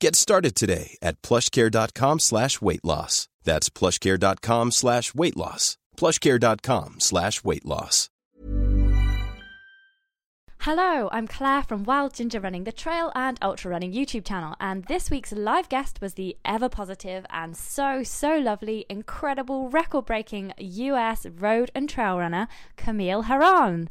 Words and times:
Get 0.00 0.16
started 0.16 0.54
today 0.54 0.96
at 1.02 1.20
plushcare.com 1.22 2.18
slash 2.20 2.60
weight 2.60 2.84
loss. 2.84 3.28
That's 3.44 3.68
plushcare.com 3.70 4.70
slash 4.72 5.14
weight 5.14 5.36
loss. 5.36 5.76
plushcare.com 5.96 6.96
slash 7.00 7.44
weight 7.44 7.64
loss. 7.64 8.10
Hello, 10.60 11.10
I'm 11.12 11.26
Claire 11.28 11.62
from 11.62 11.84
Wild 11.84 12.14
Ginger 12.14 12.40
Running, 12.40 12.64
the 12.64 12.72
trail 12.72 13.12
and 13.14 13.38
ultra 13.42 13.70
running 13.70 13.92
YouTube 13.92 14.26
channel, 14.26 14.54
and 14.58 14.82
this 14.84 15.10
week's 15.10 15.30
live 15.30 15.68
guest 15.68 16.00
was 16.00 16.14
the 16.14 16.38
ever 16.42 16.70
positive 16.70 17.26
and 17.28 17.54
so, 17.54 18.02
so 18.02 18.38
lovely, 18.38 18.86
incredible, 18.88 19.68
record 19.68 20.06
breaking 20.06 20.54
US 20.56 21.26
road 21.26 21.70
and 21.74 21.86
trail 21.90 22.18
runner, 22.18 22.48
Camille 22.78 23.22
Herron. 23.22 23.90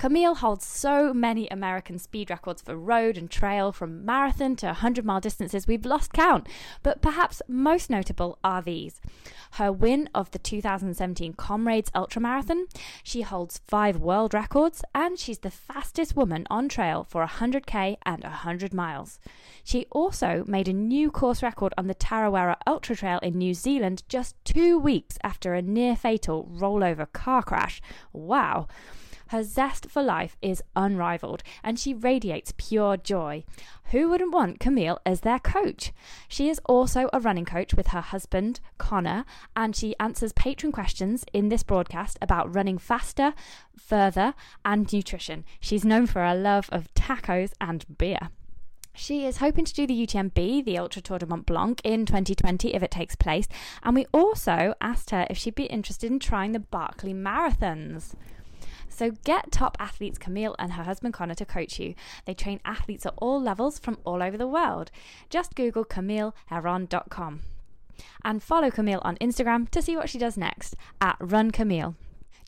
Camille 0.00 0.36
holds 0.36 0.64
so 0.64 1.12
many 1.12 1.46
American 1.48 1.98
speed 1.98 2.30
records 2.30 2.62
for 2.62 2.74
road 2.74 3.18
and 3.18 3.30
trail 3.30 3.70
from 3.70 4.02
marathon 4.02 4.56
to 4.56 4.64
100 4.64 5.04
mile 5.04 5.20
distances 5.20 5.66
we've 5.66 5.84
lost 5.84 6.14
count, 6.14 6.48
but 6.82 7.02
perhaps 7.02 7.42
most 7.46 7.90
notable 7.90 8.38
are 8.42 8.62
these. 8.62 9.02
Her 9.52 9.70
win 9.70 10.08
of 10.14 10.30
the 10.30 10.38
2017 10.38 11.34
Comrades 11.34 11.90
Ultramarathon, 11.90 12.62
she 13.02 13.20
holds 13.20 13.60
five 13.66 13.98
world 13.98 14.32
records, 14.32 14.82
and 14.94 15.18
she's 15.18 15.40
the 15.40 15.50
fastest 15.50 16.16
woman 16.16 16.46
on 16.48 16.70
trail 16.70 17.04
for 17.04 17.22
100k 17.26 17.98
and 18.06 18.22
100 18.22 18.72
miles. 18.72 19.20
She 19.62 19.84
also 19.90 20.44
made 20.46 20.68
a 20.68 20.72
new 20.72 21.10
course 21.10 21.42
record 21.42 21.74
on 21.76 21.88
the 21.88 21.94
Tarawera 21.94 22.56
Ultra 22.66 22.96
Trail 22.96 23.18
in 23.18 23.36
New 23.36 23.52
Zealand 23.52 24.04
just 24.08 24.42
two 24.46 24.78
weeks 24.78 25.18
after 25.22 25.52
a 25.52 25.60
near 25.60 25.94
fatal 25.94 26.48
rollover 26.50 27.12
car 27.12 27.42
crash. 27.42 27.82
Wow! 28.14 28.66
Her 29.30 29.44
zest 29.44 29.88
for 29.88 30.02
life 30.02 30.36
is 30.42 30.60
unrivaled 30.74 31.44
and 31.62 31.78
she 31.78 31.94
radiates 31.94 32.52
pure 32.56 32.96
joy. 32.96 33.44
Who 33.92 34.08
wouldn't 34.10 34.32
want 34.32 34.58
Camille 34.58 34.98
as 35.06 35.20
their 35.20 35.38
coach? 35.38 35.92
She 36.26 36.48
is 36.48 36.60
also 36.64 37.08
a 37.12 37.20
running 37.20 37.44
coach 37.44 37.72
with 37.72 37.88
her 37.88 38.00
husband, 38.00 38.58
Connor, 38.76 39.24
and 39.54 39.76
she 39.76 39.94
answers 40.00 40.32
Patreon 40.32 40.72
questions 40.72 41.24
in 41.32 41.48
this 41.48 41.62
broadcast 41.62 42.18
about 42.20 42.52
running 42.52 42.76
faster, 42.76 43.32
further, 43.78 44.34
and 44.64 44.92
nutrition. 44.92 45.44
She's 45.60 45.84
known 45.84 46.08
for 46.08 46.22
her 46.22 46.34
love 46.34 46.68
of 46.72 46.92
tacos 46.94 47.52
and 47.60 47.86
beer. 47.98 48.30
She 48.94 49.26
is 49.26 49.36
hoping 49.36 49.64
to 49.64 49.72
do 49.72 49.86
the 49.86 50.06
UTMB, 50.06 50.64
the 50.64 50.76
Ultra 50.76 51.02
Tour 51.02 51.20
du 51.20 51.26
Mont 51.26 51.46
Blanc, 51.46 51.80
in 51.84 52.04
2020 52.04 52.74
if 52.74 52.82
it 52.82 52.90
takes 52.90 53.14
place. 53.14 53.46
And 53.84 53.94
we 53.94 54.06
also 54.12 54.74
asked 54.80 55.10
her 55.10 55.28
if 55.30 55.38
she'd 55.38 55.54
be 55.54 55.66
interested 55.66 56.10
in 56.10 56.18
trying 56.18 56.50
the 56.50 56.58
Barkley 56.58 57.14
Marathons. 57.14 58.16
So 59.00 59.12
get 59.24 59.50
top 59.50 59.78
athletes 59.80 60.18
Camille 60.18 60.54
and 60.58 60.72
her 60.72 60.82
husband 60.82 61.14
Connor 61.14 61.34
to 61.36 61.46
coach 61.46 61.80
you. 61.80 61.94
They 62.26 62.34
train 62.34 62.60
athletes 62.66 63.06
at 63.06 63.14
all 63.16 63.40
levels 63.40 63.78
from 63.78 63.96
all 64.04 64.22
over 64.22 64.36
the 64.36 64.46
world. 64.46 64.90
Just 65.30 65.54
Google 65.54 65.86
CamilleHerron.com. 65.86 67.40
And 68.22 68.42
follow 68.42 68.70
Camille 68.70 69.00
on 69.00 69.16
Instagram 69.16 69.70
to 69.70 69.80
see 69.80 69.96
what 69.96 70.10
she 70.10 70.18
does 70.18 70.36
next 70.36 70.76
at 71.00 71.16
Run 71.18 71.50
Camille. 71.50 71.94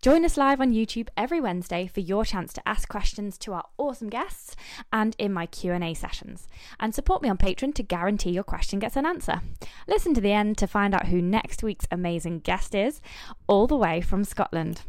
Join 0.03 0.27
us 0.27 0.37
live 0.37 0.61
on 0.61 0.75
YouTube 0.75 1.09
every 1.17 1.41
Wednesday 1.41 1.87
for 1.87 2.01
your 2.01 2.27
chance 2.27 2.53
to 2.53 2.69
ask 2.69 2.87
questions 2.87 3.39
to 3.39 3.55
our 3.55 3.65
awesome 3.79 4.11
guests 4.11 4.55
and 4.93 5.17
in 5.19 5.33
my 5.33 5.47
Q&A 5.47 5.95
sessions. 5.95 6.49
And 6.79 6.95
support 6.95 7.23
me 7.23 7.31
on 7.31 7.39
Patreon 7.39 7.75
to 7.77 7.83
guarantee 7.83 8.33
your 8.33 8.45
question 8.45 8.79
gets 8.79 8.97
an 8.97 9.07
answer. 9.07 9.41
Listen 9.89 10.13
to 10.13 10.21
the 10.21 10.33
end 10.33 10.59
to 10.59 10.67
find 10.67 10.95
out 10.95 11.07
who 11.07 11.23
next 11.23 11.63
week's 11.63 11.89
amazing 11.91 12.41
guest 12.41 12.75
is, 12.75 13.01
all 13.47 13.67
the 13.67 13.75
way 13.75 14.03
from 14.03 14.23
Scotland. 14.23 14.83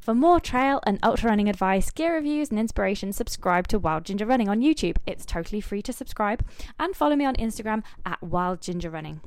For 0.00 0.14
more 0.14 0.40
trail 0.40 0.80
and 0.84 0.98
ultra 1.02 1.30
running 1.30 1.48
advice, 1.48 1.90
gear 1.90 2.14
reviews, 2.14 2.50
and 2.50 2.58
inspiration, 2.58 3.12
subscribe 3.12 3.68
to 3.68 3.78
Wild 3.78 4.04
Ginger 4.04 4.26
Running 4.26 4.48
on 4.48 4.60
YouTube. 4.60 4.96
It's 5.06 5.24
totally 5.24 5.60
free 5.60 5.82
to 5.82 5.92
subscribe. 5.92 6.44
And 6.78 6.94
follow 6.96 7.16
me 7.16 7.24
on 7.24 7.36
Instagram 7.36 7.82
at 8.04 8.22
Wild 8.22 8.60
Ginger 8.60 8.90
Running. 8.90 9.20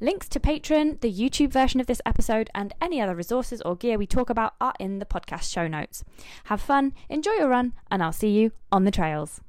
Links 0.00 0.28
to 0.28 0.40
Patreon, 0.40 1.00
the 1.00 1.12
YouTube 1.12 1.52
version 1.52 1.80
of 1.80 1.86
this 1.86 2.02
episode, 2.04 2.50
and 2.54 2.74
any 2.80 3.00
other 3.00 3.14
resources 3.14 3.60
or 3.62 3.76
gear 3.76 3.98
we 3.98 4.06
talk 4.06 4.30
about 4.30 4.54
are 4.60 4.74
in 4.78 4.98
the 4.98 5.06
podcast 5.06 5.50
show 5.50 5.68
notes. 5.68 6.04
Have 6.44 6.60
fun, 6.60 6.92
enjoy 7.08 7.32
your 7.32 7.48
run, 7.48 7.72
and 7.90 8.02
I'll 8.02 8.12
see 8.12 8.30
you 8.30 8.52
on 8.72 8.84
the 8.84 8.90
trails. 8.90 9.40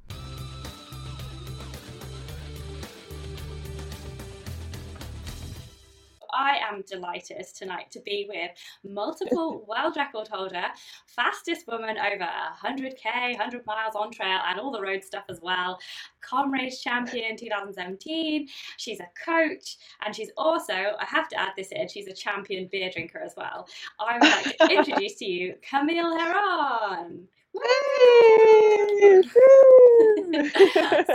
I 6.42 6.58
am 6.58 6.82
delighted 6.88 7.46
tonight 7.56 7.92
to 7.92 8.00
be 8.00 8.26
with 8.28 8.50
multiple 8.84 9.64
world 9.70 9.96
record 9.96 10.28
holder, 10.28 10.66
fastest 11.06 11.68
woman 11.68 11.98
over 12.00 12.28
100k, 12.66 13.38
100 13.38 13.66
miles 13.68 13.96
on 13.96 14.12
trail, 14.12 14.40
and 14.48 14.60
all 14.60 14.72
the 14.72 14.82
road 14.82 15.04
stuff 15.04 15.26
as 15.30 15.40
well. 15.40 15.78
Comrades 16.22 16.82
champion 16.82 17.38
2017. 17.38 18.48
She's 18.78 19.00
a 19.00 19.08
coach, 19.24 19.78
and 20.04 20.16
she's 20.16 20.32
also, 20.36 20.74
I 20.74 21.06
have 21.06 21.28
to 21.30 21.40
add 21.40 21.52
this 21.56 21.72
in, 21.72 21.88
she's 21.88 22.08
a 22.08 22.14
champion 22.14 22.68
beer 22.72 22.90
drinker 22.90 23.20
as 23.20 23.36
well. 23.38 23.68
I 24.00 24.18
would 24.18 24.24
like 24.24 24.58
to 24.58 24.78
introduce 24.78 25.20
to 25.20 25.26
you 25.26 25.56
Camille 25.62 26.18
Herron. 26.18 27.28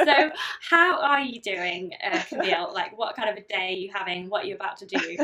So, 0.04 0.30
how 0.68 1.00
are 1.00 1.20
you 1.20 1.40
doing, 1.40 1.92
uh, 2.04 2.20
Camille? 2.28 2.72
Like, 2.74 2.96
what 2.98 3.16
kind 3.16 3.30
of 3.30 3.36
a 3.36 3.46
day 3.46 3.74
are 3.74 3.78
you 3.78 3.90
having? 3.94 4.28
What 4.28 4.44
are 4.44 4.46
you 4.46 4.54
about 4.54 4.76
to 4.78 4.86
do? 4.86 5.16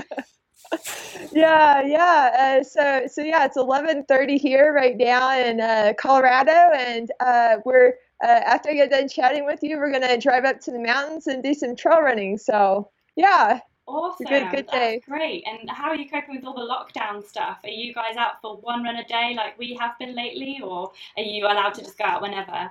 yeah, 1.32 1.82
yeah. 1.82 2.58
Uh, 2.60 2.64
so, 2.64 3.06
so 3.12 3.22
yeah, 3.22 3.44
it's 3.44 3.56
eleven 3.56 4.04
thirty 4.04 4.38
here 4.38 4.72
right 4.72 4.96
now 4.96 5.38
in 5.38 5.60
uh, 5.60 5.92
Colorado, 5.98 6.52
and 6.52 7.10
uh, 7.20 7.56
we're 7.64 7.94
uh, 8.24 8.40
after 8.46 8.70
I 8.70 8.74
get 8.74 8.90
done 8.90 9.08
chatting 9.08 9.44
with 9.44 9.62
you, 9.62 9.78
we're 9.78 9.92
gonna 9.92 10.18
drive 10.18 10.44
up 10.44 10.60
to 10.60 10.70
the 10.70 10.78
mountains 10.78 11.26
and 11.26 11.42
do 11.42 11.52
some 11.54 11.76
trail 11.76 12.00
running. 12.00 12.38
So, 12.38 12.90
yeah, 13.16 13.60
Awesome. 13.86 14.26
good, 14.26 14.50
good 14.50 14.66
day. 14.68 14.94
That's 14.96 15.06
great. 15.06 15.44
And 15.46 15.68
how 15.68 15.88
are 15.88 15.96
you 15.96 16.08
coping 16.08 16.36
with 16.36 16.44
all 16.44 16.54
the 16.54 16.60
lockdown 16.60 17.26
stuff? 17.26 17.58
Are 17.64 17.68
you 17.68 17.92
guys 17.92 18.16
out 18.16 18.40
for 18.40 18.56
one 18.56 18.84
run 18.84 18.96
a 18.96 19.04
day 19.04 19.34
like 19.36 19.58
we 19.58 19.74
have 19.74 19.98
been 19.98 20.14
lately, 20.14 20.60
or 20.62 20.92
are 21.16 21.22
you 21.22 21.46
allowed 21.46 21.74
to 21.74 21.82
just 21.82 21.98
go 21.98 22.04
out 22.04 22.22
whenever? 22.22 22.70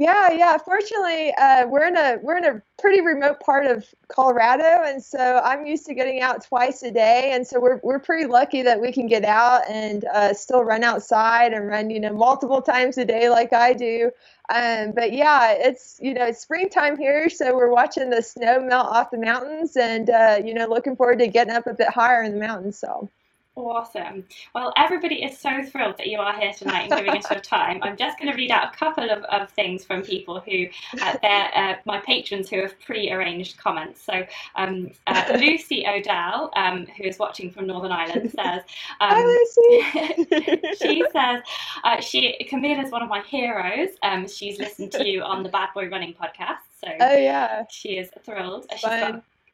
Yeah, 0.00 0.30
yeah. 0.32 0.56
Fortunately, 0.56 1.30
uh, 1.34 1.66
we're 1.68 1.86
in 1.86 1.96
a 1.96 2.18
we're 2.22 2.38
in 2.38 2.46
a 2.46 2.62
pretty 2.78 3.02
remote 3.02 3.38
part 3.40 3.66
of 3.66 3.84
Colorado, 4.08 4.82
and 4.84 5.04
so 5.04 5.42
I'm 5.44 5.66
used 5.66 5.84
to 5.86 5.94
getting 5.94 6.22
out 6.22 6.42
twice 6.42 6.82
a 6.82 6.90
day, 6.90 7.32
and 7.34 7.46
so 7.46 7.60
we're 7.60 7.80
we're 7.82 7.98
pretty 7.98 8.24
lucky 8.26 8.62
that 8.62 8.80
we 8.80 8.92
can 8.92 9.08
get 9.08 9.26
out 9.26 9.68
and 9.68 10.06
uh, 10.06 10.32
still 10.32 10.64
run 10.64 10.84
outside 10.84 11.52
and 11.52 11.68
run, 11.68 11.90
you 11.90 12.00
know, 12.00 12.14
multiple 12.14 12.62
times 12.62 12.96
a 12.96 13.04
day 13.04 13.28
like 13.28 13.52
I 13.52 13.74
do. 13.74 14.10
Um, 14.52 14.92
but 14.92 15.12
yeah, 15.12 15.52
it's 15.52 15.98
you 16.02 16.14
know 16.14 16.24
it's 16.28 16.40
springtime 16.40 16.96
here, 16.96 17.28
so 17.28 17.54
we're 17.54 17.70
watching 17.70 18.08
the 18.08 18.22
snow 18.22 18.58
melt 18.60 18.86
off 18.88 19.10
the 19.12 19.18
mountains, 19.18 19.76
and 19.76 20.10
uh, 20.10 20.40
you 20.42 20.54
know 20.54 20.66
looking 20.66 20.96
forward 20.96 21.18
to 21.18 21.28
getting 21.28 21.54
up 21.54 21.66
a 21.66 21.74
bit 21.74 21.88
higher 21.90 22.22
in 22.22 22.32
the 22.32 22.40
mountains. 22.40 22.78
So. 22.78 23.10
Awesome. 23.56 24.24
Well, 24.54 24.72
everybody 24.76 25.24
is 25.24 25.36
so 25.36 25.62
thrilled 25.64 25.98
that 25.98 26.06
you 26.06 26.18
are 26.18 26.38
here 26.38 26.52
tonight 26.52 26.90
and 26.90 27.04
giving 27.04 27.18
us 27.18 27.28
your 27.28 27.40
time. 27.40 27.80
I'm 27.82 27.96
just 27.96 28.16
going 28.16 28.30
to 28.30 28.36
read 28.36 28.52
out 28.52 28.72
a 28.72 28.76
couple 28.76 29.10
of, 29.10 29.24
of 29.24 29.50
things 29.50 29.84
from 29.84 30.02
people 30.02 30.40
who, 30.40 30.66
uh, 31.02 31.16
they're 31.20 31.50
uh, 31.54 31.74
my 31.84 31.98
patrons 31.98 32.48
who 32.48 32.60
have 32.60 32.78
pre-arranged 32.80 33.58
comments. 33.58 34.02
So 34.02 34.24
um, 34.54 34.92
uh, 35.08 35.36
Lucy 35.40 35.84
Odell, 35.86 36.52
um, 36.54 36.86
who 36.96 37.04
is 37.04 37.18
watching 37.18 37.50
from 37.50 37.66
Northern 37.66 37.90
Ireland, 37.90 38.30
says, 38.36 38.62
um, 39.00 39.10
Hi, 39.10 39.24
Lucy. 39.24 40.60
she 40.80 41.04
says, 41.12 41.42
uh, 41.82 42.00
she 42.00 42.46
Camille 42.48 42.80
is 42.80 42.92
one 42.92 43.02
of 43.02 43.08
my 43.08 43.22
heroes. 43.22 43.90
Um, 44.04 44.28
she's 44.28 44.60
listened 44.60 44.92
to 44.92 45.06
you 45.06 45.22
on 45.22 45.42
the 45.42 45.48
Bad 45.48 45.70
Boy 45.74 45.88
Running 45.88 46.14
podcast. 46.14 46.58
So 46.82 46.88
oh 47.00 47.16
yeah, 47.16 47.64
she 47.68 47.98
is 47.98 48.10
thrilled. 48.24 48.66
She's 48.76 48.90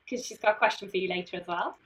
because 0.05 0.25
she's 0.25 0.39
got 0.39 0.53
a 0.53 0.59
question 0.59 0.89
for 0.89 0.97
you 0.99 1.09
later 1.09 1.39
as 1.39 1.47
well. 1.49 1.77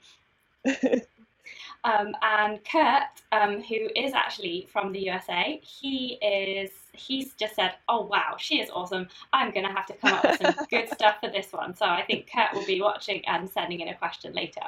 Um, 1.85 2.15
and 2.23 2.61
Kurt, 2.65 3.03
um, 3.33 3.63
who 3.63 3.89
is 3.97 4.13
actually 4.13 4.69
from 4.73 4.93
the 4.93 5.01
USA, 5.01 5.61
he 5.63 6.19
is 6.23 6.71
he's 6.93 7.35
just 7.35 7.55
said, 7.55 7.73
"Oh 7.89 8.03
wow, 8.03 8.37
she 8.39 8.61
is 8.61 8.71
awesome. 8.71 9.09
I'm 9.33 9.53
gonna 9.53 9.73
have 9.73 9.87
to 9.87 9.95
come 9.95 10.15
up 10.15 10.25
with 10.25 10.41
some 10.41 10.67
good 10.71 10.89
stuff 10.93 11.17
for 11.21 11.31
this 11.31 11.53
one." 11.53 11.75
So 11.75 11.87
I 11.87 12.03
think 12.03 12.31
Kurt 12.33 12.55
will 12.55 12.67
be 12.67 12.81
watching 12.81 13.27
and 13.27 13.49
sending 13.49 13.81
in 13.81 13.89
a 13.89 13.95
question 13.95 14.33
later. 14.33 14.61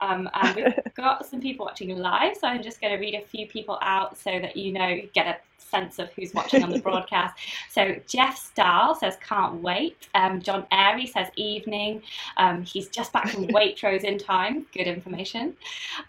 Um, 0.00 0.28
and 0.34 0.56
we've 0.56 0.94
got 0.94 1.26
some 1.26 1.40
people 1.40 1.66
watching 1.66 1.96
live, 1.96 2.36
so 2.36 2.48
I'm 2.48 2.62
just 2.62 2.80
going 2.80 2.92
to 2.92 2.98
read 2.98 3.14
a 3.14 3.24
few 3.24 3.46
people 3.46 3.78
out 3.82 4.16
so 4.18 4.30
that 4.40 4.56
you 4.56 4.72
know 4.72 5.00
get 5.12 5.26
a 5.26 5.36
sense 5.72 5.98
of 5.98 6.12
who's 6.12 6.34
watching 6.34 6.62
on 6.62 6.70
the 6.70 6.78
broadcast. 6.88 7.34
So 7.70 7.96
Jeff 8.06 8.36
Stahl 8.36 8.94
says, 8.94 9.16
can't 9.26 9.62
wait. 9.62 10.08
Um, 10.14 10.40
John 10.40 10.66
Airy 10.70 11.06
says, 11.06 11.28
evening. 11.36 12.02
Um, 12.36 12.62
he's 12.62 12.88
just 12.88 13.12
back 13.12 13.28
from 13.30 13.46
Waitrose 13.48 14.04
in 14.04 14.18
time. 14.18 14.66
Good 14.72 14.86
information. 14.86 15.56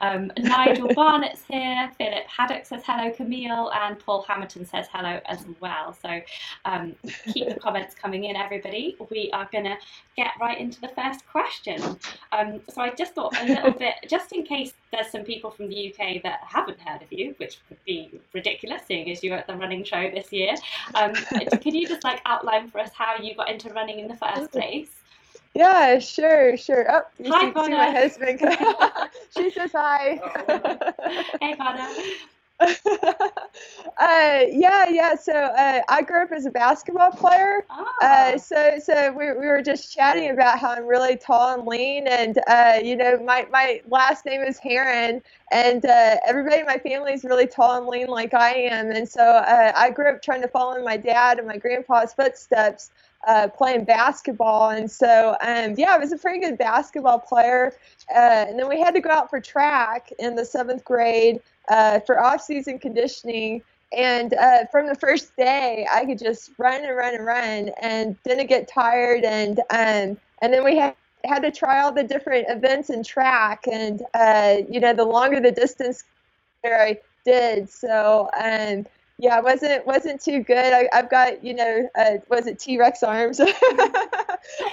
Um, 0.02 0.32
Nigel 0.38 0.94
Barnett's 0.94 1.44
here. 1.48 1.90
Philip 1.98 2.26
Haddock 2.28 2.66
says 2.66 2.84
hello, 2.86 3.12
Camille. 3.12 3.72
And 3.72 3.98
Paul 3.98 4.24
Hamilton 4.28 4.66
says 4.66 4.88
hello 4.92 5.20
as 5.26 5.43
well. 5.60 5.94
So 6.02 6.22
um, 6.66 6.96
keep 7.34 7.50
the 7.50 7.60
comments 7.60 7.96
coming 7.96 8.26
in, 8.26 8.36
everybody. 8.36 8.98
We 9.10 9.30
are 9.34 9.48
going 9.52 9.66
to 9.66 9.78
get 10.16 10.32
right 10.40 10.60
into 10.60 10.82
the 10.82 10.90
first 10.90 11.26
question. 11.28 11.82
Um, 12.32 12.62
so 12.70 12.82
I 12.82 12.92
just 12.92 13.14
thought 13.14 13.36
a 13.40 13.46
little 13.46 13.72
bit, 13.72 13.96
just 14.10 14.32
in 14.32 14.44
case 14.44 14.74
there's 14.92 15.08
some 15.08 15.24
people 15.24 15.52
from 15.52 15.70
the 15.70 15.94
UK 15.94 16.22
that 16.24 16.40
haven't 16.48 16.80
heard 16.80 17.02
of 17.02 17.12
you, 17.12 17.36
which 17.38 17.60
would 17.70 17.84
be 17.86 18.20
ridiculous 18.34 18.84
seeing 18.88 19.10
as 19.12 19.24
you're 19.24 19.38
at 19.38 19.48
the 19.48 19.56
running 19.56 19.84
show 19.84 20.10
this 20.14 20.32
year. 20.32 20.54
Um, 20.96 21.14
can 21.62 21.76
you 21.76 21.88
just 21.88 22.04
like 22.04 22.22
outline 22.26 22.70
for 22.70 22.80
us 22.80 22.92
how 22.94 23.16
you 23.18 23.36
got 23.36 23.50
into 23.50 23.70
running 23.70 24.00
in 24.00 24.08
the 24.08 24.18
first 24.18 24.52
place? 24.52 24.90
Yeah, 25.56 26.00
sure, 26.00 26.58
sure. 26.58 26.86
Oh, 26.90 27.02
you 27.20 27.32
Hi, 27.32 27.54
see, 27.54 27.66
see 27.66 27.72
my 27.72 27.92
husband. 27.92 28.40
she 29.38 29.52
says 29.52 29.72
hi. 29.72 30.20
Hey, 31.40 31.56
Connor. 31.56 31.88
uh, 32.62 32.68
yeah, 34.00 34.88
yeah. 34.90 35.16
So 35.16 35.34
uh, 35.34 35.82
I 35.90 36.02
grew 36.02 36.24
up 36.24 36.32
as 36.32 36.46
a 36.46 36.52
basketball 36.52 37.12
player. 37.12 37.66
Oh, 37.70 37.86
Uh, 38.02 38.38
so 38.38 38.80
so 38.84 39.12
we, 39.12 39.26
we 39.34 39.48
were 39.48 39.62
just 39.62 39.94
chatting 39.94 40.30
about 40.30 40.60
how 40.60 40.70
I'm 40.72 40.86
really 40.86 41.18
tall 41.18 41.54
and 41.54 41.68
lean, 41.68 42.08
and 42.08 42.40
uh, 42.48 42.80
you 42.84 42.96
know 42.96 43.18
my, 43.20 43.48
my 43.52 43.82
last 43.88 44.26
name 44.26 44.42
is 44.42 44.60
Herron, 44.60 45.22
and 45.52 45.86
uh, 45.86 46.18
everybody 46.28 46.60
in 46.60 46.66
my 46.66 46.78
family 46.78 47.14
is 47.14 47.24
really 47.24 47.48
tall 47.48 47.78
and 47.78 47.88
lean 47.88 48.08
like 48.08 48.34
I 48.34 48.54
am, 48.56 48.92
and 48.92 49.08
so 49.10 49.22
uh, 49.24 49.72
I 49.76 49.90
grew 49.90 50.10
up 50.10 50.22
trying 50.22 50.42
to 50.42 50.48
follow 50.48 50.76
in 50.76 50.84
my 50.86 50.98
dad 50.98 51.40
and 51.40 51.48
my 51.48 51.58
grandpa's 51.58 52.14
footsteps. 52.14 52.92
Uh, 53.26 53.48
playing 53.48 53.86
basketball, 53.86 54.72
and 54.72 54.92
so 54.92 55.38
um, 55.40 55.76
yeah, 55.78 55.92
I 55.94 55.98
was 55.98 56.12
a 56.12 56.18
pretty 56.18 56.40
good 56.42 56.58
basketball 56.58 57.20
player. 57.20 57.72
Uh, 58.14 58.46
and 58.50 58.60
then 58.60 58.68
we 58.68 58.80
had 58.82 58.94
to 58.96 59.00
go 59.00 59.10
out 59.12 59.30
for 59.30 59.40
track 59.40 60.12
in 60.20 60.36
the 60.36 60.44
seventh 60.46 60.84
grade 60.84 61.40
uh, 61.70 62.00
for 62.02 62.20
off-season 62.20 62.80
conditioning. 62.80 63.62
And 63.96 64.34
uh, 64.34 64.66
from 64.72 64.88
the 64.88 64.96
first 64.96 65.36
day, 65.38 65.88
I 65.92 66.06
could 66.06 66.18
just 66.18 66.52
run 66.58 66.84
and 66.84 66.96
run 66.96 67.14
and 67.14 67.26
run, 67.26 67.70
and 67.82 68.22
didn't 68.24 68.48
get 68.48 68.68
tired. 68.68 69.24
And 69.24 69.60
um, 69.70 70.18
and 70.42 70.52
then 70.52 70.64
we 70.64 70.78
had 70.78 70.96
had 71.26 71.42
to 71.44 71.52
try 71.52 71.82
all 71.82 71.92
the 71.92 72.04
different 72.04 72.48
events 72.50 72.90
in 72.90 73.04
track, 73.04 73.66
and 73.72 74.02
uh, 74.14 74.58
you 74.70 74.80
know, 74.80 74.94
the 74.94 75.06
longer 75.06 75.40
the 75.40 75.52
distance, 75.52 76.04
I 76.66 77.00
did. 77.24 77.70
So 77.70 78.30
um, 78.42 78.86
yeah, 79.20 79.40
wasn't 79.40 79.86
wasn't 79.86 80.22
too 80.22 80.42
good. 80.42 80.74
I, 80.74 80.90
I've 80.92 81.10
got 81.10 81.44
you 81.44 81.54
know, 81.54 81.88
uh, 81.96 82.16
was 82.30 82.48
it 82.48 82.60
T 82.60 82.80
Rex 82.80 83.04
arms? 83.04 83.40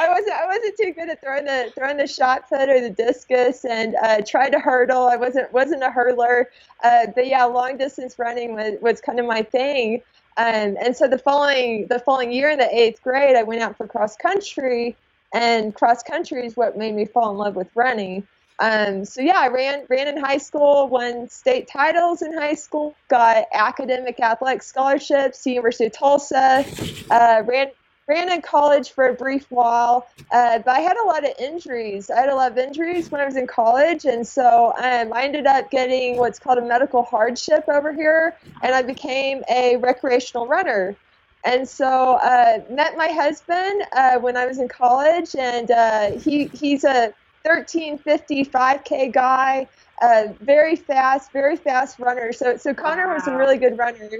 I 0.00 0.08
wasn't 0.08 0.32
I 0.32 0.46
wasn't 0.46 0.76
too 0.80 0.92
good 0.92 1.10
at 1.10 1.20
throwing 1.20 1.44
the 1.44 1.70
throwing 1.76 1.98
the 1.98 2.06
shot 2.06 2.48
put 2.48 2.68
or 2.68 2.80
the 2.80 2.90
discus, 2.90 3.64
and 3.64 3.94
uh, 4.02 4.22
tried 4.26 4.50
to 4.50 4.58
hurdle. 4.58 5.06
I 5.08 5.16
wasn't 5.16 5.52
wasn't 5.52 5.82
a 5.82 5.88
hurdler, 5.88 6.46
uh, 6.82 7.06
but 7.14 7.26
yeah, 7.26 7.44
long 7.44 7.76
distance 7.76 8.18
running 8.18 8.54
was 8.54 8.74
was 8.80 9.00
kind 9.00 9.20
of 9.20 9.26
my 9.26 9.42
thing. 9.42 10.02
Um, 10.38 10.76
and 10.80 10.96
so 10.96 11.06
the 11.06 11.18
following 11.18 11.86
the 11.88 11.98
following 11.98 12.32
year 12.32 12.48
in 12.48 12.58
the 12.58 12.74
eighth 12.74 13.02
grade, 13.02 13.36
I 13.36 13.42
went 13.42 13.60
out 13.60 13.76
for 13.76 13.86
cross 13.86 14.16
country, 14.16 14.96
and 15.34 15.74
cross 15.74 16.02
country 16.02 16.46
is 16.46 16.56
what 16.56 16.78
made 16.78 16.94
me 16.94 17.04
fall 17.04 17.30
in 17.30 17.36
love 17.36 17.56
with 17.56 17.68
running. 17.74 18.26
Um, 18.60 19.06
so 19.06 19.22
yeah, 19.22 19.38
I 19.38 19.48
ran 19.48 19.86
ran 19.88 20.06
in 20.06 20.18
high 20.18 20.38
school, 20.38 20.86
won 20.88 21.28
state 21.30 21.66
titles 21.66 22.20
in 22.20 22.34
high 22.34 22.54
school, 22.54 22.94
got 23.08 23.46
academic 23.54 24.20
athletic 24.20 24.62
scholarships 24.62 25.42
to 25.44 25.50
University 25.50 25.86
of 25.86 25.92
Tulsa, 25.92 26.64
uh, 27.10 27.42
ran 27.46 27.70
ran 28.06 28.30
in 28.30 28.42
college 28.42 28.90
for 28.90 29.08
a 29.08 29.14
brief 29.14 29.46
while, 29.50 30.06
uh, 30.32 30.58
but 30.58 30.68
I 30.76 30.80
had 30.80 30.96
a 30.96 31.06
lot 31.06 31.24
of 31.24 31.32
injuries. 31.38 32.10
I 32.10 32.20
had 32.20 32.28
a 32.28 32.34
lot 32.34 32.50
of 32.50 32.58
injuries 32.58 33.10
when 33.10 33.20
I 33.20 33.24
was 33.24 33.36
in 33.36 33.46
college, 33.46 34.04
and 34.04 34.26
so 34.26 34.74
um, 34.76 35.12
I 35.12 35.22
ended 35.24 35.46
up 35.46 35.70
getting 35.70 36.16
what's 36.16 36.38
called 36.38 36.58
a 36.58 36.66
medical 36.66 37.04
hardship 37.04 37.64
over 37.68 37.92
here, 37.92 38.36
and 38.62 38.74
I 38.74 38.82
became 38.82 39.42
a 39.48 39.76
recreational 39.76 40.46
runner. 40.46 40.96
And 41.44 41.66
so 41.66 42.14
uh, 42.16 42.58
met 42.68 42.98
my 42.98 43.08
husband 43.08 43.84
uh, 43.92 44.18
when 44.18 44.36
I 44.36 44.44
was 44.44 44.58
in 44.58 44.68
college, 44.68 45.34
and 45.36 45.70
uh, 45.70 46.10
he 46.18 46.46
he's 46.46 46.84
a 46.84 47.14
1350 47.42 48.44
5K 48.44 49.12
guy, 49.12 49.66
uh, 50.02 50.28
very 50.40 50.76
fast, 50.76 51.32
very 51.32 51.56
fast 51.56 51.98
runner. 51.98 52.32
So 52.32 52.56
so 52.56 52.74
Connor 52.74 53.12
was 53.12 53.26
a 53.26 53.36
really 53.36 53.58
good 53.58 53.78
runner. 53.78 54.10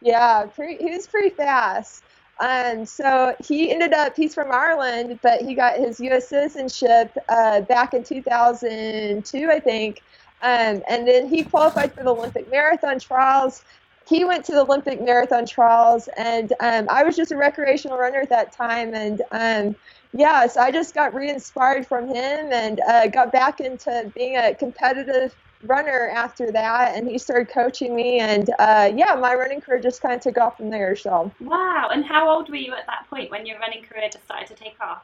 Yeah, 0.00 0.46
pretty, 0.46 0.82
he 0.82 0.90
was 0.90 1.06
pretty 1.06 1.30
fast. 1.30 2.02
Um, 2.40 2.84
so 2.84 3.36
he 3.44 3.70
ended 3.70 3.92
up, 3.92 4.16
he's 4.16 4.34
from 4.34 4.50
Ireland, 4.50 5.20
but 5.22 5.42
he 5.42 5.54
got 5.54 5.76
his 5.76 6.00
U.S. 6.00 6.28
citizenship 6.28 7.16
uh, 7.28 7.60
back 7.60 7.94
in 7.94 8.02
2002, 8.02 9.50
I 9.50 9.60
think. 9.60 10.02
Um, 10.42 10.82
and 10.88 11.06
then 11.06 11.28
he 11.28 11.44
qualified 11.44 11.92
for 11.94 12.02
the 12.02 12.10
Olympic 12.10 12.50
marathon 12.50 12.98
trials. 12.98 13.64
He 14.08 14.24
went 14.24 14.44
to 14.46 14.52
the 14.52 14.62
Olympic 14.62 15.00
marathon 15.00 15.46
trials, 15.46 16.08
and 16.16 16.52
um, 16.58 16.88
I 16.90 17.04
was 17.04 17.14
just 17.14 17.30
a 17.30 17.36
recreational 17.36 17.96
runner 17.96 18.18
at 18.18 18.30
that 18.30 18.50
time. 18.50 18.92
And 18.92 19.22
um, 19.30 19.76
yeah, 20.12 20.46
so 20.46 20.60
I 20.60 20.70
just 20.70 20.94
got 20.94 21.14
re-inspired 21.14 21.86
from 21.86 22.06
him 22.06 22.52
and 22.52 22.80
uh, 22.80 23.06
got 23.08 23.32
back 23.32 23.60
into 23.60 24.10
being 24.14 24.36
a 24.36 24.54
competitive 24.54 25.34
runner 25.64 26.10
after 26.14 26.50
that. 26.52 26.96
And 26.96 27.08
he 27.08 27.18
started 27.18 27.48
coaching 27.48 27.94
me, 27.94 28.18
and 28.18 28.50
uh, 28.58 28.92
yeah, 28.94 29.14
my 29.14 29.34
running 29.34 29.60
career 29.60 29.80
just 29.80 30.02
kind 30.02 30.14
of 30.14 30.20
took 30.20 30.38
off 30.38 30.56
from 30.56 30.70
there. 30.70 30.94
So. 30.96 31.30
Wow. 31.40 31.90
And 31.92 32.04
how 32.04 32.28
old 32.28 32.48
were 32.48 32.56
you 32.56 32.72
at 32.74 32.86
that 32.86 33.06
point 33.08 33.30
when 33.30 33.46
your 33.46 33.58
running 33.58 33.82
career 33.84 34.08
just 34.12 34.24
started 34.24 34.48
to 34.48 34.54
take 34.54 34.76
off? 34.80 35.02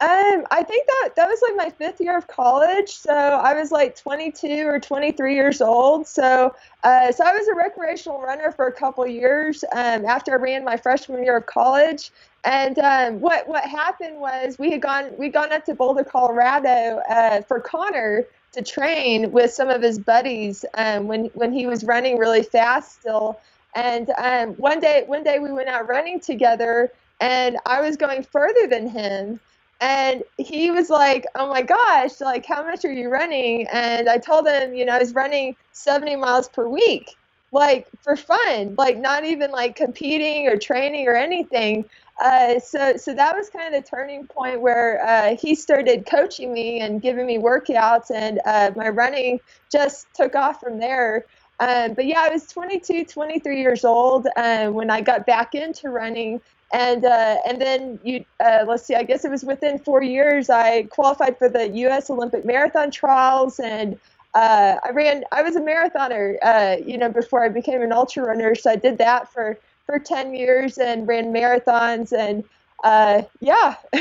Um, 0.00 0.46
I 0.52 0.62
think 0.62 0.86
that 0.86 1.16
that 1.16 1.28
was 1.28 1.42
like 1.42 1.56
my 1.56 1.70
fifth 1.70 2.00
year 2.00 2.16
of 2.16 2.28
college, 2.28 2.90
so 2.90 3.12
I 3.12 3.54
was 3.54 3.72
like 3.72 3.96
22 3.96 4.64
or 4.64 4.78
23 4.78 5.34
years 5.34 5.60
old. 5.60 6.06
So, 6.06 6.54
uh, 6.84 7.10
so 7.10 7.24
I 7.24 7.32
was 7.32 7.48
a 7.48 7.54
recreational 7.56 8.20
runner 8.20 8.52
for 8.52 8.68
a 8.68 8.72
couple 8.72 9.04
years 9.08 9.64
um, 9.72 10.04
after 10.06 10.34
I 10.34 10.36
ran 10.36 10.64
my 10.64 10.76
freshman 10.76 11.24
year 11.24 11.38
of 11.38 11.46
college. 11.46 12.12
And 12.44 12.78
um, 12.78 13.20
what 13.20 13.48
what 13.48 13.64
happened 13.64 14.20
was 14.20 14.56
we 14.56 14.70
had 14.70 14.80
gone 14.82 15.10
we 15.18 15.30
gone 15.30 15.52
up 15.52 15.64
to 15.64 15.74
Boulder, 15.74 16.04
Colorado, 16.04 17.02
uh, 17.10 17.42
for 17.42 17.58
Connor 17.58 18.24
to 18.52 18.62
train 18.62 19.32
with 19.32 19.52
some 19.52 19.68
of 19.68 19.82
his 19.82 19.98
buddies 19.98 20.64
um, 20.74 21.08
when 21.08 21.24
when 21.34 21.52
he 21.52 21.66
was 21.66 21.82
running 21.82 22.18
really 22.18 22.44
fast 22.44 23.00
still. 23.00 23.40
And 23.74 24.10
um, 24.16 24.50
one 24.54 24.78
day 24.78 25.02
one 25.08 25.24
day 25.24 25.40
we 25.40 25.50
went 25.50 25.68
out 25.68 25.88
running 25.88 26.20
together, 26.20 26.92
and 27.20 27.56
I 27.66 27.80
was 27.80 27.96
going 27.96 28.22
further 28.22 28.68
than 28.68 28.88
him 28.88 29.40
and 29.80 30.22
he 30.38 30.70
was 30.70 30.90
like, 30.90 31.26
"Oh 31.34 31.48
my 31.48 31.62
gosh, 31.62 32.20
like 32.20 32.44
how 32.46 32.62
much 32.64 32.84
are 32.84 32.92
you 32.92 33.08
running?" 33.08 33.66
And 33.72 34.08
I 34.08 34.18
told 34.18 34.46
him, 34.46 34.74
you 34.74 34.84
know, 34.84 34.94
I 34.94 34.98
was 34.98 35.14
running 35.14 35.56
70 35.72 36.16
miles 36.16 36.48
per 36.48 36.68
week, 36.68 37.16
like 37.52 37.86
for 38.02 38.16
fun, 38.16 38.74
like 38.76 38.98
not 38.98 39.24
even 39.24 39.50
like 39.50 39.76
competing 39.76 40.48
or 40.48 40.56
training 40.56 41.06
or 41.08 41.14
anything. 41.14 41.84
Uh, 42.20 42.58
so, 42.58 42.96
so 42.96 43.14
that 43.14 43.36
was 43.36 43.48
kind 43.48 43.72
of 43.72 43.84
the 43.84 43.88
turning 43.88 44.26
point 44.26 44.60
where 44.60 45.00
uh, 45.06 45.36
he 45.40 45.54
started 45.54 46.04
coaching 46.04 46.52
me 46.52 46.80
and 46.80 47.00
giving 47.00 47.26
me 47.26 47.38
workouts, 47.38 48.10
and 48.12 48.40
uh, 48.44 48.72
my 48.74 48.88
running 48.88 49.38
just 49.70 50.06
took 50.14 50.34
off 50.34 50.60
from 50.60 50.78
there. 50.78 51.24
Um, 51.60 51.94
but 51.94 52.06
yeah, 52.06 52.20
I 52.20 52.28
was 52.30 52.46
22, 52.46 53.04
23 53.04 53.60
years 53.60 53.84
old 53.84 54.26
uh, 54.36 54.68
when 54.68 54.90
I 54.90 55.00
got 55.00 55.26
back 55.26 55.54
into 55.54 55.90
running 55.90 56.40
and 56.72 57.04
uh, 57.04 57.36
and 57.46 57.60
then 57.60 57.98
you 58.02 58.24
uh, 58.44 58.64
let's 58.66 58.84
see, 58.84 58.94
I 58.94 59.02
guess 59.02 59.24
it 59.24 59.30
was 59.30 59.44
within 59.44 59.78
four 59.78 60.02
years 60.02 60.50
I 60.50 60.84
qualified 60.84 61.38
for 61.38 61.48
the 61.48 61.68
U.S. 61.68 62.10
Olympic 62.10 62.44
marathon 62.44 62.90
trials, 62.90 63.58
and 63.60 63.98
uh, 64.34 64.76
I 64.84 64.90
ran. 64.90 65.24
I 65.32 65.42
was 65.42 65.56
a 65.56 65.60
marathoner, 65.60 66.36
uh, 66.42 66.76
you 66.84 66.98
know, 66.98 67.10
before 67.10 67.44
I 67.44 67.48
became 67.48 67.82
an 67.82 67.92
ultra 67.92 68.24
runner. 68.24 68.54
So 68.54 68.70
I 68.70 68.76
did 68.76 68.98
that 68.98 69.32
for 69.32 69.58
for 69.86 69.98
ten 69.98 70.34
years 70.34 70.78
and 70.78 71.08
ran 71.08 71.32
marathons 71.32 72.12
and 72.12 72.44
uh, 72.84 73.22
yeah. 73.40 73.74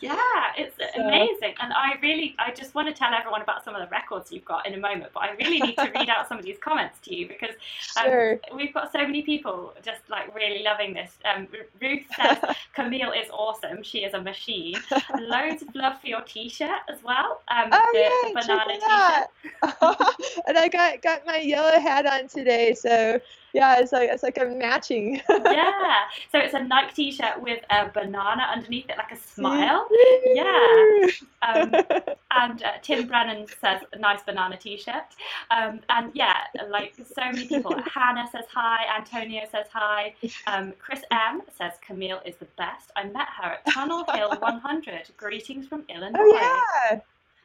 yeah, 0.00 0.52
it's 0.56 0.76
so. 0.78 1.02
amazing. 1.02 1.54
And 1.60 1.72
I 1.72 1.94
really, 2.00 2.34
I 2.38 2.52
just 2.52 2.74
want 2.74 2.88
to 2.88 2.94
tell 2.94 3.12
everyone 3.12 3.42
about 3.42 3.64
some 3.64 3.74
of 3.74 3.82
the 3.82 3.88
records 3.88 4.32
you've 4.32 4.44
got 4.44 4.66
in 4.66 4.74
a 4.74 4.78
moment, 4.78 5.12
but 5.12 5.24
I 5.24 5.32
really 5.32 5.60
need 5.60 5.76
to 5.76 5.90
read 5.94 6.08
out 6.08 6.28
some 6.28 6.38
of 6.38 6.44
these 6.44 6.56
comments 6.58 6.98
to 7.00 7.14
you 7.14 7.28
because 7.28 7.54
um, 7.98 8.04
sure. 8.04 8.40
we've 8.54 8.72
got 8.72 8.92
so 8.92 9.00
many 9.00 9.22
people 9.22 9.74
just 9.82 10.00
like 10.08 10.34
really 10.34 10.62
loving 10.62 10.94
this. 10.94 11.18
Um, 11.24 11.48
Ruth 11.80 12.04
says 12.16 12.38
Camille 12.74 13.12
is 13.12 13.28
awesome. 13.30 13.82
She 13.82 13.98
is 13.98 14.14
a 14.14 14.20
machine. 14.20 14.76
Loads 15.18 15.62
of 15.62 15.74
love 15.74 16.00
for 16.00 16.06
your 16.06 16.22
t-shirt 16.22 16.80
as 16.88 17.02
well. 17.02 17.42
Um, 17.48 17.68
oh, 17.72 17.90
the, 17.92 17.98
yeah, 17.98 18.08
the 18.22 18.46
banana 18.46 19.28
t-shirt. 19.42 20.42
and 20.46 20.56
I 20.58 20.68
got, 20.68 21.02
got 21.02 21.26
my 21.26 21.38
yellow 21.38 21.78
hat 21.78 22.06
on 22.06 22.28
today. 22.28 22.74
So 22.74 23.20
yeah, 23.52 23.78
it's 23.78 23.92
like 23.92 24.10
it's 24.10 24.22
like 24.22 24.38
a 24.38 24.44
matching. 24.44 25.20
yeah, 25.30 26.04
so 26.30 26.38
it's 26.38 26.54
a 26.54 26.62
Nike 26.62 26.94
T-shirt 26.94 27.40
with 27.40 27.62
a 27.70 27.88
banana 27.88 28.46
underneath 28.54 28.88
it, 28.88 28.96
like 28.96 29.12
a 29.12 29.16
smile. 29.16 29.88
yeah, 30.26 31.06
um, 31.42 31.74
and 32.30 32.62
uh, 32.62 32.72
Tim 32.82 33.06
Brennan 33.06 33.46
says 33.60 33.82
nice 33.98 34.22
banana 34.22 34.56
T-shirt, 34.56 35.04
um, 35.50 35.80
and 35.88 36.10
yeah, 36.14 36.36
like 36.68 36.94
so 36.96 37.22
many 37.24 37.46
people. 37.46 37.74
Hannah 37.92 38.28
says 38.30 38.44
hi. 38.52 38.84
Antonio 38.96 39.42
says 39.50 39.66
hi. 39.72 40.14
Um, 40.46 40.74
Chris 40.78 41.02
M 41.10 41.42
says 41.56 41.72
Camille 41.86 42.20
is 42.24 42.36
the 42.36 42.48
best. 42.56 42.90
I 42.96 43.04
met 43.04 43.28
her 43.40 43.52
at 43.52 43.66
Tunnel 43.72 44.04
Hill 44.12 44.30
100. 44.38 45.10
Greetings 45.16 45.66
from 45.66 45.84
Illinois. 45.88 46.18
Oh 46.18 46.88
yeah. 46.90 47.00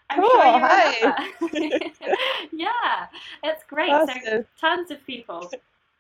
I'm 0.10 0.19
cool. 0.19 0.29
sure 0.29 0.53
remember. 0.53 1.95
yeah, 2.51 3.07
it's 3.43 3.63
great. 3.63 3.89
Awesome. 3.89 4.19
So 4.25 4.45
tons 4.60 4.91
of 4.91 5.05
people 5.05 5.50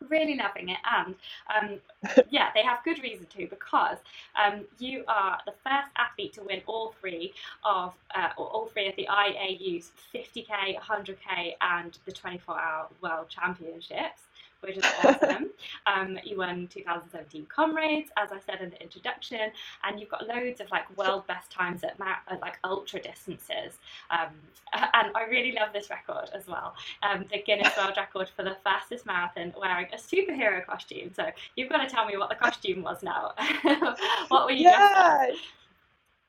really 0.09 0.35
loving 0.35 0.69
it. 0.69 0.79
And 0.89 1.15
um, 1.55 1.79
yeah 2.29 2.49
they 2.53 2.63
have 2.63 2.83
good 2.83 3.01
reason 3.01 3.25
to 3.37 3.47
because 3.47 3.97
um, 4.41 4.65
you 4.79 5.03
are 5.07 5.39
the 5.45 5.53
first 5.63 5.87
athlete 5.97 6.33
to 6.33 6.43
win 6.43 6.61
all 6.67 6.93
three 6.99 7.33
of 7.63 7.93
uh, 8.15 8.29
all 8.37 8.69
three 8.73 8.87
of 8.87 8.95
the 8.95 9.07
IAU's 9.09 9.91
50k 10.13 10.77
100k 10.79 11.53
and 11.61 11.97
the 12.05 12.11
24 12.11 12.59
hour 12.59 12.87
world 13.01 13.29
championships 13.29 14.21
which 14.63 14.77
is 14.77 14.83
awesome. 15.03 15.49
um, 15.85 16.17
you 16.23 16.37
won 16.37 16.67
2017 16.67 17.45
Comrades, 17.47 18.09
as 18.17 18.31
I 18.31 18.39
said 18.45 18.61
in 18.61 18.69
the 18.71 18.81
introduction, 18.81 19.51
and 19.83 19.99
you've 19.99 20.09
got 20.09 20.27
loads 20.27 20.61
of 20.61 20.71
like 20.71 20.95
world 20.97 21.27
best 21.27 21.51
times 21.51 21.83
at, 21.83 21.99
like 21.99 22.57
ultra 22.63 23.01
distances. 23.01 23.77
Um, 24.09 24.29
and 24.73 25.11
I 25.15 25.25
really 25.29 25.51
love 25.51 25.69
this 25.73 25.89
record 25.89 26.29
as 26.33 26.47
well. 26.47 26.75
Um, 27.03 27.25
the 27.31 27.41
Guinness 27.41 27.75
World 27.77 27.93
Record 27.97 28.29
for 28.35 28.43
the 28.43 28.57
fastest 28.63 29.05
marathon 29.05 29.53
wearing 29.59 29.87
a 29.93 29.97
superhero 29.97 30.65
costume. 30.65 31.11
So 31.15 31.29
you've 31.55 31.69
got 31.69 31.87
to 31.87 31.93
tell 31.93 32.05
me 32.05 32.17
what 32.17 32.29
the 32.29 32.35
costume 32.35 32.83
was 32.83 33.03
now. 33.03 33.33
what 34.29 34.45
were 34.45 34.51
you 34.51 34.69
yeah. 34.69 35.27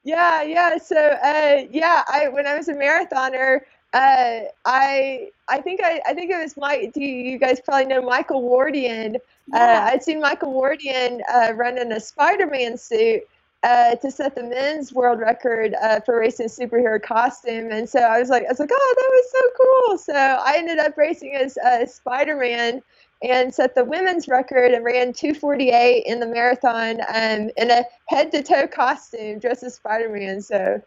Yeah, 0.04 0.42
yeah. 0.42 0.76
So, 0.76 0.96
uh, 0.96 1.64
yeah, 1.70 2.04
I 2.06 2.28
when 2.28 2.46
I 2.46 2.56
was 2.56 2.68
a 2.68 2.74
marathoner, 2.74 3.60
uh, 3.94 4.40
I 4.64 5.30
I 5.48 5.60
think 5.60 5.80
I, 5.82 6.00
I 6.04 6.14
think 6.14 6.30
it 6.30 6.38
was 6.38 6.56
Mike. 6.56 6.92
Do 6.92 7.00
you, 7.00 7.30
you 7.30 7.38
guys 7.38 7.60
probably 7.60 7.86
know 7.86 8.02
Michael 8.02 8.42
Wardian? 8.42 9.14
Uh, 9.14 9.18
yeah. 9.54 9.84
Uh, 9.84 9.92
I'd 9.92 10.02
seen 10.02 10.20
Michael 10.20 10.52
Wardian 10.52 11.20
uh, 11.32 11.52
run 11.54 11.78
in 11.78 11.92
a 11.92 12.00
Spider-Man 12.00 12.76
suit 12.76 13.22
uh, 13.62 13.94
to 13.94 14.10
set 14.10 14.34
the 14.34 14.42
men's 14.42 14.92
world 14.92 15.20
record 15.20 15.74
uh, 15.80 16.00
for 16.00 16.18
racing 16.18 16.46
a 16.46 16.48
superhero 16.48 17.00
costume, 17.00 17.70
and 17.70 17.88
so 17.88 18.00
I 18.00 18.18
was 18.18 18.30
like, 18.30 18.42
I 18.44 18.48
was 18.48 18.58
like, 18.58 18.70
oh, 18.72 18.94
that 18.96 19.10
was 19.10 19.30
so 19.30 19.64
cool. 19.64 19.98
So 19.98 20.14
I 20.14 20.56
ended 20.58 20.78
up 20.78 20.96
racing 20.96 21.36
as 21.36 21.56
a 21.58 21.86
Spider-Man 21.86 22.82
and 23.22 23.54
set 23.54 23.76
the 23.76 23.84
women's 23.84 24.26
record 24.26 24.72
and 24.72 24.84
ran 24.84 25.12
248 25.12 26.02
in 26.04 26.18
the 26.18 26.26
marathon 26.26 27.00
um, 27.14 27.50
in 27.56 27.70
a 27.70 27.84
head-to-toe 28.08 28.66
costume 28.66 29.38
dressed 29.38 29.62
as 29.62 29.76
Spider-Man. 29.76 30.42
So 30.42 30.82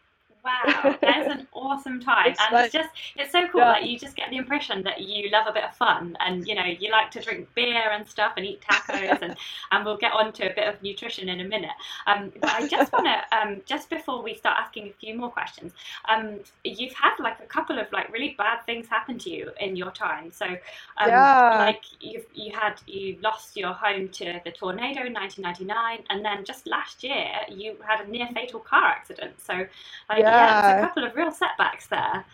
Wow, 0.48 0.96
that's 1.02 1.28
an 1.28 1.48
awesome 1.54 2.00
time, 2.00 2.32
it's 2.32 2.40
and 2.42 2.54
like, 2.54 2.66
it's 2.66 2.74
just 2.74 2.90
it's 3.18 3.32
so 3.34 3.48
cool. 3.50 3.60
Yeah. 3.60 3.72
Like 3.72 3.86
you 3.86 4.00
just 4.00 4.16
get 4.16 4.30
the 4.30 4.38
impression 4.38 4.82
that 4.84 5.02
you 5.02 5.30
love 5.30 5.46
a 5.48 5.52
bit 5.52 5.66
of 5.66 5.76
fun, 5.76 6.16
and 6.22 6.48
you 6.48 6.56
know 6.56 6.64
you 6.64 6.90
like 6.90 7.12
to 7.12 7.22
drink 7.22 7.50
beer 7.54 7.92
and 7.92 8.08
stuff, 8.08 8.34
and 8.38 8.46
eat 8.46 8.62
tacos, 8.62 9.22
and 9.22 9.36
and 9.72 9.86
we'll 9.86 9.98
get 9.98 10.14
on 10.14 10.32
to 10.34 10.50
a 10.50 10.56
bit 10.56 10.68
of 10.68 10.82
nutrition 10.82 11.28
in 11.28 11.42
a 11.42 11.44
minute. 11.44 11.76
Um, 12.06 12.32
but 12.40 12.50
I 12.50 12.66
just 12.66 12.94
want 12.94 13.08
to 13.08 13.38
um, 13.38 13.62
just 13.66 13.90
before 13.90 14.24
we 14.24 14.36
start 14.36 14.58
asking 14.58 14.88
a 14.88 14.94
few 14.94 15.18
more 15.18 15.30
questions, 15.30 15.74
um, 16.08 16.40
you've 16.64 16.94
had 16.94 17.16
like 17.20 17.42
a 17.42 17.48
couple 17.48 17.78
of 17.78 17.92
like 17.92 18.10
really 18.10 18.36
bad 18.38 18.66
things 18.66 18.88
happen 18.88 19.18
to 19.20 19.30
you 19.30 19.52
in 19.60 19.76
your 19.76 19.92
time. 19.92 20.32
So, 20.32 20.46
um, 20.46 21.10
yeah. 21.10 21.58
like 21.60 21.84
you 22.00 22.24
you 22.34 22.54
had 22.54 22.76
you 22.88 23.18
lost 23.22 23.58
your 23.58 23.74
home 23.74 24.08
to 24.10 24.40
the 24.46 24.52
tornado 24.52 25.06
in 25.06 25.14
1999, 25.14 26.06
and 26.10 26.24
then 26.24 26.46
just 26.46 26.68
last 26.68 27.04
year 27.04 27.28
you 27.50 27.76
had 27.86 28.06
a 28.06 28.10
near 28.10 28.30
fatal 28.34 28.62
car 28.62 28.86
accident. 28.86 29.34
So, 29.42 29.54
like. 30.08 30.20
Yeah 30.20 30.37
yeah, 30.38 30.78
a 30.78 30.82
couple 30.88 31.04
of 31.06 31.16
real 31.16 31.32
setbacks 31.32 31.88
there. 31.88 32.26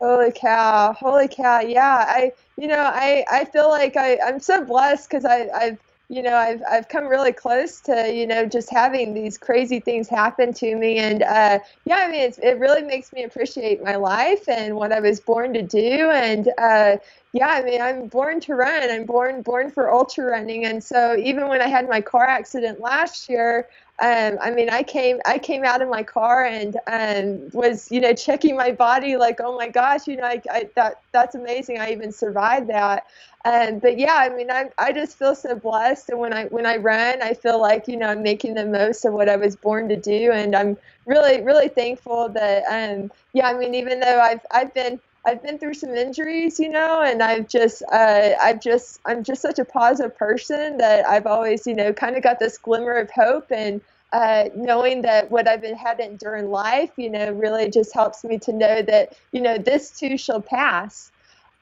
Holy 0.00 0.32
cow! 0.32 0.94
Holy 0.94 1.28
cow! 1.28 1.60
Yeah, 1.60 2.04
I 2.08 2.32
you 2.56 2.68
know 2.68 2.80
I 2.80 3.24
I 3.30 3.44
feel 3.44 3.68
like 3.68 3.96
I 3.96 4.18
I'm 4.24 4.40
so 4.40 4.64
blessed 4.64 5.10
because 5.10 5.24
I 5.24 5.48
I've 5.54 5.78
you 6.10 6.22
know 6.22 6.34
I've 6.34 6.60
I've 6.68 6.88
come 6.88 7.06
really 7.06 7.32
close 7.32 7.80
to 7.82 8.12
you 8.12 8.26
know 8.26 8.44
just 8.44 8.68
having 8.68 9.14
these 9.14 9.38
crazy 9.38 9.78
things 9.78 10.08
happen 10.08 10.52
to 10.54 10.74
me 10.74 10.98
and 10.98 11.22
uh, 11.22 11.60
yeah 11.84 11.98
I 11.98 12.10
mean 12.10 12.32
it 12.42 12.58
really 12.58 12.82
makes 12.82 13.12
me 13.12 13.22
appreciate 13.22 13.82
my 13.82 13.94
life 13.94 14.48
and 14.48 14.74
what 14.74 14.90
I 14.90 15.00
was 15.00 15.20
born 15.20 15.54
to 15.54 15.62
do 15.62 16.10
and 16.10 16.48
uh, 16.58 16.96
yeah 17.32 17.48
I 17.48 17.62
mean 17.62 17.80
I'm 17.80 18.08
born 18.08 18.40
to 18.40 18.54
run 18.54 18.90
I'm 18.90 19.04
born 19.04 19.42
born 19.42 19.70
for 19.70 19.92
ultra 19.92 20.24
running 20.24 20.64
and 20.64 20.82
so 20.82 21.16
even 21.16 21.46
when 21.46 21.62
I 21.62 21.68
had 21.68 21.88
my 21.88 22.00
car 22.00 22.24
accident 22.26 22.80
last 22.80 23.28
year 23.28 23.68
um, 24.00 24.38
I 24.40 24.50
mean, 24.50 24.70
I 24.70 24.82
came 24.82 25.20
I 25.26 25.38
came 25.38 25.64
out 25.64 25.82
of 25.82 25.88
my 25.88 26.02
car 26.02 26.44
and 26.44 26.76
um, 26.86 27.50
was 27.52 27.90
you 27.90 28.00
know 28.00 28.14
checking 28.14 28.56
my 28.56 28.70
body 28.72 29.16
like, 29.16 29.40
oh 29.40 29.56
my 29.56 29.68
gosh, 29.68 30.06
you 30.08 30.16
know, 30.16 30.24
I, 30.24 30.40
I, 30.50 30.70
that 30.76 31.02
that's 31.12 31.34
amazing. 31.34 31.78
I 31.78 31.92
even 31.92 32.12
survived 32.12 32.68
that. 32.68 33.06
Um, 33.44 33.78
but 33.78 33.98
yeah, 33.98 34.14
I 34.14 34.28
mean, 34.30 34.50
I 34.50 34.70
I 34.78 34.92
just 34.92 35.18
feel 35.18 35.34
so 35.34 35.54
blessed, 35.54 36.08
and 36.10 36.18
when 36.18 36.32
I 36.32 36.46
when 36.46 36.66
I 36.66 36.76
run, 36.76 37.22
I 37.22 37.34
feel 37.34 37.60
like 37.60 37.88
you 37.88 37.96
know 37.96 38.08
I'm 38.08 38.22
making 38.22 38.54
the 38.54 38.66
most 38.66 39.04
of 39.04 39.12
what 39.12 39.28
I 39.28 39.36
was 39.36 39.56
born 39.56 39.88
to 39.90 39.96
do, 39.96 40.32
and 40.32 40.54
I'm 40.54 40.76
really 41.06 41.42
really 41.42 41.68
thankful 41.68 42.28
that 42.30 42.64
um 42.70 43.10
yeah, 43.32 43.48
I 43.48 43.54
mean, 43.54 43.74
even 43.74 44.00
though 44.00 44.20
I've 44.20 44.44
I've 44.50 44.72
been 44.74 45.00
I've 45.24 45.42
been 45.42 45.58
through 45.58 45.74
some 45.74 45.90
injuries, 45.90 46.58
you 46.58 46.70
know, 46.70 47.02
and 47.02 47.22
I've 47.22 47.46
just, 47.46 47.82
uh, 47.92 48.30
I've 48.40 48.60
just, 48.60 49.00
I'm 49.04 49.22
just 49.22 49.42
such 49.42 49.58
a 49.58 49.64
positive 49.64 50.16
person 50.16 50.78
that 50.78 51.06
I've 51.06 51.26
always, 51.26 51.66
you 51.66 51.74
know, 51.74 51.92
kind 51.92 52.16
of 52.16 52.22
got 52.22 52.38
this 52.38 52.56
glimmer 52.56 52.96
of 52.96 53.10
hope 53.10 53.52
and 53.52 53.82
uh, 54.12 54.48
knowing 54.56 55.02
that 55.02 55.30
what 55.30 55.46
I've 55.46 55.60
been 55.60 55.76
had 55.76 56.00
in 56.00 56.50
life, 56.50 56.90
you 56.96 57.10
know, 57.10 57.30
really 57.32 57.70
just 57.70 57.92
helps 57.94 58.24
me 58.24 58.38
to 58.38 58.52
know 58.52 58.82
that, 58.82 59.16
you 59.32 59.40
know, 59.40 59.58
this 59.58 59.90
too 59.90 60.16
shall 60.16 60.40
pass. 60.40 61.12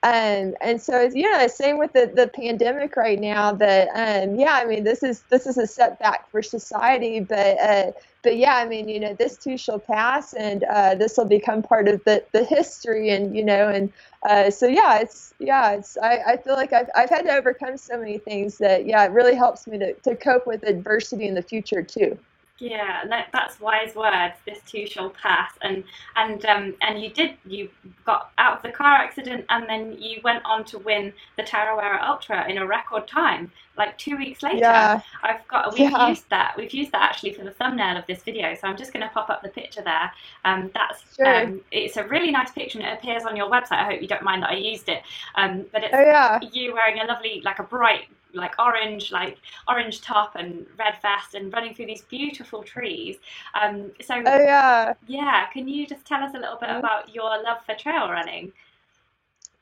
Um, 0.04 0.54
and 0.60 0.80
so, 0.80 1.10
you 1.12 1.30
know, 1.30 1.46
same 1.48 1.76
with 1.76 1.92
the, 1.92 2.10
the 2.14 2.28
pandemic 2.28 2.96
right 2.96 3.18
now 3.18 3.52
that, 3.52 3.88
um, 3.88 4.36
yeah, 4.36 4.60
I 4.62 4.64
mean, 4.64 4.84
this 4.84 5.02
is, 5.02 5.22
this 5.28 5.46
is 5.46 5.58
a 5.58 5.66
setback 5.66 6.30
for 6.30 6.40
society, 6.40 7.18
but, 7.18 7.58
uh, 7.60 7.92
but 8.28 8.37
yeah, 8.37 8.56
I 8.56 8.66
mean, 8.66 8.90
you 8.90 9.00
know, 9.00 9.14
this 9.14 9.38
too 9.38 9.56
shall 9.56 9.78
pass 9.78 10.35
and, 10.35 10.62
uh, 10.64 10.94
this 10.94 11.16
will 11.16 11.25
become 11.25 11.62
part 11.62 11.88
of 11.88 12.04
the, 12.04 12.23
the 12.32 12.44
history 12.44 13.08
and, 13.08 13.35
you 13.35 13.42
know, 13.42 13.70
and, 13.70 13.90
uh, 14.28 14.50
so 14.50 14.66
yeah, 14.66 14.99
it's, 14.99 15.32
yeah, 15.38 15.70
it's, 15.70 15.97
I, 15.97 16.18
I 16.26 16.37
feel 16.37 16.52
like 16.52 16.75
I've, 16.75 16.90
I've 16.94 17.08
had 17.08 17.23
to 17.23 17.32
overcome 17.32 17.78
so 17.78 17.97
many 17.97 18.18
things 18.18 18.58
that, 18.58 18.85
yeah, 18.85 19.02
it 19.06 19.12
really 19.12 19.35
helps 19.35 19.66
me 19.66 19.78
to, 19.78 19.94
to 19.94 20.14
cope 20.14 20.47
with 20.47 20.62
adversity 20.62 21.26
in 21.26 21.37
the 21.37 21.40
future 21.40 21.82
too. 21.82 22.18
Yeah, 22.60 23.04
that, 23.08 23.28
that's 23.32 23.60
wise 23.60 23.94
words. 23.94 24.34
This 24.44 24.58
too 24.66 24.86
shall 24.86 25.10
pass. 25.10 25.52
And 25.62 25.84
and 26.16 26.44
um, 26.46 26.74
and 26.82 27.00
you 27.00 27.10
did. 27.10 27.36
You 27.46 27.68
got 28.04 28.32
out 28.38 28.56
of 28.56 28.62
the 28.62 28.70
car 28.70 28.96
accident, 28.96 29.44
and 29.48 29.68
then 29.68 29.96
you 29.98 30.20
went 30.24 30.44
on 30.44 30.64
to 30.66 30.78
win 30.78 31.12
the 31.36 31.44
Tarawera 31.44 32.02
Ultra 32.02 32.48
in 32.50 32.58
a 32.58 32.66
record 32.66 33.06
time. 33.06 33.52
Like 33.76 33.96
two 33.96 34.16
weeks 34.16 34.42
later, 34.42 34.58
yeah. 34.58 35.00
I've 35.22 35.46
got. 35.46 35.72
We've 35.72 35.88
yeah. 35.88 36.08
used 36.08 36.28
that. 36.30 36.54
We've 36.56 36.72
used 36.72 36.90
that 36.90 37.02
actually 37.02 37.34
for 37.34 37.44
the 37.44 37.52
thumbnail 37.52 37.96
of 37.96 38.04
this 38.08 38.24
video. 38.24 38.54
So 38.54 38.66
I'm 38.66 38.76
just 38.76 38.92
going 38.92 39.06
to 39.06 39.12
pop 39.14 39.30
up 39.30 39.40
the 39.40 39.50
picture 39.50 39.82
there. 39.82 40.10
Um, 40.44 40.72
that's 40.74 41.04
sure. 41.14 41.42
um, 41.42 41.60
it's 41.70 41.96
a 41.96 42.08
really 42.08 42.32
nice 42.32 42.50
picture, 42.50 42.80
and 42.80 42.88
it 42.88 42.98
appears 42.98 43.22
on 43.22 43.36
your 43.36 43.48
website. 43.48 43.78
I 43.78 43.84
hope 43.84 44.02
you 44.02 44.08
don't 44.08 44.24
mind 44.24 44.42
that 44.42 44.50
I 44.50 44.56
used 44.56 44.88
it. 44.88 45.02
Um, 45.36 45.64
but 45.72 45.84
it's 45.84 45.94
oh, 45.94 46.00
yeah. 46.00 46.40
you 46.52 46.72
wearing 46.74 46.98
a 46.98 47.04
lovely, 47.04 47.40
like 47.44 47.60
a 47.60 47.64
bright 47.64 48.08
like 48.35 48.54
orange, 48.58 49.12
like 49.12 49.38
orange 49.68 50.00
top 50.00 50.37
and 50.37 50.66
red 50.78 50.94
vest, 51.02 51.35
and 51.35 51.52
running 51.52 51.75
through 51.75 51.87
these 51.87 52.02
beautiful 52.02 52.62
trees. 52.62 53.16
Um, 53.61 53.90
so 54.00 54.14
oh, 54.14 54.38
yeah, 54.38 54.94
yeah. 55.06 55.47
Can 55.52 55.68
you 55.68 55.87
just 55.87 56.04
tell 56.04 56.23
us 56.23 56.35
a 56.35 56.38
little 56.38 56.56
bit 56.56 56.68
mm-hmm. 56.68 56.78
about 56.78 57.14
your 57.14 57.42
love 57.42 57.58
for 57.66 57.75
trail 57.75 58.08
running? 58.11 58.52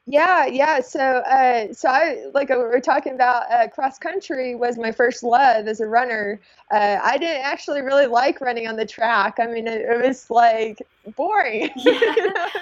Yeah, 0.08 0.46
yeah. 0.46 0.80
So, 0.80 1.00
uh, 1.00 1.72
so 1.72 1.88
I 1.88 2.26
like 2.32 2.48
we 2.48 2.56
were 2.56 2.80
talking 2.80 3.14
about 3.14 3.50
uh, 3.50 3.66
cross 3.66 3.98
country 3.98 4.54
was 4.54 4.78
my 4.78 4.92
first 4.92 5.24
love 5.24 5.66
as 5.66 5.80
a 5.80 5.86
runner. 5.86 6.40
Uh, 6.70 6.98
I 7.02 7.18
didn't 7.18 7.44
actually 7.44 7.82
really 7.82 8.06
like 8.06 8.40
running 8.40 8.68
on 8.68 8.76
the 8.76 8.86
track. 8.86 9.38
I 9.40 9.46
mean, 9.48 9.66
it, 9.66 9.80
it 9.80 10.06
was 10.06 10.30
like 10.30 10.80
boring. 11.16 11.70
Yeah, 11.74 11.92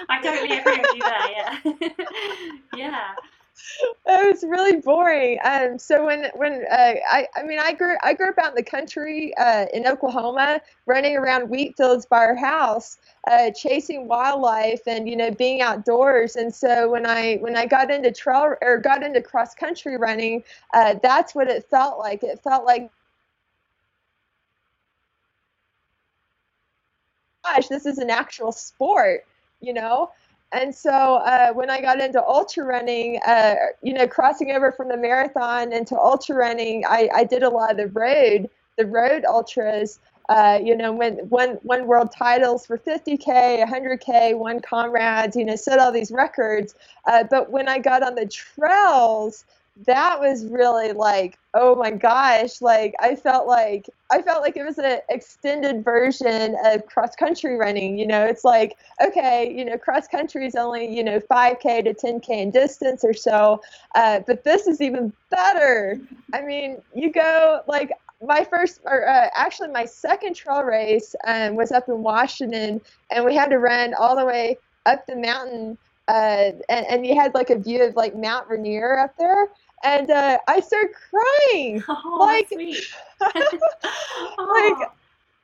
I 0.09 0.19
totally 0.23 0.57
agree 0.57 0.79
with 0.79 0.95
you 0.95 1.03
there. 1.03 1.89
Yeah, 1.95 2.49
yeah. 2.75 3.15
it 4.05 4.33
was 4.33 4.43
really 4.43 4.81
boring. 4.81 5.39
Um, 5.43 5.77
so 5.79 6.05
when 6.05 6.25
when 6.35 6.63
uh, 6.71 6.93
I 7.09 7.27
I 7.35 7.43
mean 7.43 7.59
I 7.59 7.73
grew 7.73 7.95
I 8.03 8.13
grew 8.13 8.29
up 8.29 8.37
out 8.37 8.49
in 8.49 8.55
the 8.55 8.63
country 8.63 9.33
uh, 9.37 9.65
in 9.73 9.87
Oklahoma, 9.87 10.61
running 10.85 11.15
around 11.17 11.49
wheat 11.49 11.75
fields 11.77 12.05
by 12.05 12.17
our 12.19 12.35
house, 12.35 12.97
uh, 13.29 13.51
chasing 13.51 14.07
wildlife 14.07 14.81
and 14.87 15.07
you 15.09 15.15
know 15.15 15.31
being 15.31 15.61
outdoors. 15.61 16.35
And 16.35 16.53
so 16.53 16.89
when 16.89 17.05
I 17.05 17.35
when 17.35 17.55
I 17.55 17.65
got 17.65 17.91
into 17.91 18.11
trail 18.11 18.55
or 18.61 18.77
got 18.79 19.03
into 19.03 19.21
cross 19.21 19.55
country 19.55 19.97
running, 19.97 20.43
uh, 20.73 20.95
that's 21.01 21.33
what 21.35 21.47
it 21.47 21.65
felt 21.69 21.97
like. 21.99 22.23
It 22.23 22.41
felt 22.43 22.65
like 22.65 22.91
gosh, 27.43 27.67
this 27.67 27.85
is 27.85 27.97
an 27.97 28.09
actual 28.09 28.51
sport, 28.51 29.25
you 29.61 29.73
know. 29.73 30.11
And 30.55 30.73
so 30.73 30.89
uh, 30.89 31.51
when 31.51 31.69
I 31.69 31.81
got 31.81 31.99
into 31.99 32.25
ultra 32.25 32.63
running, 32.63 33.19
uh, 33.27 33.55
you 33.81 33.93
know, 33.93 34.07
crossing 34.07 34.51
over 34.51 34.71
from 34.71 34.87
the 34.87 34.95
marathon 34.95 35.73
into 35.73 35.99
ultra 35.99 36.33
running, 36.33 36.85
I, 36.87 37.09
I 37.13 37.23
did 37.25 37.43
a 37.43 37.49
lot 37.49 37.71
of 37.71 37.77
the 37.77 37.87
road, 37.87 38.49
the 38.77 38.85
road 38.85 39.25
ultras. 39.25 39.99
Uh, 40.29 40.57
you 40.63 40.75
know, 40.75 40.93
when 40.93 41.17
one 41.29 41.59
won 41.63 41.85
world 41.85 42.09
titles 42.17 42.65
for 42.65 42.77
50k, 42.77 43.63
100k, 43.65 44.37
one 44.37 44.61
comrades, 44.61 45.35
you 45.35 45.43
know, 45.43 45.57
set 45.57 45.77
all 45.77 45.91
these 45.91 46.09
records. 46.09 46.73
Uh, 47.05 47.25
but 47.29 47.51
when 47.51 47.67
I 47.67 47.77
got 47.77 48.01
on 48.01 48.15
the 48.15 48.25
trails, 48.25 49.43
that 49.85 50.19
was 50.19 50.45
really 50.45 50.93
like 50.93 51.37
oh 51.53 51.75
my 51.75 51.91
gosh 51.91 52.61
like 52.61 52.93
i 53.01 53.13
felt 53.13 53.45
like 53.45 53.89
i 54.09 54.21
felt 54.21 54.41
like 54.41 54.55
it 54.55 54.63
was 54.63 54.77
an 54.77 54.99
extended 55.09 55.83
version 55.83 56.55
of 56.63 56.85
cross 56.85 57.13
country 57.15 57.57
running 57.57 57.97
you 57.97 58.07
know? 58.07 58.23
It's 58.25 58.45
like 58.45 58.77
okay 59.05 59.53
you 59.53 59.65
know 59.65 59.77
cross 59.77 60.07
country 60.07 60.45
is 60.45 60.55
only 60.55 60.95
you 60.95 61.03
know 61.03 61.19
5k 61.19 61.83
to 61.83 61.93
10k 61.93 62.29
in 62.29 62.51
distance 62.51 63.03
or 63.03 63.13
so 63.13 63.61
uh, 63.95 64.21
but 64.25 64.43
this 64.43 64.67
is 64.67 64.81
even 64.81 65.13
better. 65.29 65.99
I 66.33 66.41
mean 66.41 66.81
you 66.93 67.11
go 67.11 67.61
like 67.67 67.91
my 68.25 68.45
first 68.45 68.79
or 68.85 69.07
uh, 69.07 69.27
actually 69.35 69.69
my 69.69 69.85
second 69.85 70.35
trail 70.35 70.63
race 70.63 71.15
um, 71.27 71.55
was 71.55 71.71
up 71.71 71.89
in 71.89 72.01
washington 72.01 72.79
and 73.11 73.25
we 73.25 73.35
had 73.35 73.49
to 73.49 73.59
run 73.59 73.93
all 73.93 74.15
the 74.15 74.25
way 74.25 74.57
up 74.85 75.05
the 75.05 75.15
mountain 75.15 75.77
uh, 76.07 76.51
and, 76.69 76.85
and 76.87 77.05
you 77.05 77.15
had 77.15 77.33
like 77.33 77.49
a 77.49 77.57
view 77.57 77.83
of 77.83 77.95
like 77.95 78.15
Mount 78.15 78.47
Rainier 78.47 78.99
up 78.99 79.15
there 79.17 79.49
and 79.85 80.09
uh, 80.11 80.39
I 80.47 80.59
started 80.59 80.91
crying. 81.09 81.83
Oh, 81.89 82.17
like, 82.19 82.49
like, 83.21 84.89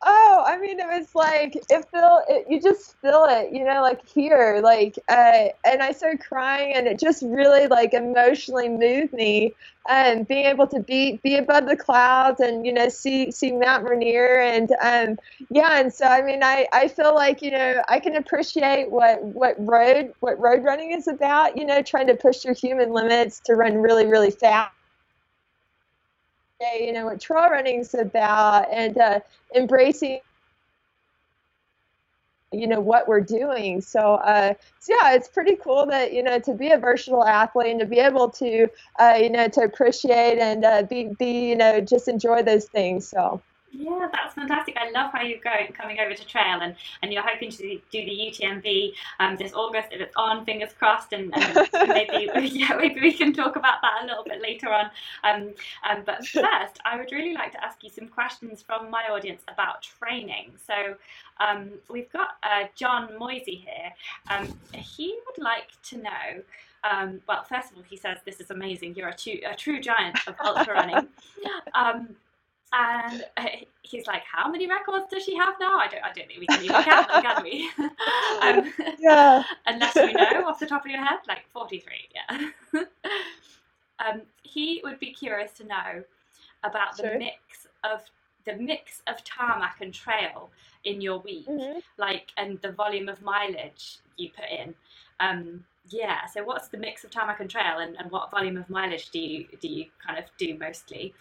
oh, 0.04 0.44
I 0.48 0.58
mean, 0.58 0.80
it 0.80 0.88
was 0.88 1.14
like 1.16 1.56
it 1.56 1.86
feel 1.92 2.22
it, 2.28 2.46
you 2.50 2.62
just 2.62 2.96
feel 3.02 3.26
it, 3.30 3.52
you 3.54 3.64
know, 3.64 3.82
like 3.82 4.08
here, 4.08 4.60
like, 4.64 4.98
uh, 5.10 5.50
and 5.66 5.82
I 5.82 5.92
started 5.92 6.22
crying, 6.22 6.74
and 6.76 6.88
it 6.88 7.00
just 7.00 7.24
really 7.24 7.68
like 7.68 7.94
emotionally 7.94 8.70
moved 8.70 9.14
me, 9.14 9.54
and 9.90 10.28
being 10.28 10.46
able 10.46 10.68
to 10.68 10.80
be 10.80 11.20
be 11.24 11.36
above 11.38 11.68
the 11.68 11.76
clouds 11.78 12.40
and 12.40 12.66
you 12.66 12.74
know 12.74 12.90
see 12.90 13.32
see 13.32 13.52
Mount 13.52 13.88
Rainier, 13.88 14.40
and 14.42 14.72
um, 14.82 15.18
yeah, 15.50 15.80
and 15.80 15.94
so 15.94 16.06
I 16.06 16.22
mean, 16.22 16.44
I 16.44 16.68
I 16.74 16.88
feel 16.88 17.14
like 17.14 17.42
you 17.42 17.52
know 17.52 17.82
I 17.90 18.00
can 18.00 18.16
appreciate 18.16 18.90
what 18.92 19.24
what 19.24 19.56
road 19.60 20.14
what 20.20 20.40
road 20.40 20.64
running 20.64 20.92
is 20.92 21.08
about, 21.08 21.58
you 21.58 21.66
know, 21.66 21.82
trying 21.82 22.08
to 22.08 22.16
push 22.16 22.44
your 22.46 22.54
human 22.54 22.92
limits 22.94 23.40
to 23.42 23.56
run 23.56 23.78
really 23.78 24.06
really 24.06 24.32
fast 24.32 24.72
you 26.80 26.94
know 26.94 27.06
what 27.06 27.20
trail 27.20 27.50
running 27.50 27.80
is 27.80 27.94
about 27.94 28.72
and 28.72 28.98
uh, 28.98 29.20
embracing 29.56 30.20
you 32.52 32.68
know 32.68 32.82
what 32.82 33.08
we're 33.08 33.22
doing. 33.22 33.82
So, 33.82 34.16
uh, 34.16 34.54
so 34.80 34.94
yeah 34.94 35.14
it's 35.14 35.28
pretty 35.28 35.56
cool 35.56 35.86
that 35.88 36.14
you 36.14 36.22
know 36.24 36.40
to 36.40 36.54
be 36.54 36.72
a 36.72 36.78
versatile 36.78 37.24
athlete 37.24 37.72
and 37.72 37.80
to 37.80 37.86
be 37.86 38.00
able 38.00 38.30
to 38.32 38.68
uh, 39.00 39.16
you 39.20 39.30
know 39.30 39.48
to 39.48 39.62
appreciate 39.62 40.38
and 40.38 40.66
uh, 40.66 40.84
be, 40.84 41.10
be 41.18 41.50
you 41.50 41.56
know 41.56 41.80
just 41.82 42.08
enjoy 42.08 42.44
those 42.44 42.66
things. 42.66 43.08
So 43.08 43.42
yeah, 43.72 44.10
that's 44.12 44.34
fantastic. 44.34 44.76
I 44.78 44.92
love 44.92 45.12
how 45.14 45.22
you're 45.22 45.40
going 45.40 45.72
coming 45.72 46.00
over 46.00 46.14
to 46.14 46.26
trail 46.26 46.60
and, 46.62 46.76
and 47.02 47.14
you're 47.14 47.24
hoping 47.26 47.50
to 47.52 47.58
do 47.58 47.82
the 47.92 48.32
UTMB 48.32 48.94
um, 49.20 49.38
this 49.38 49.54
August 49.54 49.90
if 49.92 50.02
it's 50.02 50.16
on, 50.18 50.44
fingers 50.46 50.74
crossed, 50.78 51.14
and, 51.14 51.34
and 51.34 51.70
maybe 51.88 52.48
yeah 52.48 52.76
maybe 52.78 53.00
we 53.00 53.14
can 53.14 53.34
talk 53.34 53.56
about 53.56 53.76
that 53.82 54.04
a 54.04 54.06
little 54.06 54.24
bit 54.24 54.42
later 54.42 54.70
on. 54.70 54.90
Um, 55.24 55.54
um, 55.90 56.04
but 56.06 56.26
first, 56.26 56.80
I 56.84 56.98
would 56.98 57.12
really 57.12 57.34
like 57.34 57.54
to 57.54 57.64
ask 57.64 57.84
you 57.84 57.90
some 57.90 58.08
questions 58.08 58.62
from 58.62 58.90
my 58.92 59.04
audience 59.12 59.42
about 59.48 59.82
training. 59.82 60.52
So 60.68 60.96
um, 61.40 61.72
we've 61.90 62.12
got 62.12 62.30
uh, 62.44 62.68
John 62.76 63.18
Moisey 63.18 63.56
here. 63.56 63.94
Um, 64.30 64.54
he 64.74 65.18
would 65.28 65.44
like 65.44 65.70
to 65.84 65.98
know. 65.98 66.44
Um, 66.84 67.22
well, 67.28 67.44
first 67.44 67.72
of 67.72 67.78
all, 67.78 67.84
he 67.88 67.96
says 67.96 68.18
this 68.26 68.40
is 68.40 68.50
amazing. 68.50 68.96
You're 68.96 69.10
a, 69.10 69.16
true, 69.16 69.38
a 69.50 69.56
true 69.56 69.80
giant 69.80 70.18
of 70.28 70.36
ultra 70.44 70.74
running. 70.74 71.08
And 72.74 73.26
uh, 73.36 73.48
he's 73.82 74.08
like, 74.08 74.24
"How 74.24 74.50
many 74.50 74.68
records 74.68 75.06
does 75.12 75.24
she 75.24 75.36
have 75.36 75.56
now? 75.60 75.78
I 75.78 75.88
don't, 75.88 76.04
I 76.04 76.14
don't 76.14 76.28
think 76.28 76.40
we 76.40 76.48
can 76.48 76.64
even 76.64 76.84
count 76.84 77.08
them, 77.10 77.22
can 77.22 77.44
we? 77.44 77.70
um, 78.42 78.96
yeah. 78.98 79.44
unless 79.68 79.96
you 79.96 80.14
know 80.14 80.48
off 80.48 80.60
the 80.60 80.66
top 80.68 80.86
of 80.86 80.92
your 80.92 81.04
head, 81.04 81.20
like 81.28 81.44
forty-three. 81.54 82.08
Yeah. 82.16 82.50
um, 84.00 84.22
he 84.44 84.80
would 84.86 85.00
be 85.00 85.12
curious 85.12 85.52
to 85.54 85.66
know 85.66 86.04
about 86.64 86.96
the 86.96 87.04
Sure. 87.04 87.18
mix 87.18 87.68
of 87.84 88.02
the 88.46 88.56
mix 88.56 89.02
of 89.08 89.24
tarmac 89.24 89.82
and 89.82 89.94
trail 89.94 90.50
in 90.86 91.02
your 91.02 91.20
week, 91.20 91.48
Mhm. 91.48 91.82
like, 91.98 92.32
and 92.38 92.60
the 92.62 92.72
volume 92.72 93.08
of 93.10 93.22
mileage 93.22 93.98
you 94.18 94.30
put 94.32 94.50
in. 94.50 94.74
Um, 95.20 95.66
yeah. 95.90 96.26
So, 96.26 96.44
what's 96.44 96.70
the 96.70 96.78
mix 96.78 97.04
of 97.04 97.12
tarmac 97.12 97.42
and 97.42 97.50
trail, 97.50 97.80
and, 97.80 97.98
and 98.00 98.10
what 98.12 98.32
volume 98.32 98.56
of 98.58 98.70
mileage 98.70 99.10
do 99.10 99.20
you 99.20 99.48
do 99.60 99.68
you 99.68 99.86
kind 100.06 100.18
of 100.18 100.26
do 100.38 100.58
mostly? 100.58 101.14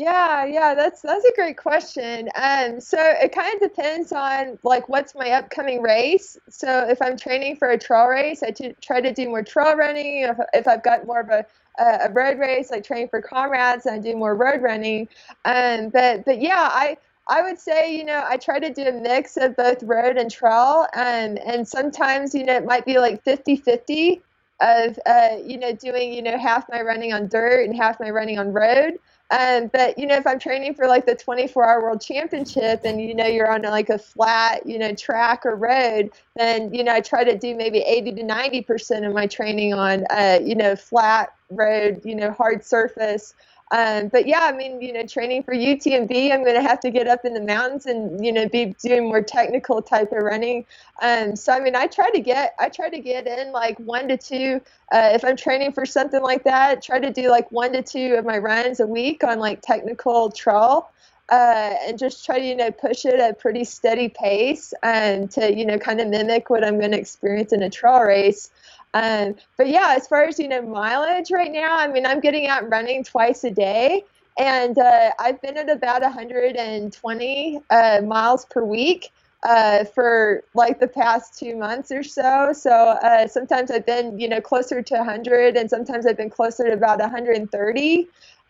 Yeah, 0.00 0.44
yeah, 0.44 0.76
that's 0.76 1.02
that's 1.02 1.24
a 1.24 1.32
great 1.34 1.56
question. 1.56 2.28
Um, 2.36 2.80
so 2.80 2.98
it 3.00 3.32
kind 3.32 3.52
of 3.54 3.60
depends 3.60 4.12
on 4.12 4.56
like 4.62 4.88
what's 4.88 5.12
my 5.16 5.30
upcoming 5.32 5.82
race. 5.82 6.38
So 6.48 6.88
if 6.88 7.02
I'm 7.02 7.16
training 7.16 7.56
for 7.56 7.68
a 7.70 7.78
trail 7.78 8.06
race, 8.06 8.44
I 8.44 8.52
try 8.80 9.00
to 9.00 9.12
do 9.12 9.28
more 9.28 9.42
trail 9.42 9.74
running. 9.76 10.20
If, 10.22 10.36
if 10.54 10.68
I've 10.68 10.84
got 10.84 11.04
more 11.04 11.18
of 11.20 11.30
a 11.30 11.44
a 11.80 12.10
road 12.12 12.38
race, 12.38 12.70
like 12.70 12.84
training 12.84 13.08
for 13.08 13.20
comrades, 13.20 13.86
I 13.88 13.98
do 13.98 14.16
more 14.16 14.36
road 14.36 14.62
running. 14.62 15.08
Um, 15.44 15.88
but 15.90 16.24
but 16.24 16.40
yeah, 16.40 16.68
I 16.72 16.96
I 17.28 17.42
would 17.42 17.58
say 17.58 17.92
you 17.96 18.04
know 18.04 18.22
I 18.24 18.36
try 18.36 18.60
to 18.60 18.72
do 18.72 18.84
a 18.86 18.92
mix 18.92 19.36
of 19.36 19.56
both 19.56 19.82
road 19.82 20.16
and 20.16 20.30
trail. 20.30 20.86
Um, 20.94 21.38
and 21.44 21.66
sometimes 21.66 22.34
you 22.36 22.44
know 22.44 22.54
it 22.56 22.64
might 22.64 22.84
be 22.84 22.98
like 23.00 23.24
50-50 23.24 24.22
of 24.60 24.96
uh, 25.06 25.38
you 25.44 25.58
know 25.58 25.72
doing 25.72 26.12
you 26.12 26.22
know 26.22 26.38
half 26.38 26.68
my 26.70 26.82
running 26.82 27.12
on 27.12 27.26
dirt 27.28 27.64
and 27.64 27.74
half 27.76 27.98
my 27.98 28.10
running 28.10 28.38
on 28.38 28.52
road. 28.52 28.94
Um, 29.30 29.68
but 29.72 29.98
you 29.98 30.06
know, 30.06 30.16
if 30.16 30.26
I'm 30.26 30.38
training 30.38 30.74
for 30.74 30.86
like 30.86 31.04
the 31.04 31.14
24-hour 31.14 31.82
World 31.82 32.00
Championship, 32.00 32.80
and 32.84 33.00
you 33.00 33.14
know 33.14 33.26
you're 33.26 33.50
on 33.50 33.62
like 33.62 33.90
a 33.90 33.98
flat, 33.98 34.66
you 34.66 34.78
know, 34.78 34.94
track 34.94 35.44
or 35.44 35.54
road, 35.54 36.10
then 36.36 36.72
you 36.72 36.82
know 36.82 36.94
I 36.94 37.00
try 37.00 37.24
to 37.24 37.36
do 37.36 37.54
maybe 37.54 37.80
80 37.80 38.12
to 38.14 38.22
90 38.22 38.62
percent 38.62 39.04
of 39.04 39.12
my 39.12 39.26
training 39.26 39.74
on, 39.74 40.04
uh, 40.10 40.38
you 40.42 40.54
know, 40.54 40.76
flat 40.76 41.34
road, 41.50 42.00
you 42.04 42.14
know, 42.14 42.30
hard 42.32 42.64
surface. 42.64 43.34
Um, 43.70 44.08
but 44.08 44.26
yeah, 44.26 44.40
I 44.42 44.52
mean, 44.52 44.80
you 44.80 44.92
know, 44.92 45.06
training 45.06 45.42
for 45.42 45.54
UTMB, 45.54 46.32
I'm 46.32 46.42
going 46.42 46.54
to 46.54 46.62
have 46.62 46.80
to 46.80 46.90
get 46.90 47.06
up 47.06 47.24
in 47.24 47.34
the 47.34 47.40
mountains 47.40 47.86
and 47.86 48.24
you 48.24 48.32
know 48.32 48.48
be 48.48 48.74
doing 48.82 49.04
more 49.04 49.22
technical 49.22 49.82
type 49.82 50.10
of 50.12 50.22
running. 50.22 50.64
Um, 51.02 51.36
so 51.36 51.52
I 51.52 51.60
mean, 51.60 51.76
I 51.76 51.86
try 51.86 52.10
to 52.10 52.20
get 52.20 52.54
I 52.58 52.68
try 52.70 52.88
to 52.88 52.98
get 52.98 53.26
in 53.26 53.52
like 53.52 53.78
one 53.78 54.08
to 54.08 54.16
two 54.16 54.60
uh, 54.90 55.10
if 55.12 55.24
I'm 55.24 55.36
training 55.36 55.72
for 55.72 55.84
something 55.84 56.22
like 56.22 56.44
that, 56.44 56.82
try 56.82 56.98
to 56.98 57.12
do 57.12 57.30
like 57.30 57.50
one 57.52 57.72
to 57.72 57.82
two 57.82 58.14
of 58.14 58.24
my 58.24 58.38
runs 58.38 58.80
a 58.80 58.86
week 58.86 59.22
on 59.22 59.38
like 59.38 59.60
technical 59.60 60.30
trail. 60.30 60.90
Uh, 61.30 61.74
and 61.86 61.98
just 61.98 62.24
try 62.24 62.38
to 62.38 62.44
you 62.46 62.56
know 62.56 62.70
push 62.70 63.04
it 63.04 63.20
at 63.20 63.32
a 63.32 63.34
pretty 63.34 63.62
steady 63.62 64.08
pace 64.08 64.72
and 64.82 65.30
to 65.30 65.54
you 65.54 65.66
know 65.66 65.78
kind 65.78 66.00
of 66.00 66.08
mimic 66.08 66.48
what 66.48 66.64
I'm 66.64 66.78
going 66.78 66.92
to 66.92 66.98
experience 66.98 67.52
in 67.52 67.62
a 67.62 67.68
trail 67.68 68.00
race. 68.00 68.48
Um, 68.94 69.36
but 69.56 69.68
yeah, 69.68 69.94
as 69.96 70.06
far 70.08 70.24
as 70.24 70.38
you 70.38 70.48
know 70.48 70.62
mileage 70.62 71.30
right 71.30 71.52
now, 71.52 71.76
I 71.76 71.88
mean 71.88 72.06
I'm 72.06 72.20
getting 72.20 72.46
out 72.46 72.68
running 72.68 73.04
twice 73.04 73.44
a 73.44 73.50
day, 73.50 74.02
and 74.38 74.78
uh, 74.78 75.10
I've 75.18 75.40
been 75.42 75.56
at 75.58 75.68
about 75.70 76.02
120 76.02 77.60
uh, 77.70 78.00
miles 78.04 78.44
per 78.46 78.64
week 78.64 79.10
uh, 79.42 79.84
for 79.84 80.42
like 80.54 80.80
the 80.80 80.88
past 80.88 81.38
two 81.38 81.56
months 81.56 81.90
or 81.92 82.02
so. 82.02 82.52
So 82.52 82.70
uh, 82.70 83.28
sometimes 83.28 83.70
I've 83.70 83.86
been, 83.86 84.18
you 84.18 84.28
know, 84.28 84.40
closer 84.40 84.82
to 84.82 84.94
100, 84.96 85.56
and 85.56 85.68
sometimes 85.70 86.06
I've 86.06 86.16
been 86.16 86.30
closer 86.30 86.64
to 86.64 86.72
about 86.72 86.98
130. 86.98 88.08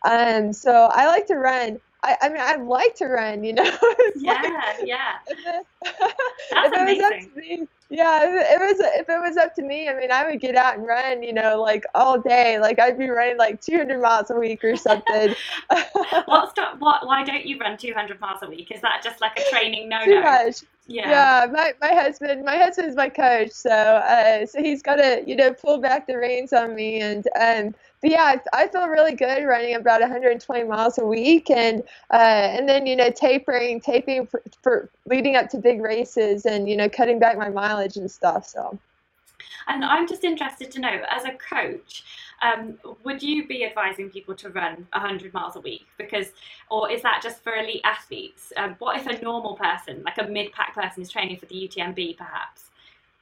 Um, 0.09 0.53
so 0.53 0.88
I 0.92 1.07
like 1.07 1.27
to 1.27 1.35
run. 1.37 1.81
I, 2.05 2.16
I 2.22 2.29
mean, 2.29 2.40
I 2.40 2.57
like 2.57 2.94
to 2.96 3.07
run. 3.07 3.42
You 3.44 3.55
know, 3.55 3.64
It's 3.83 4.22
like- 4.22 4.44
Yeah, 4.85 5.18
yeah. 5.37 5.61
if 5.85 6.73
it 6.73 6.99
was 6.99 7.01
up 7.01 7.35
to 7.35 7.41
me, 7.41 7.69
yeah, 7.91 8.25
if 8.25 8.61
it 8.61 8.61
was 8.61 8.81
if 9.01 9.09
it 9.09 9.21
was 9.21 9.37
up 9.37 9.55
to 9.55 9.62
me, 9.62 9.88
I 9.88 9.95
mean, 9.95 10.11
I 10.11 10.29
would 10.29 10.41
get 10.41 10.57
out 10.57 10.77
and 10.77 10.87
run, 10.87 11.23
you 11.23 11.33
know, 11.33 11.61
like 11.61 11.85
all 11.95 12.21
day. 12.21 12.59
Like 12.59 12.79
I'd 12.79 12.99
be 12.99 13.09
running 13.09 13.38
like 13.38 13.61
200 13.61 14.01
miles 14.01 14.31
a 14.31 14.35
week 14.35 14.62
or 14.62 14.77
something. 14.77 15.35
What's 16.27 16.53
the, 16.55 16.67
what? 16.79 17.07
Why 17.07 17.25
don't 17.25 17.47
you 17.47 17.59
run 17.59 17.79
200 17.79 18.21
miles 18.21 18.43
a 18.43 18.49
week? 18.49 18.71
Is 18.71 18.81
that 18.83 19.01
just 19.03 19.21
like 19.21 19.38
a 19.38 19.51
training 19.51 19.88
no 19.88 20.05
Too 20.05 20.21
much. 20.21 20.64
Yeah. 20.91 21.11
Yeah, 21.11 21.47
my, 21.53 21.73
my 21.83 21.95
husband 21.95 22.45
my 22.45 22.57
husband's 22.57 22.97
my 22.97 23.11
coach, 23.11 23.51
so 23.51 23.71
uh, 23.71 24.47
so 24.47 24.62
he's 24.62 24.83
got 24.83 24.97
to 24.97 25.23
you 25.27 25.37
know 25.37 25.53
pull 25.53 25.79
back 25.79 26.07
the 26.07 26.17
reins 26.17 26.55
on 26.55 26.75
me, 26.75 27.01
and 27.03 27.29
um, 27.38 27.75
but 28.01 28.11
yeah, 28.11 28.37
I, 28.55 28.62
I 28.62 28.69
feel 28.69 28.87
really 28.87 29.14
good 29.14 29.45
running 29.45 29.75
about 29.75 30.01
120 30.01 30.64
miles 30.64 30.97
a 30.97 31.05
week, 31.05 31.51
and 31.51 31.83
uh, 32.11 32.17
and 32.17 32.67
then 32.67 32.87
you 32.87 32.97
know 32.97 33.11
tapering 33.11 33.83
tapering 33.83 34.27
for, 34.27 34.43
for 34.62 34.88
leading 35.05 35.37
up 35.37 35.51
to 35.51 35.59
big 35.68 35.81
races, 35.83 36.46
and 36.46 36.68
you 36.68 36.76
know 36.76 36.88
cutting 36.88 37.18
back 37.18 37.37
my 37.37 37.50
mileage 37.50 37.96
and 37.96 38.11
stuff. 38.11 38.48
So 38.48 38.78
And 39.68 39.85
I'm 39.85 40.09
just 40.09 40.24
interested 40.24 40.70
to 40.72 40.81
know, 40.81 41.02
as 41.11 41.24
a 41.24 41.33
coach, 41.33 42.04
um, 42.40 42.78
would 43.04 43.22
you 43.22 43.46
be 43.46 43.64
advising 43.64 44.09
people 44.09 44.35
to 44.37 44.48
run 44.48 44.87
100 44.92 45.35
miles 45.35 45.57
a 45.57 45.61
week? 45.61 45.87
Because, 45.98 46.28
or 46.70 46.90
is 46.90 47.02
that 47.02 47.20
just 47.22 47.42
for 47.42 47.54
elite 47.54 47.83
athletes? 47.85 48.52
Um, 48.57 48.76
what 48.78 48.98
if 48.98 49.07
a 49.07 49.22
normal 49.22 49.57
person, 49.57 50.02
like 50.04 50.18
a 50.18 50.26
mid-pack 50.26 50.74
person, 50.74 51.02
is 51.02 51.11
training 51.11 51.37
for 51.37 51.46
the 51.46 51.54
UTMB, 51.54 52.16
perhaps? 52.16 52.67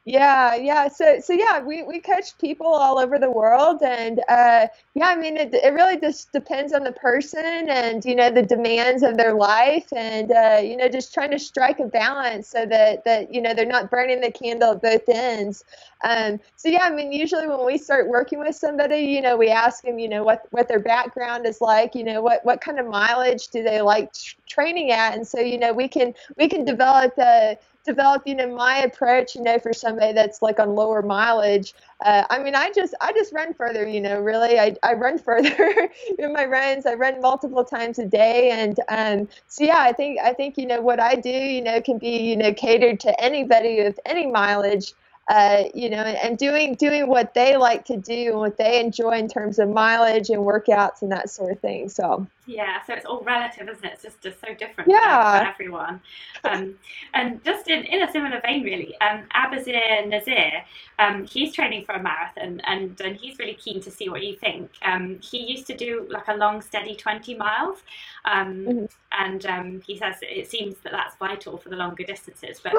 Yeah, 0.09 0.55
yeah. 0.55 0.87
So, 0.87 1.19
so 1.19 1.33
yeah, 1.33 1.59
we, 1.61 1.83
we 1.83 1.99
coach 2.01 2.39
people 2.39 2.69
all 2.69 2.97
over 3.01 3.19
the 3.19 3.29
world, 3.29 3.83
and 3.83 4.21
uh, 4.29 4.69
yeah, 4.95 5.07
I 5.09 5.17
mean, 5.17 5.37
it, 5.37 5.53
it 5.53 5.75
really 5.75 5.99
just 5.99 6.31
depends 6.31 6.73
on 6.73 6.85
the 6.85 6.93
person 6.93 7.45
and 7.69 8.05
you 8.05 8.15
know 8.15 8.31
the 8.31 8.43
demands 8.43 9.03
of 9.03 9.17
their 9.17 9.35
life, 9.35 9.93
and 9.93 10.31
uh, 10.31 10.61
you 10.63 10.77
know 10.77 10.89
just 10.89 11.13
trying 11.13 11.33
to 11.33 11.41
strike 11.41 11.81
a 11.81 11.87
balance 11.87 12.47
so 12.49 12.65
that 12.67 13.05
that 13.05 13.35
you 13.35 13.43
know 13.43 13.53
they're 13.53 13.67
not 13.67 13.91
burning 13.91 14.21
the 14.21 14.31
candle 14.31 14.71
at 14.75 14.83
both 14.83 15.09
ends. 15.09 15.65
Um, 16.05 16.39
so 16.55 16.69
yeah, 16.69 16.83
I 16.85 16.91
mean, 16.91 17.11
usually 17.11 17.49
when 17.49 17.67
we 17.67 17.77
start 17.77 18.09
working 18.09 18.39
with 18.39 18.55
somebody, 18.55 18.99
you 18.99 19.21
know, 19.21 19.37
we 19.37 19.49
ask 19.49 19.83
them, 19.83 19.99
you 19.99 20.09
know, 20.09 20.23
what 20.23 20.47
what 20.51 20.69
their 20.69 20.79
background 20.79 21.47
is 21.47 21.61
like, 21.61 21.97
you 21.97 22.05
know, 22.05 22.23
what 22.23 22.45
what 22.45 22.61
kind 22.61 22.79
of 22.79 22.87
mileage 22.87 23.49
do 23.49 23.65
they 23.65 23.81
like 23.81 24.13
tr- 24.13 24.37
training 24.49 24.93
at, 24.93 25.17
and 25.17 25.27
so 25.27 25.41
you 25.41 25.59
know 25.59 25.73
we 25.73 25.89
can 25.89 26.15
we 26.37 26.49
can 26.49 26.65
develop 26.65 27.15
a 27.19 27.59
develop 27.87 28.23
you 28.27 28.35
know 28.35 28.55
my 28.55 28.79
approach 28.79 29.35
you 29.35 29.43
know 29.43 29.59
for 29.59 29.73
somebody 29.73 30.13
that's 30.13 30.43
like 30.43 30.59
on 30.59 30.75
lower 30.75 31.03
mileage 31.03 31.75
uh, 32.05 32.25
i 32.29 32.43
mean 32.43 32.55
i 32.55 32.71
just 32.73 32.95
i 33.01 33.13
just 33.13 33.33
run 33.33 33.55
further 33.55 33.87
you 33.89 34.01
know 34.01 34.21
really. 34.21 34.59
I, 34.59 34.77
I 34.83 34.95
run 34.95 35.19
further 35.29 35.89
in 36.19 36.33
my 36.33 36.45
runs. 36.45 36.87
I 36.87 36.95
run 36.95 37.21
multiple 37.21 37.65
times 37.65 37.99
a 37.99 38.07
day. 38.07 38.51
And 38.51 38.79
um, 38.89 39.29
so 39.47 39.65
yeah 39.65 39.81
i 39.81 39.93
think 39.93 40.19
i 40.21 40.33
think 40.33 40.59
you 40.59 40.67
know 40.67 40.81
what 40.81 41.01
i 41.01 41.15
do 41.15 41.31
you 41.31 41.63
know 41.63 41.81
can 41.81 41.99
be 41.99 42.19
you 42.19 42.37
know 42.37 42.53
catered 42.53 43.01
to 43.01 43.21
anybody 43.23 43.83
with 43.83 43.99
any 44.05 44.27
mileage 44.27 44.93
uh, 45.29 45.65
you 45.75 45.91
know, 45.91 45.97
and 45.97 46.39
doing 46.39 46.75
doing 46.75 47.09
what 47.09 47.35
they 47.35 47.57
like 47.57 47.85
to 47.85 47.97
do 47.97 48.31
and 48.31 48.39
what 48.39 48.57
they 48.59 48.79
enjoy 48.81 49.13
in 49.19 49.29
terms 49.29 49.59
of 49.59 49.69
mileage 49.69 50.31
and 50.31 50.43
workouts 50.43 51.03
and 51.03 51.11
that 51.11 51.29
sort 51.29 51.51
of 51.51 51.59
thing. 51.61 51.89
So 51.89 52.27
Yeah, 52.47 52.81
so 52.87 52.95
it's 52.95 53.05
all 53.05 53.23
relative, 53.25 53.69
isn't 53.69 53.85
it? 53.85 53.93
It's 53.95 54.03
just, 54.05 54.21
just 54.21 54.41
so 54.41 54.55
different 54.55 54.89
for- 54.89 54.91
Yeah. 54.97 55.41
for, 55.41 55.47
everyone. 55.49 56.01
Um, 56.45 56.79
and 57.15 57.43
just 57.45 57.67
in, 57.69 57.85
in 57.85 58.03
a 58.03 58.13
similar 58.13 58.41
vein, 58.41 58.63
really, 58.63 58.97
um, 59.01 59.25
Abazir 59.35 60.07
Nazir, 60.09 60.63
um, 61.01 61.27
he's 61.27 61.53
training 61.53 61.85
for 61.85 61.93
a 61.97 62.03
marathon 62.03 62.61
and, 62.65 63.01
and 63.01 63.17
he's 63.17 63.39
really 63.41 63.55
keen 63.55 63.81
to 63.83 63.91
see 63.91 64.09
what 64.09 64.23
you 64.23 64.37
think. 64.37 64.71
Um, 64.83 65.19
he 65.21 65.39
used 65.39 65.67
to 65.67 65.77
do 65.77 66.07
like 66.09 66.29
a 66.29 66.35
long, 66.37 66.63
steady 66.63 66.95
20 66.95 67.35
miles. 67.35 67.83
Um, 68.25 68.55
Mhm. 68.67 68.91
And 69.19 69.47
um, 69.47 69.81
he 69.87 69.97
says 69.97 70.17
it 70.21 70.51
seems 70.51 70.77
that 70.83 70.93
that's 70.93 71.17
vital 71.17 71.57
for 71.57 71.71
the 71.71 71.77
longer 71.77 72.05
distances. 72.05 72.61
But 72.63 72.75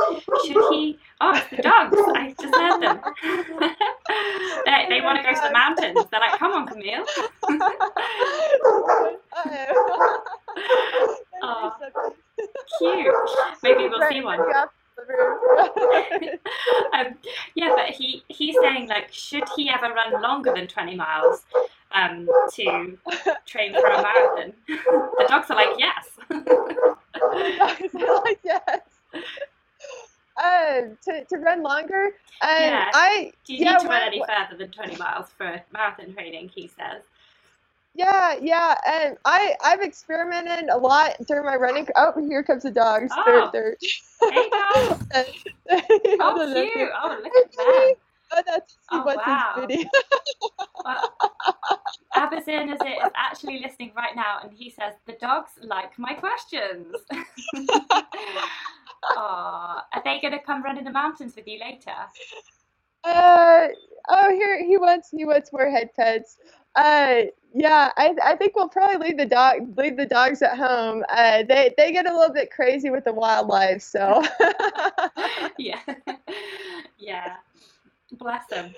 should 0.45 0.55
he? 0.71 0.99
Oh, 1.19 1.31
it's 1.35 1.49
the 1.49 1.63
dogs! 1.63 1.97
I 2.15 2.35
just 2.39 2.55
heard 2.55 2.79
them. 2.79 3.01
they 4.65 4.85
they 4.87 5.01
want 5.01 5.17
to 5.17 5.23
go 5.23 5.33
to 5.33 5.41
the 5.47 5.51
mountains. 5.51 6.05
They're 6.11 6.19
like, 6.19 6.37
"Come 6.37 6.51
on, 6.51 6.67
Camille." 6.67 7.05
Aw. 11.43 11.75
Cute. 12.79 13.15
Maybe 13.63 13.87
we'll 13.87 14.09
see 14.09 14.21
one. 14.21 14.39
um, 16.93 17.17
yeah, 17.55 17.73
but 17.75 17.89
he 17.91 18.23
he's 18.29 18.55
saying 18.61 18.87
like, 18.87 19.11
should 19.13 19.43
he 19.55 19.69
ever 19.69 19.93
run 19.93 20.21
longer 20.21 20.51
than 20.53 20.67
twenty 20.67 20.95
miles 20.95 21.43
um, 21.91 22.27
to 22.53 22.97
train 23.45 23.73
for 23.73 23.85
a 23.85 24.01
marathon? 24.01 24.53
the 24.67 25.25
dogs 25.27 25.51
are 25.51 25.55
like, 25.55 25.77
yes. 25.77 26.09
like 28.23 28.39
yes. 28.43 28.81
Um, 30.43 30.97
to, 31.05 31.23
to 31.25 31.37
run 31.37 31.61
longer. 31.63 32.05
Um, 32.41 32.49
Yeah. 32.59 32.89
I 32.93 33.31
Do 33.45 33.53
you 33.53 33.65
yeah, 33.65 33.73
need 33.73 33.79
to 33.81 33.87
run 33.87 34.01
any 34.01 34.21
further 34.27 34.57
than 34.57 34.71
twenty 34.71 34.95
miles 34.97 35.27
for 35.37 35.61
marathon 35.71 36.13
training? 36.13 36.49
He 36.53 36.67
says. 36.67 37.03
Yeah, 37.97 38.35
yeah, 38.39 38.75
and 38.87 39.17
I 39.25 39.55
I've 39.63 39.81
experimented 39.81 40.69
a 40.69 40.77
lot 40.77 41.15
during 41.27 41.45
my 41.45 41.55
running. 41.55 41.87
Oh, 41.95 42.13
here 42.29 42.43
comes 42.43 42.61
the 42.61 42.69
dogs. 42.69 43.11
Oh. 43.11 43.49
They're 43.51 43.75
Hey, 44.29 44.49
dogs. 44.51 45.05
they're. 45.11 45.25
Oh, 46.19 46.35
cute. 46.73 46.89
Oh, 47.03 47.17
look 47.23 47.33
at 47.35 47.51
them. 47.51 47.95
Oh, 48.31 48.43
that's 48.45 48.77
Oh, 48.91 49.03
wow. 49.03 49.65
video. 49.67 49.89
Well, 50.85 51.13
Abazir 52.15 52.71
is, 52.73 52.79
is 52.79 53.11
actually 53.15 53.59
listening 53.63 53.93
right 53.95 54.15
now, 54.15 54.39
and 54.43 54.53
he 54.53 54.69
says 54.69 54.93
the 55.07 55.13
dogs 55.19 55.51
like 55.63 55.97
my 55.97 56.13
questions. 56.13 56.95
Aw, 59.15 59.85
are 59.93 60.01
they 60.03 60.19
going 60.21 60.33
to 60.33 60.39
come 60.39 60.63
run 60.63 60.77
in 60.77 60.83
the 60.83 60.91
mountains 60.91 61.35
with 61.35 61.47
you 61.47 61.59
later? 61.59 61.95
Uh, 63.03 63.67
oh, 64.09 64.31
here 64.31 64.63
he 64.65 64.77
wants 64.77 65.09
he 65.11 65.25
wants 65.25 65.51
more 65.53 65.69
head 65.69 65.89
pets. 65.95 66.37
Uh, 66.75 67.23
yeah, 67.53 67.91
I 67.97 68.15
I 68.23 68.35
think 68.35 68.55
we'll 68.55 68.69
probably 68.69 69.07
leave 69.09 69.17
the 69.17 69.25
dog 69.25 69.77
leave 69.77 69.97
the 69.97 70.05
dogs 70.05 70.41
at 70.41 70.57
home. 70.57 71.03
Uh, 71.09 71.43
they 71.47 71.73
they 71.77 71.91
get 71.91 72.05
a 72.09 72.15
little 72.15 72.33
bit 72.33 72.51
crazy 72.51 72.89
with 72.89 73.05
the 73.05 73.13
wildlife, 73.13 73.81
so. 73.81 74.23
yeah, 75.57 75.79
yeah. 76.99 77.35
Bless 78.13 78.47
them. 78.47 78.73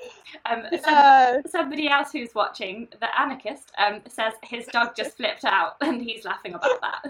Um, 0.45 0.63
some- 0.71 0.81
yeah. 0.85 1.41
somebody 1.47 1.87
else 1.87 2.11
who's 2.11 2.33
watching, 2.33 2.87
the 2.99 3.19
anarchist, 3.21 3.71
um, 3.77 4.01
says 4.07 4.33
his 4.43 4.65
dog 4.67 4.95
just 4.95 5.17
flipped 5.17 5.45
out, 5.45 5.75
and 5.81 6.01
he's 6.01 6.25
laughing 6.25 6.55
about 6.55 6.81
that. 6.81 7.03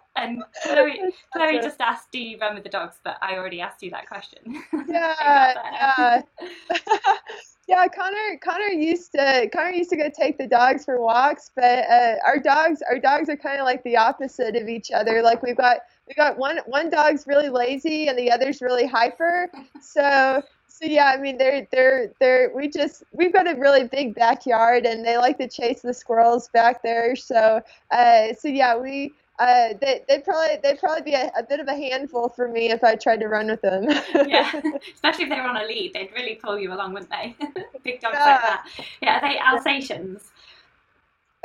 and 0.16 0.42
Chloe, 0.62 1.00
Chloe 1.32 1.58
just 1.60 1.80
asked, 1.80 2.10
"Do 2.12 2.18
you 2.18 2.38
run 2.38 2.54
with 2.54 2.64
the 2.64 2.70
dogs?" 2.70 2.96
But 3.02 3.16
I 3.22 3.36
already 3.36 3.60
asked 3.60 3.82
you 3.82 3.90
that 3.90 4.08
question. 4.08 4.62
Yeah, 4.88 5.54
yeah. 5.72 6.22
yeah, 7.68 7.86
Connor 7.88 8.38
Connor 8.42 8.68
used 8.68 9.12
to 9.12 9.48
Connor 9.52 9.72
used 9.72 9.90
to 9.90 9.96
go 9.96 10.08
take 10.08 10.38
the 10.38 10.46
dogs 10.46 10.84
for 10.84 11.00
walks, 11.00 11.50
but 11.54 11.84
uh, 11.88 12.16
our 12.24 12.38
dogs 12.38 12.82
our 12.88 12.98
dogs 12.98 13.28
are 13.28 13.36
kind 13.36 13.60
of 13.60 13.64
like 13.64 13.82
the 13.82 13.96
opposite 13.96 14.56
of 14.56 14.68
each 14.68 14.90
other. 14.90 15.22
Like 15.22 15.42
we've 15.42 15.56
got 15.56 15.78
we 16.06 16.14
got 16.14 16.38
one 16.38 16.58
one 16.66 16.90
dog's 16.90 17.26
really 17.26 17.48
lazy 17.48 18.08
and 18.08 18.18
the 18.18 18.30
other's 18.30 18.62
really 18.62 18.86
hyper. 18.86 19.50
So 19.80 20.42
so 20.68 20.84
yeah, 20.84 21.06
I 21.06 21.16
mean 21.16 21.38
they're 21.38 21.66
they're 21.72 22.12
they're 22.20 22.52
we 22.54 22.68
just 22.68 23.02
we've 23.12 23.32
got 23.32 23.50
a 23.50 23.58
really 23.58 23.84
big 23.84 24.14
backyard 24.14 24.86
and 24.86 25.04
they 25.04 25.16
like 25.16 25.38
to 25.38 25.48
chase 25.48 25.80
the 25.80 25.94
squirrels 25.94 26.48
back 26.48 26.82
there. 26.82 27.16
So 27.16 27.60
uh 27.90 28.34
so 28.38 28.48
yeah, 28.48 28.76
we 28.76 29.12
uh, 29.38 29.68
they, 29.80 30.02
they'd 30.08 30.24
probably 30.24 30.56
they'd 30.62 30.78
probably 30.78 31.02
be 31.02 31.14
a, 31.14 31.30
a 31.38 31.42
bit 31.42 31.60
of 31.60 31.68
a 31.68 31.74
handful 31.74 32.28
for 32.28 32.48
me 32.48 32.70
if 32.70 32.82
I 32.82 32.94
tried 32.94 33.20
to 33.20 33.28
run 33.28 33.48
with 33.48 33.60
them. 33.62 33.84
yeah, 34.26 34.50
especially 34.94 35.24
if 35.24 35.30
they 35.30 35.36
were 35.36 35.46
on 35.46 35.56
a 35.58 35.64
lead, 35.66 35.92
they'd 35.94 36.10
really 36.14 36.36
pull 36.36 36.58
you 36.58 36.72
along, 36.72 36.94
wouldn't 36.94 37.10
they? 37.10 37.36
Big 37.84 38.00
dogs 38.00 38.16
Yeah. 38.18 38.24
like 38.26 38.40
that. 38.42 38.66
Yeah, 39.02 39.18
are 39.18 39.28
they 39.28 39.38
Alsatians? 39.38 40.30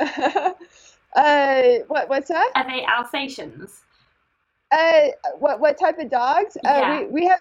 uh, 0.00 0.52
what 1.88 2.08
what's 2.08 2.28
that? 2.28 2.50
Are 2.54 2.66
they 2.66 2.84
Alsatians? 2.86 3.82
Uh, 4.70 5.08
what 5.38 5.60
what 5.60 5.78
type 5.78 5.98
of 5.98 6.10
dogs? 6.10 6.56
Yeah. 6.64 6.70
Uh, 6.70 7.00
we 7.00 7.06
we 7.08 7.26
have. 7.26 7.40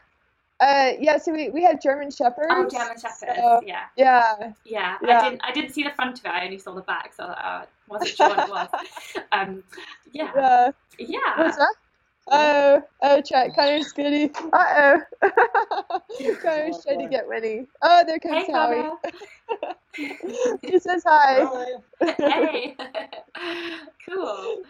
Uh, 0.62 0.92
yeah, 1.00 1.18
so 1.18 1.34
we, 1.34 1.50
we 1.50 1.64
have 1.64 1.82
German 1.82 2.12
Shepherds. 2.12 2.48
Oh, 2.52 2.70
German 2.70 2.96
Shepherds. 3.00 3.36
so- 3.36 3.62
yeah. 3.66 3.86
yeah, 3.98 4.54
Yeah, 4.64 4.98
I 5.02 5.06
Yeah. 5.08 5.24
didn't. 5.24 5.42
I 5.44 5.52
didn't 5.52 5.74
see 5.74 5.84
the 5.84 5.90
front 5.90 6.20
of 6.20 6.26
it. 6.26 6.30
I 6.30 6.46
only 6.46 6.60
saw 6.60 6.74
the 6.76 6.82
back, 6.82 7.14
so 7.16 7.24
I 7.26 7.66
wasn't 7.90 8.12
sure 8.12 8.30
what 8.30 8.40
it 8.40 8.50
was. 8.50 8.70
Um, 9.34 9.64
yeah, 10.12 10.32
yeah. 10.36 10.72
yeah. 11.00 11.38
What's 11.38 11.58
that? 11.58 11.74
Oh, 12.28 12.82
oh, 13.02 13.22
chat. 13.22 13.56
Connor's 13.56 13.92
goody. 13.94 14.32
Uh 14.54 15.00
oh. 15.24 16.02
Connor's 16.44 16.84
trying 16.86 17.00
to 17.00 17.08
get 17.10 17.28
Winnie. 17.28 17.66
Oh, 17.82 18.04
there 18.06 18.20
comes 18.20 18.46
Hey, 18.46 18.54
Howie. 18.54 18.90
He 20.62 20.80
says 20.80 21.04
hi. 21.06 21.46
hey. 22.18 22.76
cool. 24.08 24.62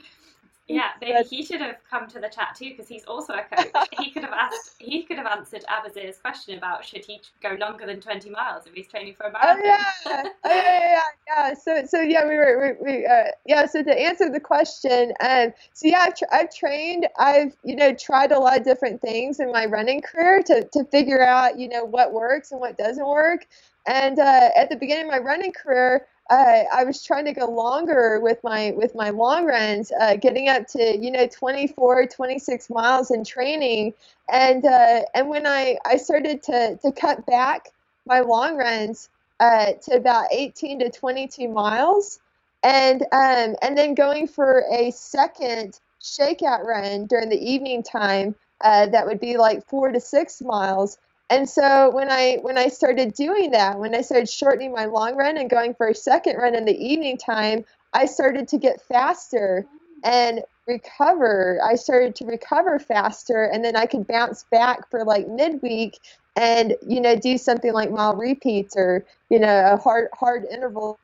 Yeah, 0.73 0.89
but 1.01 1.27
he 1.27 1.43
should 1.43 1.61
have 1.61 1.77
come 1.89 2.07
to 2.07 2.19
the 2.19 2.29
chat 2.29 2.55
too 2.57 2.71
because 2.71 2.87
he's 2.87 3.05
also 3.05 3.33
a 3.33 3.43
coach. 3.43 3.87
he 3.99 4.11
could 4.11 4.23
have 4.23 4.33
asked, 4.33 4.75
he 4.79 5.03
could 5.03 5.17
have 5.17 5.27
answered 5.27 5.63
Abazir's 5.69 6.17
question 6.17 6.57
about 6.57 6.85
should 6.85 7.05
he 7.05 7.21
go 7.41 7.55
longer 7.59 7.85
than 7.85 7.99
twenty 7.99 8.29
miles 8.29 8.65
if 8.67 8.73
he's 8.73 8.87
training 8.87 9.15
for 9.15 9.27
a 9.27 9.31
marathon. 9.31 9.61
Oh 9.61 9.65
yeah, 9.65 9.83
oh, 10.05 10.29
yeah, 10.45 10.53
yeah, 10.53 10.79
yeah, 10.79 10.99
yeah. 11.27 11.53
So, 11.53 11.85
so 11.85 12.01
yeah, 12.01 12.27
we 12.27 12.35
were, 12.35 12.75
we, 12.81 12.91
we 12.91 13.05
uh, 13.05 13.31
yeah. 13.45 13.65
So 13.65 13.83
to 13.83 13.99
answer 13.99 14.29
the 14.29 14.39
question, 14.39 15.13
um, 15.21 15.53
so 15.73 15.87
yeah, 15.87 15.99
I've, 16.07 16.15
tra- 16.15 16.33
I've 16.33 16.53
trained, 16.53 17.07
I've 17.17 17.55
you 17.63 17.75
know 17.75 17.93
tried 17.93 18.31
a 18.31 18.39
lot 18.39 18.57
of 18.57 18.63
different 18.63 19.01
things 19.01 19.39
in 19.39 19.51
my 19.51 19.65
running 19.65 20.01
career 20.01 20.41
to 20.47 20.63
to 20.63 20.85
figure 20.85 21.23
out 21.23 21.59
you 21.59 21.69
know 21.69 21.85
what 21.85 22.13
works 22.13 22.51
and 22.51 22.59
what 22.59 22.77
doesn't 22.77 23.07
work. 23.07 23.45
And 23.87 24.19
uh, 24.19 24.49
at 24.55 24.69
the 24.69 24.75
beginning 24.75 25.05
of 25.05 25.11
my 25.11 25.17
running 25.17 25.51
career, 25.51 26.05
uh, 26.31 26.63
I 26.73 26.85
was 26.85 27.03
trying 27.03 27.25
to 27.25 27.33
go 27.33 27.45
longer 27.51 28.21
with 28.21 28.39
my 28.43 28.73
with 28.77 28.95
my 28.95 29.11
long 29.11 29.45
runs, 29.45 29.91
uh, 29.99 30.15
getting 30.15 30.49
up 30.49 30.67
to 30.69 30.97
you 30.97 31.11
know 31.11 31.27
24, 31.27 32.07
26 32.07 32.69
miles 32.71 33.11
in 33.11 33.25
training. 33.25 33.93
And 34.31 34.65
uh, 34.65 35.01
and 35.13 35.29
when 35.29 35.45
I 35.45 35.77
I 35.85 35.97
started 35.97 36.41
to 36.43 36.77
to 36.83 36.91
cut 36.93 37.25
back 37.27 37.69
my 38.07 38.21
long 38.21 38.57
runs 38.57 39.09
uh, 39.41 39.73
to 39.83 39.95
about 39.97 40.27
18 40.31 40.79
to 40.79 40.89
22 40.89 41.49
miles, 41.49 42.19
and 42.63 43.03
um, 43.11 43.57
and 43.61 43.77
then 43.77 43.93
going 43.95 44.27
for 44.27 44.63
a 44.71 44.91
second 44.91 45.79
shakeout 46.01 46.65
run 46.65 47.07
during 47.07 47.29
the 47.29 47.51
evening 47.51 47.83
time 47.83 48.35
uh, 48.61 48.87
that 48.87 49.05
would 49.05 49.19
be 49.19 49.37
like 49.37 49.65
four 49.67 49.91
to 49.91 49.99
six 49.99 50.41
miles. 50.41 50.97
And 51.31 51.49
so 51.49 51.89
when 51.91 52.11
I 52.11 52.39
when 52.41 52.57
I 52.57 52.67
started 52.67 53.13
doing 53.13 53.51
that, 53.51 53.79
when 53.79 53.95
I 53.95 54.01
started 54.01 54.29
shortening 54.29 54.73
my 54.73 54.83
long 54.85 55.15
run 55.15 55.37
and 55.37 55.49
going 55.49 55.73
for 55.73 55.87
a 55.87 55.95
second 55.95 56.35
run 56.35 56.55
in 56.55 56.65
the 56.65 56.77
evening 56.77 57.17
time, 57.17 57.63
I 57.93 58.05
started 58.05 58.49
to 58.49 58.57
get 58.57 58.81
faster 58.81 59.65
and 60.03 60.41
recover. 60.67 61.61
I 61.63 61.75
started 61.75 62.15
to 62.15 62.25
recover 62.25 62.79
faster, 62.79 63.45
and 63.45 63.63
then 63.63 63.77
I 63.77 63.85
could 63.85 64.07
bounce 64.07 64.43
back 64.51 64.91
for 64.91 65.05
like 65.05 65.25
midweek 65.29 65.97
and 66.35 66.75
you 66.85 66.99
know 66.99 67.15
do 67.15 67.37
something 67.37 67.71
like 67.71 67.91
mile 67.91 68.17
repeats 68.17 68.75
or 68.75 69.05
you 69.29 69.39
know 69.39 69.73
a 69.73 69.77
hard 69.77 70.09
hard 70.13 70.43
interval. 70.51 70.99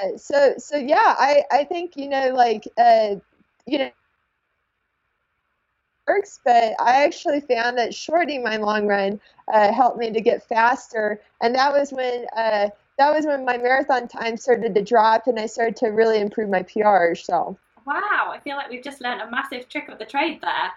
Uh, 0.00 0.16
so 0.16 0.54
so 0.58 0.76
yeah, 0.76 1.16
I 1.18 1.42
I 1.50 1.64
think 1.64 1.96
you 1.96 2.08
know 2.08 2.28
like 2.34 2.68
uh, 2.78 3.16
you 3.66 3.78
know 3.78 3.90
works, 6.12 6.40
but 6.44 6.74
I 6.80 7.04
actually 7.04 7.40
found 7.40 7.78
that 7.78 7.94
shortening 7.94 8.42
my 8.42 8.56
long 8.56 8.86
run 8.86 9.20
uh, 9.52 9.72
helped 9.72 9.98
me 9.98 10.10
to 10.10 10.20
get 10.20 10.46
faster, 10.48 11.20
and 11.40 11.54
that 11.54 11.72
was 11.72 11.92
when 11.92 12.26
uh, 12.36 12.68
that 12.98 13.14
was 13.14 13.26
when 13.26 13.44
my 13.44 13.56
marathon 13.56 14.08
time 14.08 14.36
started 14.36 14.74
to 14.74 14.82
drop, 14.82 15.26
and 15.26 15.38
I 15.38 15.46
started 15.46 15.76
to 15.76 15.88
really 15.88 16.20
improve 16.20 16.50
my 16.50 16.62
PR. 16.62 17.14
So 17.14 17.58
Wow, 17.84 18.30
I 18.32 18.38
feel 18.42 18.56
like 18.56 18.70
we've 18.70 18.82
just 18.82 19.00
learned 19.00 19.22
a 19.22 19.30
massive 19.30 19.68
trick 19.68 19.88
of 19.88 19.98
the 19.98 20.04
trade 20.04 20.40
there. 20.40 20.72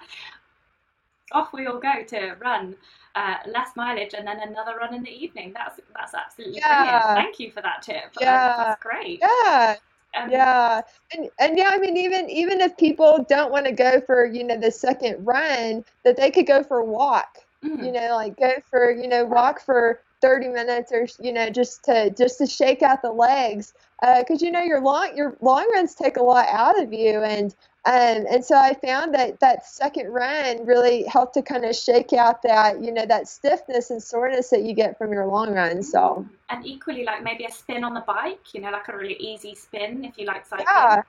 Off 1.31 1.53
we 1.53 1.65
all 1.67 1.79
go 1.79 2.03
to 2.07 2.35
run 2.39 2.75
uh, 3.15 3.35
less 3.47 3.69
mileage 3.75 4.13
and 4.13 4.27
then 4.27 4.39
another 4.39 4.75
run 4.77 4.93
in 4.93 5.03
the 5.03 5.11
evening. 5.11 5.53
That's 5.53 5.79
that's 5.95 6.13
absolutely 6.13 6.61
brilliant. 6.61 7.03
Thank 7.03 7.39
you 7.39 7.51
for 7.51 7.61
that 7.61 7.81
tip. 7.81 8.13
Yeah. 8.19 8.53
That's 8.57 8.81
great. 8.81 9.19
yeah, 9.21 9.75
Um, 10.15 10.31
yeah, 10.31 10.81
and 11.13 11.29
and 11.39 11.57
yeah, 11.57 11.71
I 11.73 11.77
mean 11.77 11.97
even 11.97 12.29
even 12.29 12.61
if 12.61 12.77
people 12.77 13.25
don't 13.29 13.51
want 13.51 13.65
to 13.65 13.71
go 13.71 14.01
for 14.01 14.25
you 14.25 14.43
know 14.43 14.57
the 14.59 14.71
second 14.71 15.25
run, 15.25 15.83
that 16.03 16.17
they 16.17 16.31
could 16.31 16.47
go 16.47 16.63
for 16.63 16.79
a 16.79 16.85
walk. 16.85 17.37
mm, 17.63 17.85
you 17.85 17.91
know 17.91 18.09
like 18.15 18.37
go 18.37 18.53
for 18.69 18.91
you 18.91 19.07
know 19.07 19.25
walk 19.25 19.59
for 19.61 20.01
30 20.21 20.49
minutes 20.49 20.91
or 20.91 21.07
you 21.19 21.33
know 21.33 21.49
just 21.49 21.83
to 21.85 22.09
just 22.11 22.37
to 22.39 22.47
shake 22.47 22.81
out 22.81 23.01
the 23.01 23.11
legs 23.11 23.73
because 24.19 24.41
you 24.41 24.51
know 24.51 24.61
your 24.63 24.81
long 24.81 25.15
your 25.15 25.37
long 25.41 25.69
runs 25.73 25.95
take 25.95 26.17
a 26.17 26.23
lot 26.23 26.47
out 26.49 26.81
of 26.81 26.93
you 26.93 27.21
and 27.21 27.55
um, 27.85 28.25
and 28.29 28.43
so 28.43 28.55
I 28.57 28.73
found 28.73 29.13
that 29.15 29.39
that 29.41 29.65
second 29.65 30.11
run 30.11 30.65
really 30.65 31.03
helped 31.03 31.35
to 31.35 31.41
kind 31.41 31.65
of 31.65 31.75
shake 31.75 32.13
out 32.13 32.41
that 32.43 32.81
you 32.81 32.91
know 32.91 33.05
that 33.05 33.27
stiffness 33.27 33.91
and 33.91 34.01
soreness 34.01 34.49
that 34.49 34.63
you 34.63 34.73
get 34.73 34.97
from 34.97 35.11
your 35.13 35.25
long 35.27 35.53
run 35.53 35.83
so 35.83 36.25
And 36.49 36.65
equally, 36.65 37.03
like 37.03 37.23
maybe 37.23 37.45
a 37.45 37.51
spin 37.51 37.83
on 37.83 37.93
the 37.93 38.01
bike, 38.01 38.53
you 38.53 38.61
know, 38.61 38.71
like 38.71 38.87
a 38.87 38.97
really 38.97 39.15
easy 39.19 39.55
spin 39.55 40.03
if 40.05 40.17
you 40.17 40.25
like 40.25 40.45
cycling. 40.45 40.67
yeah 40.67 41.01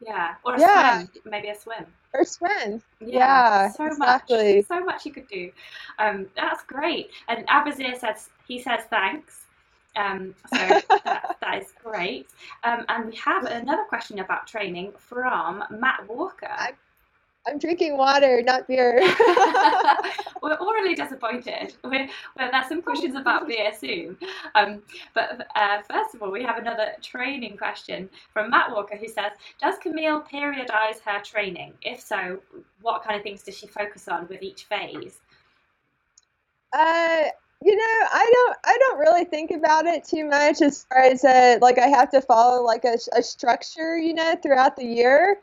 Yeah. 0.00 0.34
Or 0.44 0.54
a 0.54 0.60
Yeah. 0.60 0.98
swim, 1.04 1.22
maybe 1.26 1.48
a 1.48 1.58
swim. 1.58 1.86
or 2.14 2.24
swim 2.24 2.82
Yeah, 3.00 3.70
so 3.70 3.86
exactly. 3.86 4.56
much, 4.56 4.66
so 4.66 4.80
much 4.84 5.06
you 5.06 5.12
could 5.12 5.28
do. 5.28 5.52
Um, 5.98 6.26
that's 6.36 6.62
great. 6.64 7.10
And 7.28 7.46
Abazir 7.48 7.98
says 7.98 8.30
he 8.48 8.58
says 8.60 8.80
thanks. 8.90 9.46
Um, 9.96 10.34
so 10.48 10.56
that, 11.04 11.36
that 11.40 11.62
is 11.62 11.72
great. 11.82 12.28
Um, 12.64 12.84
and 12.88 13.06
we 13.10 13.16
have 13.16 13.44
another 13.44 13.84
question 13.88 14.18
about 14.20 14.46
training 14.46 14.92
from 14.98 15.64
Matt 15.70 16.08
Walker. 16.08 16.48
I- 16.50 16.72
I'm 17.46 17.58
drinking 17.58 17.96
water 17.96 18.42
not 18.42 18.68
beer 18.68 19.00
We're 20.42 20.56
already 20.56 20.94
disappointed. 20.94 21.74
We're, 21.82 22.08
well, 22.36 22.50
there's 22.50 22.68
some 22.68 22.82
questions 22.82 23.16
about 23.16 23.48
beer 23.48 23.72
soon. 23.78 24.16
Um, 24.54 24.82
but 25.14 25.46
uh, 25.56 25.80
first 25.90 26.14
of 26.14 26.22
all, 26.22 26.30
we 26.30 26.42
have 26.42 26.58
another 26.58 26.92
training 27.02 27.56
question 27.56 28.10
from 28.32 28.50
Matt 28.50 28.70
Walker 28.70 28.96
who 28.96 29.08
says, 29.08 29.32
Does 29.60 29.76
Camille 29.82 30.22
periodize 30.22 31.00
her 31.04 31.20
training? 31.22 31.72
If 31.82 32.00
so, 32.00 32.40
what 32.82 33.02
kind 33.02 33.16
of 33.16 33.22
things 33.22 33.42
does 33.42 33.56
she 33.56 33.66
focus 33.66 34.06
on 34.08 34.26
with 34.28 34.42
each 34.42 34.64
phase? 34.64 35.20
Uh, 36.72 37.24
you 37.62 37.76
know, 37.76 38.06
I 38.12 38.30
don't, 38.32 38.56
I 38.64 38.78
don't 38.78 38.98
really 38.98 39.24
think 39.24 39.50
about 39.50 39.86
it 39.86 40.04
too 40.04 40.24
much 40.24 40.62
as 40.62 40.84
far 40.84 41.02
as 41.02 41.24
uh, 41.24 41.58
like 41.60 41.78
I 41.78 41.88
have 41.88 42.10
to 42.10 42.20
follow 42.20 42.64
like 42.64 42.84
a, 42.84 42.96
a 43.14 43.22
structure, 43.22 43.98
you 43.98 44.14
know, 44.14 44.34
throughout 44.42 44.76
the 44.76 44.86
year. 44.86 45.38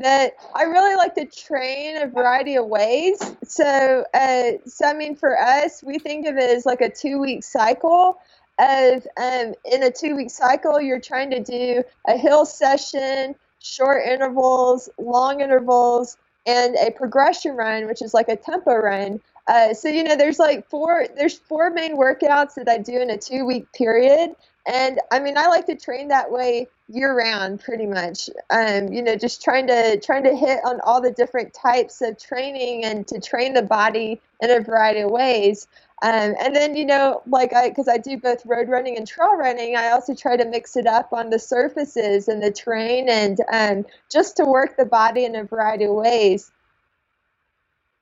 That 0.00 0.32
I 0.54 0.62
really 0.62 0.96
like 0.96 1.14
to 1.16 1.26
train 1.26 2.00
a 2.00 2.06
variety 2.06 2.56
of 2.56 2.66
ways. 2.66 3.18
So, 3.42 4.04
uh, 4.14 4.52
so 4.64 4.86
I 4.86 4.94
mean, 4.94 5.14
for 5.14 5.38
us, 5.38 5.82
we 5.84 5.98
think 5.98 6.26
of 6.26 6.36
it 6.36 6.56
as 6.56 6.64
like 6.64 6.80
a 6.80 6.88
two-week 6.88 7.44
cycle. 7.44 8.18
Of 8.58 9.06
um, 9.16 9.54
in 9.64 9.82
a 9.82 9.90
two-week 9.90 10.30
cycle, 10.30 10.80
you're 10.80 11.00
trying 11.00 11.30
to 11.32 11.40
do 11.40 11.82
a 12.06 12.16
hill 12.16 12.46
session, 12.46 13.34
short 13.58 14.06
intervals, 14.06 14.88
long 14.96 15.40
intervals, 15.40 16.16
and 16.46 16.76
a 16.76 16.90
progression 16.90 17.56
run, 17.56 17.86
which 17.86 18.00
is 18.00 18.14
like 18.14 18.28
a 18.28 18.36
tempo 18.36 18.74
run. 18.76 19.20
Uh, 19.46 19.74
so 19.74 19.88
you 19.88 20.04
know, 20.04 20.16
there's 20.16 20.38
like 20.38 20.68
four 20.70 21.06
there's 21.16 21.38
four 21.38 21.70
main 21.70 21.96
workouts 21.96 22.54
that 22.54 22.68
I 22.68 22.78
do 22.78 23.00
in 23.00 23.10
a 23.10 23.18
two 23.18 23.44
week 23.44 23.70
period, 23.72 24.34
and 24.66 25.00
I 25.12 25.20
mean 25.20 25.36
I 25.36 25.46
like 25.48 25.66
to 25.66 25.76
train 25.76 26.08
that 26.08 26.30
way 26.30 26.68
year 26.88 27.16
round, 27.16 27.60
pretty 27.60 27.86
much. 27.86 28.30
Um, 28.50 28.88
you 28.92 29.02
know, 29.02 29.16
just 29.16 29.42
trying 29.42 29.66
to 29.66 30.00
trying 30.00 30.24
to 30.24 30.34
hit 30.34 30.60
on 30.64 30.80
all 30.82 31.02
the 31.02 31.10
different 31.12 31.52
types 31.54 32.00
of 32.02 32.18
training 32.18 32.84
and 32.86 33.06
to 33.08 33.20
train 33.20 33.52
the 33.54 33.62
body 33.62 34.20
in 34.40 34.50
a 34.50 34.60
variety 34.60 35.00
of 35.00 35.10
ways. 35.10 35.66
Um, 36.02 36.34
and 36.40 36.56
then 36.56 36.74
you 36.76 36.86
know, 36.86 37.22
like 37.26 37.52
I 37.54 37.68
because 37.68 37.88
I 37.88 37.98
do 37.98 38.18
both 38.18 38.46
road 38.46 38.70
running 38.70 38.96
and 38.96 39.06
trail 39.06 39.36
running, 39.36 39.76
I 39.76 39.90
also 39.90 40.14
try 40.14 40.38
to 40.38 40.46
mix 40.46 40.76
it 40.76 40.86
up 40.86 41.12
on 41.12 41.30
the 41.30 41.38
surfaces 41.38 42.28
and 42.28 42.42
the 42.42 42.50
terrain, 42.52 43.08
and 43.10 43.40
um, 43.52 43.86
just 44.10 44.38
to 44.38 44.44
work 44.46 44.78
the 44.78 44.86
body 44.86 45.26
in 45.26 45.36
a 45.36 45.44
variety 45.44 45.84
of 45.84 45.94
ways. 45.94 46.50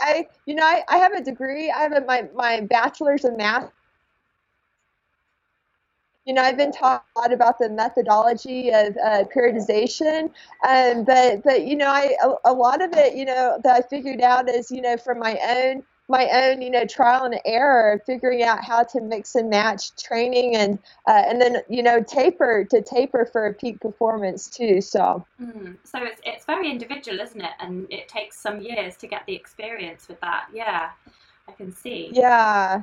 I, 0.03 0.29
you 0.47 0.55
know, 0.55 0.65
I, 0.65 0.83
I 0.89 0.99
have 0.99 1.13
a 1.13 1.23
degree. 1.23 1.71
I 1.71 1.81
have 1.81 1.93
a, 1.93 2.01
my, 2.03 2.29
my 2.35 2.61
bachelor's 2.61 3.25
in 3.25 3.37
math. 3.37 3.71
You 6.25 6.35
know, 6.35 6.43
I've 6.43 6.57
been 6.57 6.73
taught 6.73 7.05
a 7.17 7.21
lot 7.21 7.33
about 7.33 7.59
the 7.59 7.69
methodology 7.69 8.71
of 8.71 8.97
uh, 8.97 9.25
periodization, 9.35 10.31
um, 10.69 11.05
but 11.05 11.43
but 11.43 11.67
you 11.67 11.75
know, 11.77 11.89
I 11.89 12.17
a, 12.23 12.53
a 12.53 12.53
lot 12.53 12.81
of 12.81 12.91
it, 12.95 13.17
you 13.17 13.25
know, 13.25 13.59
that 13.65 13.75
I 13.75 13.81
figured 13.89 14.21
out 14.21 14.49
is 14.49 14.71
you 14.71 14.83
know 14.83 14.97
from 14.97 15.19
my 15.19 15.37
own 15.49 15.83
my 16.09 16.29
own 16.33 16.63
you 16.63 16.71
know 16.71 16.85
trial 16.85 17.25
and 17.25 17.41
error, 17.45 18.03
figuring 18.07 18.43
out 18.43 18.65
how 18.65 18.83
to 18.83 19.01
mix 19.01 19.35
and 19.35 19.49
match 19.51 19.95
training 19.97 20.57
and 20.57 20.79
uh, 21.09 21.23
and 21.27 21.41
then 21.41 21.59
you 21.69 21.83
know 21.83 22.03
taper 22.03 22.65
to 22.71 22.83
taper 22.83 23.27
for 23.27 23.47
a 23.47 23.55
peak 23.55 23.81
performance 23.81 24.49
too. 24.49 24.81
So. 24.81 25.27
Mm. 25.41 25.77
So 25.85 26.03
it's 26.03 26.21
it's 26.25 26.45
very 26.45 26.71
individual, 26.71 27.21
isn't 27.21 27.41
it? 27.41 27.53
And 27.61 27.87
it 27.91 28.09
takes 28.09 28.39
some 28.39 28.61
years 28.61 28.97
to 28.99 29.07
get 29.07 29.25
the 29.27 29.35
experience 29.35 30.09
with 30.09 30.21
that. 30.21 30.47
Yeah, 30.53 30.91
I 31.49 31.53
can 31.53 31.73
see. 31.73 32.11
Yeah, 32.13 32.83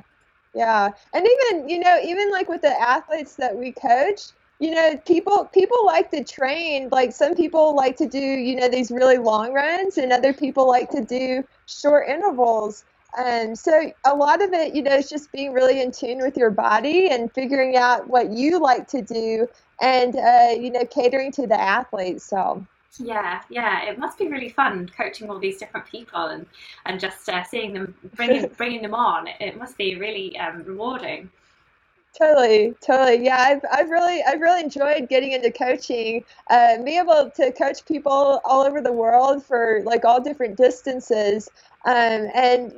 yeah, 0.54 0.90
and 1.12 1.26
even 1.26 1.68
you 1.68 1.78
know, 1.78 1.98
even 2.02 2.30
like 2.30 2.48
with 2.48 2.62
the 2.62 2.80
athletes 2.80 3.36
that 3.36 3.56
we 3.56 3.72
coach, 3.72 4.32
you 4.58 4.72
know, 4.72 4.96
people 5.06 5.46
people 5.46 5.78
like 5.86 6.10
to 6.10 6.22
train. 6.22 6.88
Like 6.90 7.12
some 7.12 7.34
people 7.34 7.74
like 7.74 7.96
to 7.96 8.06
do, 8.06 8.18
you 8.18 8.56
know, 8.56 8.68
these 8.68 8.90
really 8.90 9.18
long 9.18 9.52
runs, 9.52 9.96
and 9.96 10.12
other 10.12 10.32
people 10.32 10.68
like 10.68 10.90
to 10.90 11.04
do 11.04 11.44
short 11.66 12.08
intervals. 12.08 12.84
Um, 13.18 13.54
so 13.54 13.92
a 14.04 14.14
lot 14.14 14.42
of 14.42 14.52
it, 14.52 14.74
you 14.74 14.82
know, 14.82 14.96
is 14.96 15.08
just 15.08 15.32
being 15.32 15.52
really 15.52 15.80
in 15.80 15.90
tune 15.92 16.18
with 16.18 16.36
your 16.36 16.50
body 16.50 17.08
and 17.10 17.32
figuring 17.32 17.76
out 17.76 18.08
what 18.08 18.30
you 18.30 18.60
like 18.60 18.86
to 18.88 19.02
do, 19.02 19.48
and 19.80 20.16
uh, 20.16 20.54
you 20.58 20.70
know, 20.70 20.84
catering 20.84 21.32
to 21.32 21.46
the 21.46 21.60
athletes. 21.60 22.24
So. 22.24 22.64
Yeah, 22.98 23.40
yeah, 23.48 23.84
it 23.84 23.98
must 23.98 24.18
be 24.18 24.26
really 24.26 24.48
fun 24.48 24.90
coaching 24.96 25.30
all 25.30 25.38
these 25.38 25.58
different 25.58 25.86
people 25.86 26.26
and 26.26 26.44
and 26.86 26.98
just 26.98 27.28
uh, 27.28 27.44
seeing 27.44 27.72
them 27.72 27.94
bringing 28.14 28.48
bringing 28.56 28.82
them 28.82 28.94
on. 28.94 29.28
It 29.40 29.56
must 29.56 29.78
be 29.78 29.96
really 29.96 30.38
um, 30.38 30.64
rewarding. 30.64 31.30
Totally, 32.18 32.74
totally. 32.80 33.24
Yeah, 33.24 33.36
I've, 33.38 33.64
I've 33.70 33.88
really, 33.88 34.22
I've 34.24 34.40
really 34.40 34.62
enjoyed 34.62 35.08
getting 35.08 35.30
into 35.32 35.52
coaching. 35.52 36.24
Uh, 36.48 36.82
being 36.82 36.98
able 36.98 37.30
to 37.36 37.52
coach 37.52 37.84
people 37.84 38.40
all 38.44 38.62
over 38.66 38.80
the 38.80 38.92
world 38.92 39.44
for 39.44 39.80
like 39.84 40.04
all 40.04 40.20
different 40.20 40.56
distances. 40.56 41.48
Um, 41.86 42.28
and 42.34 42.74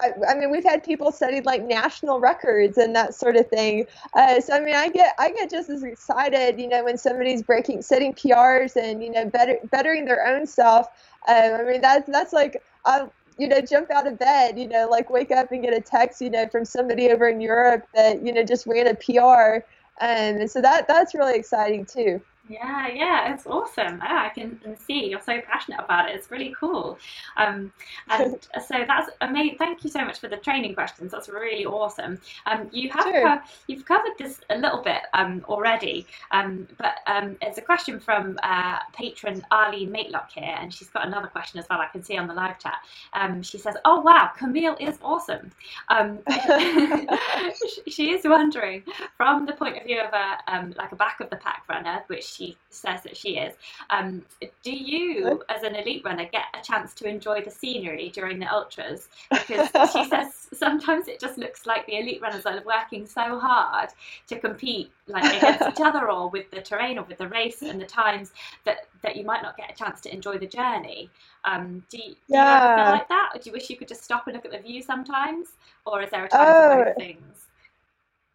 I, 0.00 0.12
I, 0.28 0.34
mean, 0.34 0.50
we've 0.50 0.64
had 0.64 0.84
people 0.84 1.10
study 1.10 1.40
like 1.40 1.64
national 1.64 2.20
records 2.20 2.78
and 2.78 2.94
that 2.94 3.14
sort 3.14 3.36
of 3.36 3.48
thing. 3.48 3.86
Uh, 4.14 4.40
so 4.40 4.54
I 4.54 4.60
mean, 4.60 4.76
I 4.76 4.88
get, 4.88 5.14
I 5.18 5.30
get 5.30 5.50
just 5.50 5.68
as 5.68 5.82
excited, 5.82 6.60
you 6.60 6.68
know, 6.68 6.84
when 6.84 6.96
somebody's 6.96 7.42
breaking, 7.42 7.82
setting 7.82 8.14
PRs 8.14 8.76
and 8.76 9.02
you 9.02 9.10
know, 9.10 9.24
better, 9.26 9.58
bettering 9.70 10.04
their 10.04 10.26
own 10.26 10.46
self. 10.46 10.86
Um, 11.26 11.54
I 11.54 11.62
mean, 11.64 11.80
that's 11.80 12.08
that's 12.08 12.32
like. 12.32 12.62
I, 12.84 13.08
you 13.38 13.48
know, 13.48 13.60
jump 13.60 13.90
out 13.90 14.06
of 14.06 14.18
bed, 14.18 14.58
you 14.58 14.66
know, 14.66 14.88
like 14.90 15.10
wake 15.10 15.30
up 15.30 15.52
and 15.52 15.62
get 15.62 15.74
a 15.74 15.80
text, 15.80 16.22
you 16.22 16.30
know, 16.30 16.48
from 16.48 16.64
somebody 16.64 17.10
over 17.10 17.28
in 17.28 17.38
Europe 17.38 17.86
that, 17.94 18.24
you 18.24 18.32
know, 18.32 18.42
just 18.42 18.66
ran 18.66 18.86
a 18.86 18.94
PR. 18.94 19.62
Um, 20.00 20.40
and 20.40 20.50
so 20.50 20.62
that 20.62 20.88
that's 20.88 21.14
really 21.14 21.36
exciting 21.36 21.84
too. 21.84 22.22
Yeah, 22.48 22.88
yeah, 22.92 23.32
it's 23.34 23.46
awesome. 23.46 24.00
Oh, 24.02 24.16
I 24.16 24.28
can, 24.28 24.60
see 24.78 25.06
you're 25.06 25.20
so 25.20 25.40
passionate 25.40 25.80
about 25.82 26.08
it. 26.08 26.16
It's 26.16 26.30
really 26.30 26.54
cool. 26.58 26.96
Um, 27.36 27.72
and 28.08 28.36
so 28.66 28.84
that's 28.86 29.10
amazing. 29.20 29.56
Thank 29.58 29.82
you 29.82 29.90
so 29.90 30.04
much 30.04 30.20
for 30.20 30.28
the 30.28 30.36
training 30.36 30.74
questions. 30.74 31.10
That's 31.10 31.28
really 31.28 31.66
awesome. 31.66 32.20
Um, 32.46 32.68
you 32.72 32.90
have 32.90 33.02
sure. 33.04 33.22
co- 33.22 33.40
you've 33.66 33.84
covered 33.84 34.12
this 34.18 34.40
a 34.50 34.58
little 34.58 34.82
bit 34.82 35.02
um, 35.14 35.44
already, 35.48 36.06
um, 36.30 36.68
but 36.78 36.96
um, 37.08 37.36
it's 37.42 37.58
a 37.58 37.62
question 37.62 37.98
from 37.98 38.38
uh, 38.42 38.78
patron 38.92 39.44
Arlene 39.50 39.90
Matelock 39.90 40.30
here, 40.30 40.56
and 40.60 40.72
she's 40.72 40.88
got 40.88 41.06
another 41.06 41.28
question 41.28 41.58
as 41.58 41.66
well. 41.68 41.80
I 41.80 41.88
can 41.88 42.02
see 42.04 42.16
on 42.16 42.28
the 42.28 42.34
live 42.34 42.58
chat. 42.60 42.76
Um, 43.14 43.42
she 43.42 43.58
says, 43.58 43.74
"Oh 43.84 44.00
wow, 44.02 44.30
Camille 44.36 44.76
is 44.78 44.98
awesome." 45.02 45.50
Um, 45.88 46.20
she 47.88 48.12
is 48.12 48.24
wondering, 48.24 48.84
from 49.16 49.46
the 49.46 49.52
point 49.52 49.78
of 49.78 49.84
view 49.84 50.00
of 50.00 50.12
a 50.12 50.74
like 50.76 50.92
a 50.92 50.96
back 50.96 51.20
of 51.20 51.30
the 51.30 51.36
pack 51.36 51.64
runner, 51.68 52.02
which 52.08 52.35
she 52.36 52.56
says 52.70 53.02
that 53.02 53.16
she 53.16 53.36
is. 53.36 53.54
Um, 53.90 54.24
do 54.62 54.72
you, 54.72 55.42
as 55.48 55.62
an 55.62 55.74
elite 55.74 56.02
runner, 56.04 56.28
get 56.30 56.44
a 56.54 56.62
chance 56.62 56.92
to 56.94 57.08
enjoy 57.08 57.42
the 57.42 57.50
scenery 57.50 58.10
during 58.10 58.38
the 58.38 58.52
ultras? 58.52 59.08
Because 59.46 59.92
she 59.92 60.04
says 60.08 60.48
sometimes 60.52 61.08
it 61.08 61.20
just 61.20 61.38
looks 61.38 61.66
like 61.66 61.86
the 61.86 61.98
elite 61.98 62.20
runners 62.20 62.46
are 62.46 62.60
working 62.64 63.06
so 63.06 63.38
hard 63.38 63.90
to 64.26 64.38
compete 64.38 64.90
like 65.06 65.24
against 65.36 65.62
each 65.68 65.84
other 65.84 66.10
or 66.10 66.28
with 66.28 66.50
the 66.50 66.60
terrain 66.60 66.98
or 66.98 67.04
with 67.04 67.18
the 67.18 67.28
race 67.28 67.62
and 67.62 67.80
the 67.80 67.86
times 67.86 68.32
that, 68.64 68.88
that 69.02 69.16
you 69.16 69.24
might 69.24 69.42
not 69.42 69.56
get 69.56 69.70
a 69.70 69.74
chance 69.74 70.00
to 70.00 70.12
enjoy 70.12 70.36
the 70.36 70.46
journey. 70.46 71.08
Um, 71.44 71.84
do, 71.90 71.98
you, 71.98 72.10
do 72.10 72.16
yeah. 72.28 72.58
you 72.58 72.64
ever 72.64 72.82
feel 72.82 72.92
like 72.92 73.08
that? 73.08 73.30
Or 73.34 73.38
do 73.38 73.50
you 73.50 73.52
wish 73.52 73.70
you 73.70 73.76
could 73.76 73.88
just 73.88 74.02
stop 74.02 74.26
and 74.26 74.34
look 74.34 74.44
at 74.44 74.50
the 74.50 74.58
view 74.58 74.82
sometimes? 74.82 75.50
Or 75.84 76.02
is 76.02 76.10
there 76.10 76.24
a 76.24 76.28
time 76.28 76.46
oh. 76.48 76.70
for 76.70 76.84
both 76.86 76.96
things? 76.96 77.46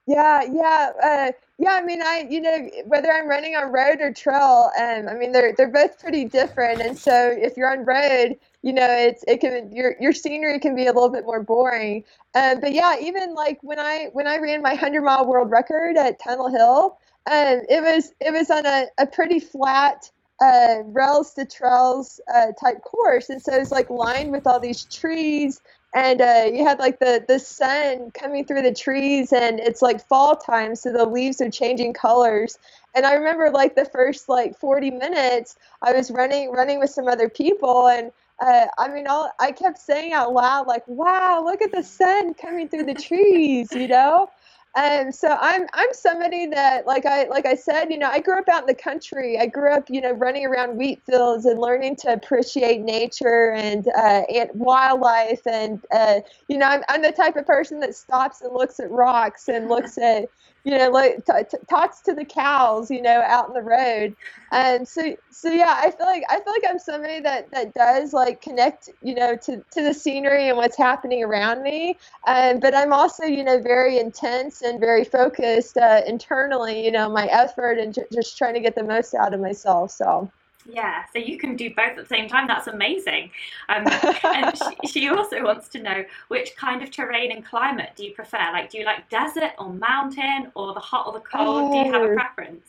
Yeah, 0.07 0.43
yeah, 0.43 0.91
uh, 1.03 1.31
yeah. 1.61 1.73
I 1.75 1.83
mean, 1.83 2.01
I 2.03 2.27
you 2.29 2.41
know 2.41 2.69
whether 2.87 3.11
I'm 3.11 3.29
running 3.29 3.55
on 3.55 3.71
road 3.71 4.01
or 4.01 4.13
trail, 4.13 4.71
um, 4.79 5.09
I 5.09 5.15
mean 5.15 5.33
they're 5.33 5.53
they're 5.57 5.69
both 5.71 5.99
pretty 5.99 6.25
different. 6.25 6.81
And 6.81 6.97
so 6.97 7.31
if 7.37 7.57
you're 7.57 7.71
on 7.71 7.85
road, 7.85 8.37
you 8.63 8.73
know 8.73 8.87
it's 8.89 9.23
it 9.27 9.41
can 9.41 9.71
your 9.73 9.95
your 10.01 10.13
scenery 10.13 10.59
can 10.59 10.75
be 10.75 10.83
a 10.87 10.93
little 10.93 11.09
bit 11.11 11.25
more 11.25 11.43
boring. 11.43 12.05
Um, 12.35 12.61
but 12.61 12.73
yeah, 12.73 12.97
even 13.01 13.35
like 13.35 13.59
when 13.63 13.79
I 13.79 14.09
when 14.13 14.27
I 14.27 14.37
ran 14.39 14.63
my 14.63 14.75
hundred 14.75 15.03
mile 15.03 15.27
world 15.27 15.51
record 15.51 15.97
at 15.97 16.19
Tunnel 16.19 16.49
Hill, 16.49 16.97
um, 17.31 17.61
it 17.69 17.83
was 17.83 18.13
it 18.21 18.33
was 18.33 18.51
on 18.51 18.65
a, 18.67 18.87
a 18.99 19.07
pretty 19.07 19.39
flat 19.39 20.11
uh, 20.43 20.77
rails 20.85 21.33
to 21.35 21.45
trails 21.45 22.21
uh, 22.35 22.47
type 22.61 22.83
course, 22.83 23.29
and 23.29 23.41
so 23.41 23.53
it's 23.55 23.71
like 23.71 23.89
lined 23.91 24.31
with 24.33 24.47
all 24.47 24.59
these 24.59 24.85
trees 24.85 25.61
and 25.95 26.21
uh, 26.21 26.45
you 26.51 26.65
had 26.65 26.79
like 26.79 26.99
the 26.99 27.23
the 27.27 27.39
sun 27.39 28.11
coming 28.11 28.45
through 28.45 28.61
the 28.63 28.73
trees 28.73 29.33
and 29.33 29.59
it's 29.59 29.81
like 29.81 30.07
fall 30.07 30.35
time 30.37 30.75
so 30.75 30.91
the 30.93 31.05
leaves 31.05 31.41
are 31.41 31.51
changing 31.51 31.93
colors. 31.93 32.59
And 32.95 33.05
i 33.05 33.13
remember 33.15 33.51
like 33.51 33.75
the 33.75 33.85
first 33.85 34.29
like 34.29 34.57
40 34.59 34.91
minutes 34.91 35.57
i 35.81 35.93
was 35.93 36.11
running 36.11 36.51
running 36.51 36.79
with 36.79 36.91
some 36.91 37.07
other 37.07 37.29
people 37.29 37.87
and 37.89 38.11
uh, 38.41 38.67
i 38.79 38.89
mean 38.89 39.07
all, 39.07 39.31
i 39.39 39.51
kept 39.53 39.79
saying 39.79 40.13
out 40.13 40.33
loud 40.33 40.67
like 40.67 40.83
wow 40.87 41.41
look 41.45 41.61
at 41.61 41.71
the 41.71 41.83
sun 41.83 42.33
coming 42.35 42.69
through 42.69 42.85
the 42.85 42.95
trees 42.95 43.71
you 43.73 43.87
know 43.87 44.29
and 44.75 45.13
so 45.13 45.37
I'm 45.39 45.67
I'm 45.73 45.89
somebody 45.91 46.45
that 46.47 46.87
like 46.87 47.05
I 47.05 47.25
like 47.25 47.45
I 47.45 47.55
said, 47.55 47.91
you 47.91 47.97
know, 47.97 48.09
I 48.09 48.19
grew 48.19 48.37
up 48.37 48.47
out 48.47 48.61
in 48.61 48.67
the 48.67 48.73
country. 48.73 49.37
I 49.37 49.45
grew 49.45 49.69
up, 49.71 49.89
you 49.89 49.99
know, 49.99 50.11
running 50.11 50.45
around 50.45 50.77
wheat 50.77 51.01
fields 51.05 51.45
and 51.45 51.59
learning 51.59 51.97
to 51.97 52.13
appreciate 52.13 52.81
nature 52.81 53.51
and 53.51 53.87
uh, 53.97 54.21
wildlife. 54.53 55.45
And 55.45 55.83
uh, 55.91 56.21
you 56.47 56.57
know, 56.57 56.67
I'm 56.67 56.83
I'm 56.87 57.01
the 57.01 57.11
type 57.11 57.35
of 57.35 57.45
person 57.45 57.81
that 57.81 57.95
stops 57.95 58.41
and 58.41 58.53
looks 58.53 58.79
at 58.79 58.89
rocks 58.91 59.49
and 59.49 59.67
looks 59.67 59.97
at 59.97 60.29
you 60.65 60.77
know, 60.77 60.89
like 60.91 61.25
t- 61.25 61.33
t- 61.51 61.57
talks 61.69 62.01
to 62.03 62.13
the 62.13 62.25
cows, 62.25 62.91
you 62.91 63.01
know, 63.01 63.21
out 63.25 63.47
in 63.47 63.53
the 63.53 63.61
road. 63.63 64.15
And 64.51 64.87
so, 64.87 65.15
so 65.31 65.49
yeah, 65.51 65.75
I 65.77 65.91
feel 65.91 66.05
like 66.07 66.23
I 66.29 66.35
feel 66.37 66.53
like 66.53 66.63
I'm 66.69 66.79
somebody 66.79 67.21
that 67.21 67.51
that 67.51 67.73
does 67.73 68.13
like 68.13 68.41
connect, 68.41 68.89
you 69.01 69.15
know, 69.15 69.35
to 69.37 69.57
to 69.73 69.83
the 69.83 69.93
scenery 69.93 70.49
and 70.49 70.57
what's 70.57 70.77
happening 70.77 71.23
around 71.23 71.63
me. 71.63 71.97
Um, 72.27 72.59
but 72.59 72.75
I'm 72.75 72.93
also, 72.93 73.25
you 73.25 73.43
know, 73.43 73.61
very 73.61 73.99
intense 73.99 74.61
and 74.61 74.79
very 74.79 75.05
focused 75.05 75.77
uh, 75.77 76.01
internally, 76.07 76.85
you 76.85 76.91
know, 76.91 77.09
my 77.09 77.25
effort 77.27 77.79
and 77.79 77.93
j- 77.93 78.03
just 78.13 78.37
trying 78.37 78.53
to 78.55 78.61
get 78.61 78.75
the 78.75 78.83
most 78.83 79.13
out 79.15 79.33
of 79.33 79.41
myself. 79.41 79.91
So. 79.91 80.31
Yeah, 80.69 81.03
so 81.11 81.19
you 81.19 81.37
can 81.37 81.55
do 81.55 81.69
both 81.73 81.91
at 81.91 81.95
the 81.95 82.05
same 82.05 82.27
time. 82.27 82.47
That's 82.47 82.67
amazing. 82.67 83.31
Um, 83.69 83.87
and 84.23 84.57
she, 84.83 84.87
she, 84.87 85.09
also 85.09 85.43
wants 85.43 85.67
to 85.69 85.81
know 85.81 86.03
which 86.27 86.55
kind 86.55 86.83
of 86.83 86.91
terrain 86.91 87.31
and 87.31 87.43
climate 87.43 87.91
do 87.95 88.05
you 88.05 88.13
prefer? 88.13 88.37
Like, 88.51 88.69
do 88.69 88.77
you 88.77 88.85
like 88.85 89.09
desert 89.09 89.53
or 89.57 89.73
mountain 89.73 90.51
or 90.55 90.73
the 90.73 90.79
hot 90.79 91.07
or 91.07 91.13
the 91.13 91.19
cold? 91.19 91.71
Oh. 91.71 91.71
Do 91.71 91.87
you 91.87 91.93
have 91.93 92.01
a 92.03 92.11
oh. 92.11 92.15
preference? 92.15 92.67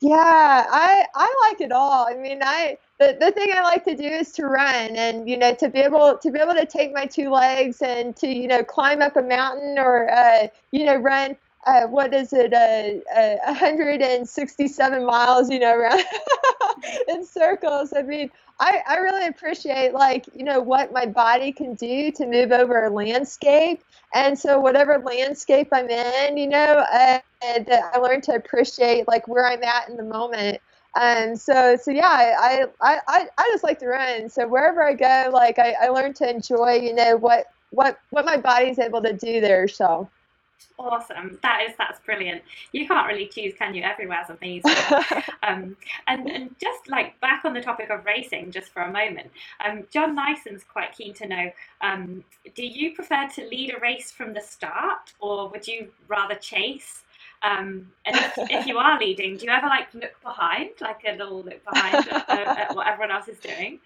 Yeah, 0.00 0.66
I 0.70 1.06
I 1.14 1.48
like 1.48 1.60
it 1.62 1.72
all. 1.72 2.06
I 2.06 2.14
mean, 2.14 2.40
I 2.42 2.76
the, 2.98 3.16
the 3.18 3.30
thing 3.32 3.50
I 3.54 3.62
like 3.62 3.84
to 3.84 3.96
do 3.96 4.04
is 4.04 4.30
to 4.32 4.46
run 4.46 4.94
and 4.94 5.28
you 5.28 5.38
know 5.38 5.54
to 5.54 5.70
be 5.70 5.78
able 5.78 6.18
to 6.18 6.30
be 6.30 6.38
able 6.38 6.54
to 6.54 6.66
take 6.66 6.92
my 6.92 7.06
two 7.06 7.30
legs 7.30 7.80
and 7.80 8.14
to 8.16 8.28
you 8.28 8.46
know 8.46 8.62
climb 8.62 9.00
up 9.00 9.16
a 9.16 9.22
mountain 9.22 9.78
or 9.78 10.10
uh, 10.10 10.48
you 10.70 10.84
know 10.84 10.96
run 10.96 11.34
uh, 11.66 11.86
what 11.88 12.14
is 12.14 12.32
it, 12.32 12.52
uh, 12.54 13.18
uh, 13.18 13.36
167 13.46 15.06
miles, 15.06 15.50
you 15.50 15.58
know, 15.60 15.74
around 15.76 16.02
in 17.08 17.24
circles. 17.26 17.92
I 17.96 18.02
mean, 18.02 18.30
I, 18.60 18.80
I 18.88 18.96
really 18.98 19.26
appreciate 19.26 19.92
like, 19.92 20.26
you 20.34 20.44
know, 20.44 20.60
what 20.60 20.92
my 20.92 21.06
body 21.06 21.52
can 21.52 21.74
do 21.74 22.12
to 22.12 22.26
move 22.26 22.52
over 22.52 22.84
a 22.84 22.90
landscape. 22.90 23.82
And 24.14 24.38
so 24.38 24.60
whatever 24.60 24.98
landscape 24.98 25.68
I'm 25.72 25.90
in, 25.90 26.36
you 26.38 26.48
know, 26.48 26.84
uh, 26.92 27.18
and 27.44 27.68
I 27.70 27.98
learn 27.98 28.22
to 28.22 28.34
appreciate 28.34 29.08
like 29.08 29.28
where 29.28 29.46
I'm 29.46 29.62
at 29.64 29.88
in 29.90 29.96
the 29.96 30.04
moment. 30.04 30.60
And 30.98 31.38
so, 31.40 31.76
so 31.76 31.90
yeah, 31.90 32.06
I, 32.08 32.64
I, 32.80 32.98
I, 33.08 33.28
I 33.38 33.48
just 33.52 33.64
like 33.64 33.78
to 33.80 33.88
run. 33.88 34.30
So 34.30 34.48
wherever 34.48 34.82
I 34.82 34.94
go, 34.94 35.30
like 35.32 35.58
I, 35.58 35.74
I 35.82 35.88
learn 35.88 36.14
to 36.14 36.30
enjoy, 36.30 36.74
you 36.76 36.94
know, 36.94 37.16
what, 37.16 37.46
what, 37.70 37.98
what 38.10 38.24
my 38.24 38.38
body's 38.38 38.78
able 38.78 39.02
to 39.02 39.12
do 39.12 39.40
there. 39.40 39.68
So. 39.68 40.08
Awesome. 40.78 41.38
That 41.42 41.62
is 41.66 41.74
that's 41.78 42.00
brilliant. 42.00 42.42
You 42.72 42.86
can't 42.86 43.06
really 43.06 43.26
choose, 43.26 43.54
can 43.58 43.74
you? 43.74 43.82
Everywhere's 43.82 44.28
amazing. 44.28 44.74
um, 45.42 45.76
and, 46.06 46.30
and 46.30 46.54
just 46.60 46.88
like 46.88 47.18
back 47.20 47.44
on 47.44 47.54
the 47.54 47.62
topic 47.62 47.88
of 47.90 48.04
racing, 48.04 48.50
just 48.50 48.68
for 48.68 48.82
a 48.82 48.92
moment, 48.92 49.30
um, 49.64 49.84
John 49.90 50.14
Nyson's 50.14 50.64
quite 50.64 50.92
keen 50.92 51.14
to 51.14 51.26
know: 51.26 51.50
um, 51.80 52.22
Do 52.54 52.66
you 52.66 52.94
prefer 52.94 53.26
to 53.36 53.48
lead 53.48 53.74
a 53.74 53.80
race 53.80 54.10
from 54.10 54.34
the 54.34 54.40
start, 54.40 55.14
or 55.18 55.48
would 55.48 55.66
you 55.66 55.88
rather 56.08 56.34
chase? 56.34 57.02
Um, 57.42 57.90
and 58.04 58.16
if, 58.16 58.32
if, 58.50 58.66
you 58.66 58.78
are 58.78 58.98
leading, 58.98 59.36
do 59.36 59.46
you 59.46 59.52
ever 59.52 59.66
like 59.66 59.92
look 59.94 60.20
behind, 60.22 60.70
like 60.80 61.02
a 61.06 61.12
little 61.12 61.42
look 61.42 61.62
behind 61.64 62.08
at, 62.08 62.28
at 62.30 62.74
what 62.74 62.86
everyone 62.86 63.14
else 63.14 63.28
is 63.28 63.38
doing? 63.38 63.78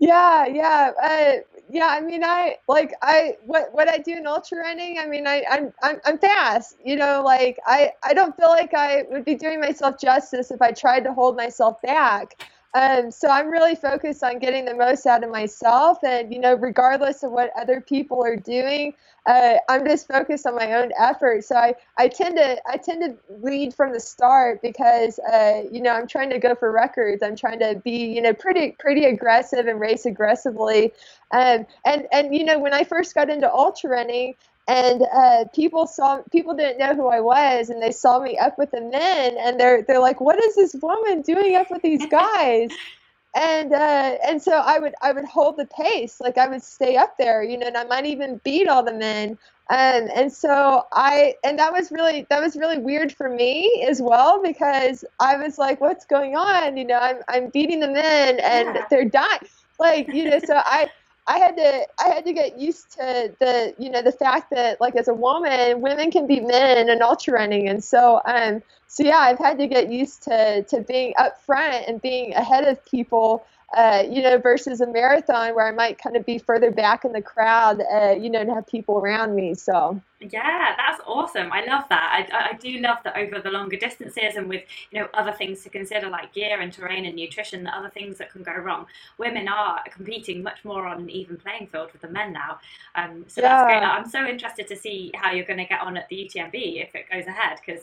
Yeah, 0.00 0.46
yeah, 0.46 0.90
uh, 1.02 1.32
yeah. 1.70 1.86
I 1.90 2.00
mean, 2.00 2.24
I 2.24 2.56
like 2.68 2.94
I 3.02 3.36
what 3.44 3.72
what 3.72 3.88
I 3.88 3.98
do 3.98 4.12
in 4.12 4.26
ultra 4.26 4.58
running. 4.58 4.98
I 4.98 5.06
mean, 5.06 5.26
I 5.26 5.44
I'm 5.48 5.72
I'm, 5.82 6.00
I'm 6.04 6.18
fast. 6.18 6.76
You 6.84 6.96
know, 6.96 7.22
like 7.24 7.58
I 7.66 7.92
I 8.02 8.12
don't 8.12 8.36
feel 8.36 8.48
like 8.48 8.74
I 8.74 9.04
would 9.10 9.24
be 9.24 9.34
doing 9.34 9.60
myself 9.60 9.98
justice 10.00 10.50
if 10.50 10.60
I 10.60 10.72
tried 10.72 11.04
to 11.04 11.12
hold 11.12 11.36
myself 11.36 11.80
back. 11.82 12.42
Um, 12.74 13.12
so 13.12 13.28
I'm 13.28 13.50
really 13.50 13.76
focused 13.76 14.24
on 14.24 14.40
getting 14.40 14.64
the 14.64 14.74
most 14.74 15.06
out 15.06 15.22
of 15.22 15.30
myself, 15.30 15.98
and 16.02 16.32
you 16.32 16.40
know, 16.40 16.54
regardless 16.54 17.22
of 17.22 17.30
what 17.30 17.50
other 17.56 17.80
people 17.80 18.24
are 18.24 18.36
doing, 18.36 18.94
uh, 19.26 19.54
I'm 19.68 19.86
just 19.86 20.08
focused 20.08 20.44
on 20.44 20.56
my 20.56 20.72
own 20.74 20.90
effort. 20.98 21.44
So 21.44 21.54
I, 21.54 21.74
I 21.96 22.08
tend 22.08 22.36
to 22.36 22.60
I 22.68 22.76
tend 22.76 23.02
to 23.02 23.34
lead 23.40 23.74
from 23.74 23.92
the 23.92 24.00
start 24.00 24.60
because 24.60 25.20
uh, 25.20 25.62
you 25.70 25.80
know 25.82 25.92
I'm 25.92 26.08
trying 26.08 26.30
to 26.30 26.40
go 26.40 26.56
for 26.56 26.72
records. 26.72 27.22
I'm 27.22 27.36
trying 27.36 27.60
to 27.60 27.80
be 27.84 28.12
you 28.12 28.20
know 28.20 28.32
pretty 28.34 28.74
pretty 28.80 29.04
aggressive 29.04 29.66
and 29.68 29.78
race 29.78 30.04
aggressively. 30.04 30.92
Um, 31.30 31.66
and 31.84 32.08
and 32.12 32.34
you 32.34 32.44
know 32.44 32.58
when 32.58 32.74
I 32.74 32.82
first 32.82 33.14
got 33.14 33.30
into 33.30 33.52
ultra 33.52 33.90
running, 33.90 34.34
and 34.68 35.02
uh, 35.14 35.44
people 35.54 35.86
saw 35.86 36.22
people 36.32 36.54
didn't 36.54 36.78
know 36.78 36.94
who 36.94 37.08
I 37.08 37.20
was, 37.20 37.70
and 37.70 37.82
they 37.82 37.92
saw 37.92 38.20
me 38.20 38.38
up 38.38 38.58
with 38.58 38.70
the 38.72 38.80
men, 38.82 39.36
and 39.38 39.60
they're 39.60 39.82
they're 39.82 40.00
like, 40.00 40.20
"What 40.20 40.42
is 40.42 40.56
this 40.56 40.74
woman 40.82 41.22
doing 41.22 41.56
up 41.56 41.70
with 41.70 41.82
these 41.82 42.06
guys?" 42.06 42.70
and 43.36 43.72
uh, 43.72 44.16
and 44.26 44.42
so 44.42 44.52
I 44.52 44.78
would 44.78 44.94
I 45.02 45.12
would 45.12 45.24
hold 45.26 45.56
the 45.58 45.66
pace, 45.66 46.20
like 46.20 46.38
I 46.38 46.48
would 46.48 46.62
stay 46.62 46.96
up 46.96 47.16
there, 47.18 47.42
you 47.42 47.58
know, 47.58 47.66
and 47.68 47.76
I 47.76 47.84
might 47.84 48.06
even 48.06 48.40
beat 48.44 48.68
all 48.68 48.84
the 48.84 48.94
men. 48.94 49.38
Um, 49.70 50.08
and 50.14 50.32
so 50.32 50.84
I 50.92 51.36
and 51.44 51.58
that 51.58 51.72
was 51.72 51.92
really 51.92 52.26
that 52.30 52.42
was 52.42 52.56
really 52.56 52.78
weird 52.78 53.12
for 53.12 53.30
me 53.30 53.86
as 53.88 54.02
well 54.02 54.42
because 54.42 55.04
I 55.20 55.36
was 55.36 55.58
like, 55.58 55.80
what's 55.80 56.06
going 56.06 56.36
on? 56.36 56.76
You 56.76 56.86
know, 56.86 56.98
I'm 56.98 57.18
I'm 57.28 57.50
beating 57.50 57.80
the 57.80 57.88
men 57.90 58.40
and 58.40 58.76
Yeah. 58.76 58.86
they're 58.90 59.08
dying. 59.08 59.40
Like 59.78 60.08
you 60.12 60.30
know, 60.30 60.40
so 60.44 60.54
I 60.56 60.88
I 61.26 61.38
had 61.38 61.56
to 61.56 61.86
I 61.98 62.08
had 62.08 62.24
to 62.26 62.32
get 62.32 62.58
used 62.58 62.92
to 62.92 63.34
the 63.38 63.74
you 63.78 63.90
know 63.90 64.02
the 64.02 64.12
fact 64.12 64.50
that 64.50 64.80
like 64.80 64.94
as 64.96 65.08
a 65.08 65.14
woman, 65.14 65.80
women 65.80 66.10
can 66.10 66.26
beat 66.26 66.44
men 66.46 66.88
in 66.88 67.02
ultra 67.02 67.34
running, 67.34 67.68
and 67.68 67.82
so 67.82 68.20
um 68.24 68.62
so 68.88 69.02
yeah, 69.04 69.18
I've 69.18 69.38
had 69.38 69.58
to 69.58 69.66
get 69.66 69.90
used 69.90 70.22
to 70.24 70.62
to 70.64 70.80
being 70.82 71.14
up 71.18 71.40
front 71.42 71.86
and 71.88 72.00
being 72.00 72.34
ahead 72.34 72.64
of 72.64 72.84
people. 72.84 73.44
Uh, 73.76 74.04
you 74.08 74.22
know, 74.22 74.38
versus 74.38 74.80
a 74.80 74.86
marathon 74.86 75.52
where 75.52 75.66
I 75.66 75.72
might 75.72 75.98
kind 75.98 76.14
of 76.14 76.24
be 76.24 76.38
further 76.38 76.70
back 76.70 77.04
in 77.04 77.10
the 77.10 77.20
crowd, 77.20 77.82
uh, 77.92 78.10
you 78.10 78.30
know, 78.30 78.40
and 78.40 78.48
have 78.50 78.68
people 78.68 78.98
around 78.98 79.34
me. 79.34 79.54
So 79.54 80.00
Yeah, 80.20 80.74
that's 80.78 81.00
awesome. 81.06 81.52
I 81.52 81.64
love 81.66 81.84
that. 81.90 82.26
I, 82.32 82.50
I- 82.52 82.54
do 82.58 82.78
love 82.80 82.98
that 83.04 83.16
over 83.18 83.40
the 83.40 83.50
longer 83.50 83.76
distances 83.76 84.36
and 84.36 84.48
with 84.48 84.62
you 84.90 85.00
know 85.00 85.08
other 85.14 85.32
things 85.32 85.62
to 85.64 85.70
consider 85.70 86.08
like 86.08 86.32
gear 86.34 86.60
and 86.60 86.72
terrain 86.72 87.04
and 87.04 87.16
nutrition, 87.16 87.64
the 87.64 87.76
other 87.76 87.90
things 87.90 88.18
that 88.18 88.32
can 88.32 88.42
go 88.42 88.54
wrong. 88.54 88.86
Women 89.18 89.48
are 89.48 89.80
competing 89.92 90.42
much 90.42 90.64
more 90.64 90.86
on 90.86 91.02
an 91.02 91.10
even 91.10 91.36
playing 91.36 91.68
field 91.68 91.92
with 91.92 92.02
the 92.02 92.08
men 92.08 92.32
now. 92.32 92.58
Um, 92.96 93.26
so 93.28 93.42
that's 93.42 93.62
great. 93.62 93.82
I'm 93.82 94.08
so 94.08 94.26
interested 94.26 94.68
to 94.68 94.76
see 94.76 95.12
how 95.14 95.32
you're 95.32 95.44
going 95.46 95.58
to 95.58 95.66
get 95.66 95.82
on 95.82 95.96
at 95.98 96.08
the 96.08 96.16
UTMB 96.16 96.82
if 96.82 96.94
it 96.94 97.10
goes 97.12 97.26
ahead 97.26 97.58
because. 97.64 97.82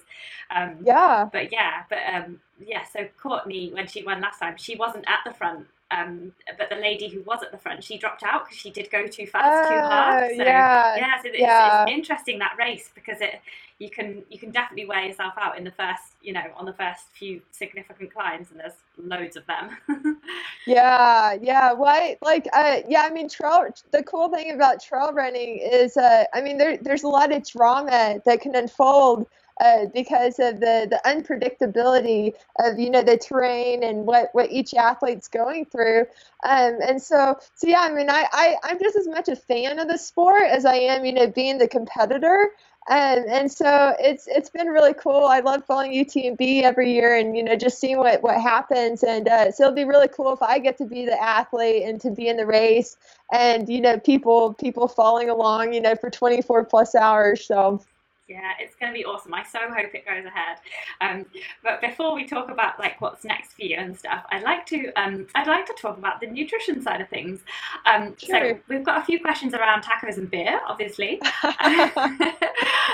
Um, 0.49 0.77
yeah, 0.84 1.29
but 1.32 1.51
yeah, 1.51 1.84
but 1.89 1.99
um, 2.13 2.39
yeah. 2.59 2.84
So 2.91 3.07
Courtney, 3.21 3.71
when 3.73 3.88
she 3.88 4.03
won 4.03 4.21
last 4.21 4.39
time, 4.39 4.55
she 4.57 4.75
wasn't 4.75 5.05
at 5.07 5.19
the 5.25 5.34
front. 5.34 5.67
Um, 5.92 6.34
but 6.58 6.70
the 6.70 6.76
lady 6.78 7.10
who 7.10 7.22
was 7.24 7.44
at 7.44 7.52
the 7.52 7.58
front, 7.58 7.84
she 7.84 7.98
dropped 7.98 8.24
out 8.24 8.46
because 8.46 8.58
she 8.58 8.72
did 8.72 8.89
go 8.89 9.08
too 9.08 9.28
fast, 9.28 9.62
too 9.68 9.82
hard. 9.82 10.18
Oh, 10.24 10.28
So 10.38 10.44
yeah, 10.44 10.96
yeah, 10.96 11.18
so 11.22 11.30
it's, 11.30 11.38
yeah. 11.39 11.84
it's 11.84 11.92
interesting 11.92 12.39
that 12.39 12.56
race 12.58 12.89
because 12.96 13.22
it 13.22 13.42
you 13.80 13.89
can 13.89 14.24
you 14.30 14.38
can 14.39 14.52
definitely 14.52 14.86
wear 14.86 15.06
yourself 15.06 15.34
out 15.38 15.58
in 15.58 15.64
the 15.64 15.72
first 15.72 16.04
you 16.22 16.34
know 16.34 16.44
on 16.56 16.66
the 16.66 16.74
first 16.74 17.04
few 17.14 17.42
significant 17.52 18.14
climbs, 18.14 18.52
and 18.52 18.60
there's 18.60 18.74
loads 18.98 19.36
of 19.36 19.46
them. 19.48 19.78
Yeah, 20.66 21.34
yeah. 21.42 21.74
I, 21.84 22.18
like, 22.22 22.48
uh, 22.54 22.82
yeah. 22.88 23.02
I 23.02 23.10
mean, 23.12 23.28
trail. 23.28 23.66
The 23.92 24.04
cool 24.04 24.30
thing 24.30 24.52
about 24.52 24.82
trail 24.82 25.12
running 25.14 25.58
is, 25.60 25.98
uh, 25.98 26.26
I 26.34 26.42
mean, 26.42 26.58
there, 26.58 26.78
there's 26.78 27.04
a 27.04 27.08
lot 27.08 27.32
of 27.34 27.46
drama 27.48 28.22
that 28.26 28.42
can 28.42 28.56
unfold 28.56 29.26
uh, 29.60 29.86
because 29.93 30.39
of 30.39 30.60
the 30.60 30.88
the 30.89 31.02
unpredictability 31.06 32.34
of 32.60 32.80
you 32.80 32.89
know 32.89 33.02
the 33.02 33.18
terrain 33.18 33.84
and 33.84 34.06
what 34.06 34.30
what 34.34 34.52
each 34.52 34.74
athlete's 34.74 35.28
going 35.28 35.66
through. 35.66 36.02
Um, 36.43 36.80
and 36.82 37.02
so, 37.02 37.38
so 37.56 37.68
yeah. 37.68 37.82
I 37.82 37.93
mean, 37.93 38.10
I, 38.10 38.26
I 38.32 38.56
I'm 38.64 38.80
just 38.80 38.95
as 38.95 39.08
much 39.08 39.28
a 39.28 39.36
fan 39.36 39.80
of 39.80 39.88
the 39.88 39.97
sport 39.97 40.43
as 40.49 40.66
I 40.66 40.76
am, 40.76 41.06
you 41.06 41.14
know, 41.14 41.28
being 41.28 41.58
the 41.58 41.68
competitor. 41.68 42.52
And 42.89 43.26
and 43.26 43.52
so 43.52 43.93
it's 43.99 44.28
it's 44.28 44.49
been 44.49 44.68
really 44.68 44.95
cool. 44.95 45.26
I 45.26 45.41
love 45.41 45.64
following 45.66 45.93
UTMB 45.93 46.64
every 46.64 46.91
year, 46.91 47.16
and 47.16 47.38
you 47.38 47.43
know 47.43 47.56
just 47.56 47.80
seeing 47.80 47.99
what 47.99 48.24
what 48.24 48.41
happens. 48.41 49.04
And 49.04 49.28
uh, 49.28 49.52
so 49.52 49.66
it'll 49.66 49.76
be 49.76 49.84
really 49.84 50.08
cool 50.08 50.34
if 50.34 50.41
I 50.41 50.58
get 50.58 50.80
to 50.80 50.86
be 50.86 51.06
the 51.06 51.22
athlete 51.22 51.84
and 51.84 52.02
to 52.02 52.10
be 52.10 52.28
in 52.28 52.38
the 52.38 52.45
race, 52.47 52.97
and 53.32 53.70
you 53.70 53.82
know 53.82 53.99
people 53.99 54.56
people 54.56 54.88
following 54.88 55.30
along, 55.30 55.74
you 55.74 55.82
know, 55.82 55.95
for 55.95 56.10
24 56.10 56.66
plus 56.66 56.95
hours. 56.95 57.45
So 57.45 57.84
Yeah, 58.32 58.53
it's 58.59 58.75
going 58.75 58.93
to 58.93 58.97
be 58.97 59.03
awesome. 59.03 59.34
I 59.34 59.43
so 59.43 59.59
hope 59.59 59.93
it 59.93 60.05
goes 60.05 60.25
ahead. 60.25 60.57
Um, 61.01 61.25
but 61.63 61.82
before 61.82 62.15
we 62.15 62.25
talk 62.25 62.49
about 62.49 62.79
like 62.79 63.01
what's 63.01 63.25
next 63.25 63.53
for 63.53 63.63
you 63.63 63.75
and 63.77 63.97
stuff, 63.97 64.23
I'd 64.32 64.43
like 64.43 64.65
to 64.67 64.91
um, 64.95 65.27
I'd 65.36 65.47
like 65.47 65.65
to 65.65 65.73
talk 65.73 65.97
about 65.97 66.21
the 66.21 66.27
nutrition 66.27 66.82
side 66.82 67.01
of 67.01 67.09
things. 67.09 67.41
Um, 67.86 68.15
So 68.17 68.57
we've 68.69 68.86
got 68.86 69.01
a 69.01 69.03
few 69.03 69.19
questions 69.19 69.53
around 69.53 69.84
tacos 69.84 70.17
and 70.17 70.32
beer, 70.32 70.61
obviously. 70.65 71.19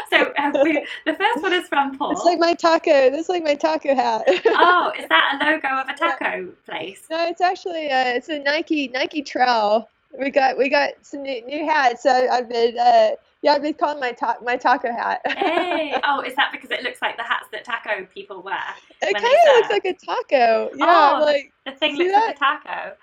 so 0.10 0.34
uh, 0.38 0.52
we, 0.64 0.86
the 1.06 1.14
first 1.14 1.42
one 1.44 1.54
is 1.54 1.68
from 1.68 1.98
Paul. 1.98 2.14
it's 2.14 2.26
like 2.26 2.40
my 2.40 2.56
taco. 2.56 3.12
This 3.12 3.22
is 3.22 3.30
like 3.30 3.44
my 3.44 3.54
taco 3.56 3.94
hat. 3.94 4.24
oh, 4.28 4.92
is 4.98 5.08
that 5.10 5.38
a 5.40 5.46
logo 5.52 5.68
of 5.68 5.88
a 5.90 5.94
taco 5.94 6.48
place? 6.66 7.04
No, 7.12 7.28
it's 7.28 7.42
actually 7.42 7.92
uh, 7.92 8.16
it's 8.16 8.30
a 8.30 8.40
Nike 8.40 8.88
Nike 8.88 9.22
Trail. 9.22 9.88
We 10.18 10.32
got 10.32 10.58
we 10.58 10.70
got 10.70 10.94
some 11.04 11.22
new, 11.22 11.46
new 11.46 11.66
hats. 11.70 12.02
So 12.02 12.10
I've 12.10 12.50
been 12.50 12.78
uh, 12.80 13.10
yeah 13.44 13.54
I've 13.54 13.62
been 13.62 13.74
calling 13.74 14.00
my 14.00 14.12
ta- 14.12 14.38
my 14.44 14.56
taco 14.58 14.92
hat. 14.92 15.22
Hey, 15.26 15.96
oh, 16.04 16.22
is 16.22 16.36
that 16.36 16.52
because 16.52 16.72
it 16.72 16.84
looks 16.84 17.02
like 17.02 17.18
the 17.18 17.24
hats 17.24 17.48
that 17.52 17.64
taco 17.66 18.06
people 18.14 18.42
wear? 18.42 18.58
it 19.02 19.14
kind 19.14 19.26
of 19.26 19.56
looks 19.56 19.70
like 19.70 19.86
a 19.86 19.94
taco. 19.94 20.70
Yeah, 20.76 21.18
Oh, 21.20 21.24
like 21.24 21.52
The 21.66 21.72
thing 21.74 21.96
looks 21.98 22.14
like 22.14 22.36
a 22.36 22.40
taco. 22.40 22.96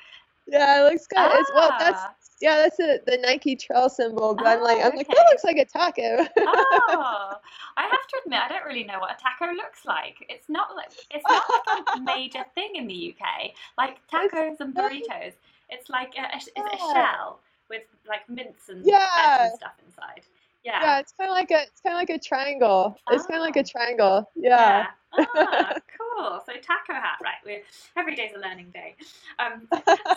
yeah, 0.46 0.80
it 0.86 0.90
looks 0.92 1.06
good. 1.06 1.18
of 1.18 1.32
it's, 1.34 1.50
well 1.54 1.70
that's 1.78 2.00
Ah. 2.02 2.14
yeah 2.40 2.56
that's 2.56 2.76
the 2.76 3.00
the 3.06 3.16
Nike 3.18 3.54
Trail 3.56 3.88
symbol. 3.88 4.34
But 4.34 4.46
I'm 4.46 4.60
like 4.62 4.78
Oh, 4.78 4.88
I'm 4.90 4.96
like 4.96 5.08
that 5.08 5.26
looks 5.30 5.44
like 5.44 5.56
a 5.56 5.64
taco. 5.64 6.26
oh, 6.38 7.34
I 7.76 7.82
have 7.82 8.06
to 8.08 8.20
admit, 8.24 8.40
I 8.40 8.48
don't 8.48 8.64
really 8.66 8.84
know 8.84 8.98
what 9.00 9.10
a 9.12 9.16
taco 9.22 9.52
looks 9.54 9.84
like. 9.84 10.16
It's 10.28 10.48
not 10.48 10.74
like 10.76 10.90
it's 11.10 11.24
not 11.28 11.44
like 11.76 11.86
a 11.96 12.00
major 12.16 12.44
thing 12.54 12.76
in 12.76 12.86
the 12.86 13.14
UK. 13.16 13.52
Like 13.78 13.98
tacos 14.12 14.60
and 14.60 14.74
burritos, 14.74 15.32
it's 15.70 15.88
like 15.90 16.12
a, 16.16 16.22
a, 16.22 16.36
it's 16.36 16.74
a 16.74 16.76
shell 16.92 17.40
with 17.68 17.82
like 18.08 18.28
mints 18.28 18.68
and 18.68 18.84
Yeah. 18.84 19.46
and 19.46 19.54
stuff 19.54 19.72
inside. 19.86 20.22
yeah, 20.64 20.80
Yeah. 20.82 20.98
it's 20.98 21.12
kind 21.12 21.30
of 21.30 21.34
like 21.34 21.50
a 21.50 21.62
it's 21.62 21.80
kind 21.80 21.94
of 21.94 21.98
like 22.00 22.10
a 22.10 22.18
triangle. 22.18 22.96
It's 23.10 23.26
kind 23.26 23.40
of 23.40 23.44
like 23.46 23.56
a 23.56 23.60
Oh. 23.60 23.62
triangle. 23.62 24.30
Yeah. 24.34 24.86
Ah, 25.16 25.74
cool. 25.96 26.42
So 26.44 26.54
taco 26.60 26.92
hat, 26.92 27.18
right? 27.22 27.36
We're 27.44 27.62
every 27.96 28.16
day's 28.16 28.32
a 28.34 28.38
learning 28.40 28.70
day. 28.74 28.96
Um, 29.38 29.68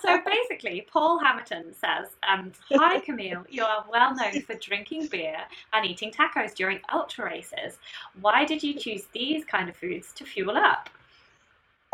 so 0.01 0.19
basically, 0.25 0.87
Paul 0.91 1.19
Hamilton 1.19 1.71
says, 1.71 2.07
um, 2.27 2.51
"Hi 2.71 2.99
Camille, 3.01 3.45
you 3.47 3.63
are 3.63 3.85
well 3.91 4.15
known 4.15 4.41
for 4.41 4.55
drinking 4.55 5.05
beer 5.07 5.37
and 5.73 5.85
eating 5.85 6.11
tacos 6.11 6.55
during 6.55 6.79
ultra 6.91 7.25
races. 7.25 7.77
Why 8.21 8.43
did 8.43 8.63
you 8.63 8.73
choose 8.73 9.05
these 9.13 9.45
kind 9.45 9.69
of 9.69 9.75
foods 9.75 10.13
to 10.13 10.23
fuel 10.25 10.57
up?" 10.57 10.89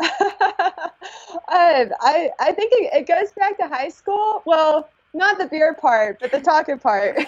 um, 0.00 0.08
I 1.48 2.30
I 2.40 2.52
think 2.52 2.72
it, 2.72 2.90
it 2.94 3.06
goes 3.06 3.32
back 3.32 3.58
to 3.58 3.68
high 3.68 3.90
school. 3.90 4.42
Well, 4.46 4.88
not 5.14 5.38
the 5.38 5.46
beer 5.46 5.74
part, 5.74 6.18
but 6.20 6.30
the 6.32 6.40
taco 6.40 6.76
part. 6.76 7.18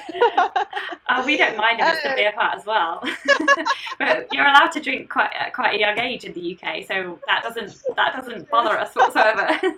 Oh, 1.09 1.25
we 1.25 1.37
don't 1.37 1.57
mind 1.57 1.79
if 1.79 1.87
it's 1.87 2.03
the 2.03 2.11
Uh, 2.11 2.17
beer 2.17 2.33
part 2.33 2.57
as 2.57 2.67
well. 2.67 3.01
but 3.99 4.27
you're 4.33 4.45
allowed 4.45 4.73
to 4.73 4.81
drink 4.81 5.09
quite 5.09 5.31
at 5.39 5.53
quite 5.53 5.77
a 5.77 5.79
young 5.79 5.97
age 6.01 6.25
in 6.25 6.33
the 6.33 6.59
UK, 6.59 6.85
so 6.85 7.21
that 7.29 7.45
doesn't 7.45 7.81
that 7.95 8.17
doesn't 8.17 8.51
bother 8.51 8.77
us 8.77 8.93
whatsoever. 8.95 9.49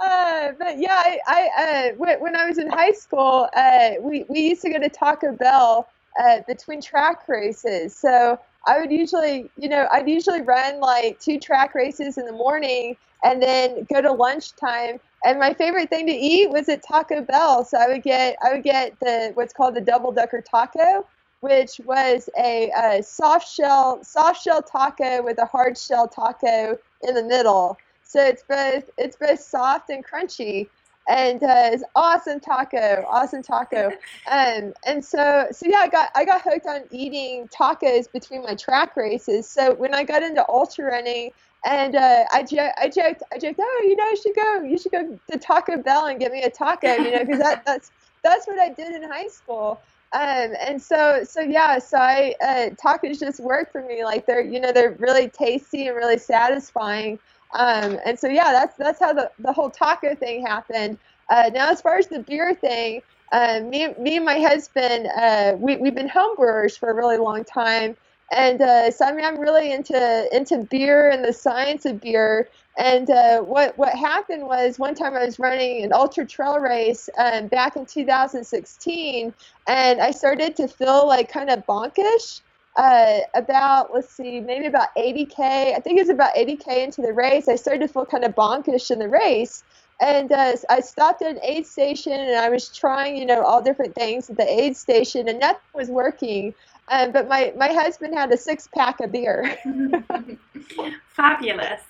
Uh, 0.00 0.52
but 0.58 0.78
yeah, 0.78 0.94
I, 0.94 1.18
I 1.26 1.90
uh, 1.90 1.94
when, 1.96 2.20
when 2.20 2.34
I 2.36 2.46
was 2.46 2.56
in 2.56 2.70
high 2.70 2.92
school, 2.92 3.48
uh, 3.54 3.90
we, 4.00 4.24
we 4.30 4.40
used 4.40 4.62
to 4.62 4.70
go 4.70 4.78
to 4.78 4.88
Taco 4.88 5.32
Bell 5.32 5.88
uh, 6.18 6.40
between 6.46 6.80
track 6.80 7.28
races. 7.28 7.94
So 7.94 8.38
I 8.66 8.80
would 8.80 8.90
usually, 8.90 9.50
you 9.58 9.68
know, 9.68 9.86
I'd 9.92 10.08
usually 10.08 10.40
run 10.40 10.80
like 10.80 11.20
two 11.20 11.38
track 11.38 11.74
races 11.74 12.16
in 12.16 12.24
the 12.24 12.32
morning 12.32 12.96
and 13.24 13.42
then 13.42 13.86
go 13.92 14.00
to 14.00 14.10
lunchtime. 14.10 15.00
And 15.24 15.38
my 15.38 15.52
favorite 15.54 15.90
thing 15.90 16.06
to 16.06 16.12
eat 16.12 16.50
was 16.50 16.68
at 16.68 16.82
Taco 16.82 17.22
Bell. 17.22 17.64
So 17.64 17.78
I 17.78 17.88
would 17.88 18.02
get 18.02 18.36
I 18.42 18.54
would 18.54 18.62
get 18.64 18.98
the 19.00 19.32
what's 19.34 19.52
called 19.52 19.74
the 19.74 19.80
double 19.80 20.12
decker 20.12 20.40
taco, 20.40 21.06
which 21.40 21.80
was 21.84 22.28
a, 22.38 22.70
uh 22.70 23.02
soft 23.02 23.48
shell 23.48 24.02
soft 24.02 24.42
shell 24.42 24.62
taco 24.62 25.22
with 25.22 25.38
a 25.38 25.46
hard 25.46 25.76
shell 25.76 26.08
taco 26.08 26.78
in 27.02 27.14
the 27.14 27.22
middle. 27.22 27.76
So 28.02 28.22
it's 28.22 28.42
both 28.48 28.88
it's 28.98 29.16
both 29.16 29.40
soft 29.40 29.90
and 29.90 30.04
crunchy, 30.04 30.68
and 31.08 31.42
uh, 31.42 31.70
it's 31.72 31.84
awesome 31.94 32.40
taco, 32.40 33.04
awesome 33.08 33.42
taco. 33.42 33.90
Um, 34.30 34.74
and 34.86 35.04
so 35.04 35.48
so 35.50 35.66
yeah, 35.68 35.78
I 35.78 35.88
got 35.88 36.10
I 36.14 36.24
got 36.24 36.42
hooked 36.42 36.66
on 36.66 36.82
eating 36.90 37.48
tacos 37.48 38.10
between 38.12 38.42
my 38.42 38.54
track 38.54 38.96
races. 38.96 39.48
So 39.48 39.74
when 39.74 39.92
I 39.94 40.04
got 40.04 40.22
into 40.22 40.46
ultra 40.48 40.84
running, 40.86 41.32
and 41.64 41.96
uh, 41.96 42.24
I 42.32 42.42
jo- 42.42 42.72
I 42.78 42.88
joked 42.88 43.22
I 43.32 43.38
joked, 43.38 43.60
oh, 43.60 43.80
you 43.84 43.96
know, 43.96 44.08
you 44.08 44.16
should 44.16 44.34
go 44.34 44.62
you 44.62 44.78
should 44.78 44.92
go 44.92 45.18
to 45.30 45.38
Taco 45.38 45.76
Bell 45.78 46.06
and 46.06 46.18
get 46.18 46.32
me 46.32 46.42
a 46.42 46.50
taco, 46.50 46.94
you 46.94 47.10
know, 47.10 47.20
because 47.20 47.38
that 47.38 47.64
that's 47.64 47.90
that's 48.22 48.46
what 48.46 48.58
I 48.58 48.68
did 48.70 48.94
in 48.94 49.02
high 49.10 49.28
school. 49.28 49.80
Um, 50.12 50.54
and 50.60 50.82
so, 50.82 51.22
so 51.22 51.40
yeah, 51.40 51.78
so 51.78 51.96
I, 51.98 52.34
uh, 52.42 52.70
tacos 52.70 53.20
just 53.20 53.38
work 53.38 53.70
for 53.70 53.82
me. 53.82 54.04
Like 54.04 54.26
they're, 54.26 54.44
you 54.44 54.60
know, 54.60 54.72
they're 54.72 54.96
really 54.98 55.28
tasty 55.28 55.86
and 55.86 55.96
really 55.96 56.18
satisfying. 56.18 57.18
Um, 57.54 57.98
and 58.04 58.18
so, 58.18 58.26
yeah, 58.26 58.50
that's, 58.50 58.76
that's 58.76 58.98
how 58.98 59.12
the, 59.12 59.30
the 59.38 59.52
whole 59.52 59.70
taco 59.70 60.14
thing 60.16 60.44
happened. 60.44 60.98
Uh, 61.28 61.50
now 61.54 61.70
as 61.70 61.80
far 61.80 61.96
as 61.96 62.08
the 62.08 62.20
beer 62.20 62.54
thing, 62.54 63.02
uh, 63.30 63.60
me, 63.60 63.94
me 64.00 64.16
and 64.16 64.24
my 64.24 64.40
husband, 64.40 65.08
uh, 65.16 65.54
we, 65.56 65.76
we've 65.76 65.94
been 65.94 66.08
home 66.08 66.34
brewers 66.34 66.76
for 66.76 66.90
a 66.90 66.94
really 66.94 67.16
long 67.16 67.44
time. 67.44 67.96
And, 68.32 68.60
uh, 68.62 68.90
so 68.92 69.06
I 69.06 69.12
mean, 69.12 69.24
I'm 69.24 69.40
really 69.40 69.72
into, 69.72 70.28
into 70.32 70.58
beer 70.70 71.08
and 71.10 71.24
the 71.24 71.32
science 71.32 71.84
of 71.84 72.00
beer. 72.00 72.48
And 72.78 73.10
uh, 73.10 73.40
what 73.40 73.76
what 73.76 73.90
happened 73.94 74.46
was 74.46 74.78
one 74.78 74.94
time 74.94 75.14
I 75.14 75.24
was 75.24 75.38
running 75.38 75.84
an 75.84 75.92
ultra 75.92 76.24
trail 76.26 76.58
race 76.60 77.10
um, 77.18 77.48
back 77.48 77.76
in 77.76 77.84
2016, 77.84 79.34
and 79.66 80.00
I 80.00 80.12
started 80.12 80.56
to 80.56 80.68
feel 80.68 81.06
like 81.06 81.30
kind 81.30 81.50
of 81.50 81.66
bonkish. 81.66 82.40
uh, 82.76 83.18
about 83.34 83.92
let's 83.92 84.14
see, 84.14 84.40
maybe 84.40 84.66
about 84.66 84.88
80k. 84.96 85.74
I 85.76 85.80
think 85.80 86.00
it's 86.00 86.10
about 86.10 86.36
80k 86.36 86.84
into 86.84 87.02
the 87.02 87.12
race. 87.12 87.48
I 87.48 87.56
started 87.56 87.80
to 87.86 87.92
feel 87.92 88.06
kind 88.06 88.24
of 88.24 88.34
bonkish 88.34 88.90
in 88.90 88.98
the 89.00 89.08
race, 89.08 89.64
and 90.00 90.32
uh, 90.32 90.54
I 90.70 90.80
stopped 90.80 91.22
at 91.22 91.30
an 91.32 91.40
aid 91.42 91.66
station 91.66 92.12
and 92.12 92.36
I 92.36 92.48
was 92.48 92.68
trying, 92.70 93.16
you 93.16 93.26
know, 93.26 93.42
all 93.44 93.60
different 93.62 93.94
things 93.94 94.30
at 94.30 94.36
the 94.36 94.48
aid 94.48 94.76
station, 94.76 95.28
and 95.28 95.40
nothing 95.40 95.60
was 95.74 95.90
working. 95.90 96.54
Um, 96.90 97.12
but 97.12 97.28
my, 97.28 97.52
my 97.56 97.68
husband 97.68 98.14
had 98.14 98.32
a 98.32 98.36
six 98.36 98.68
pack 98.74 99.00
of 99.00 99.12
beer. 99.12 99.56
Fabulous. 101.08 101.80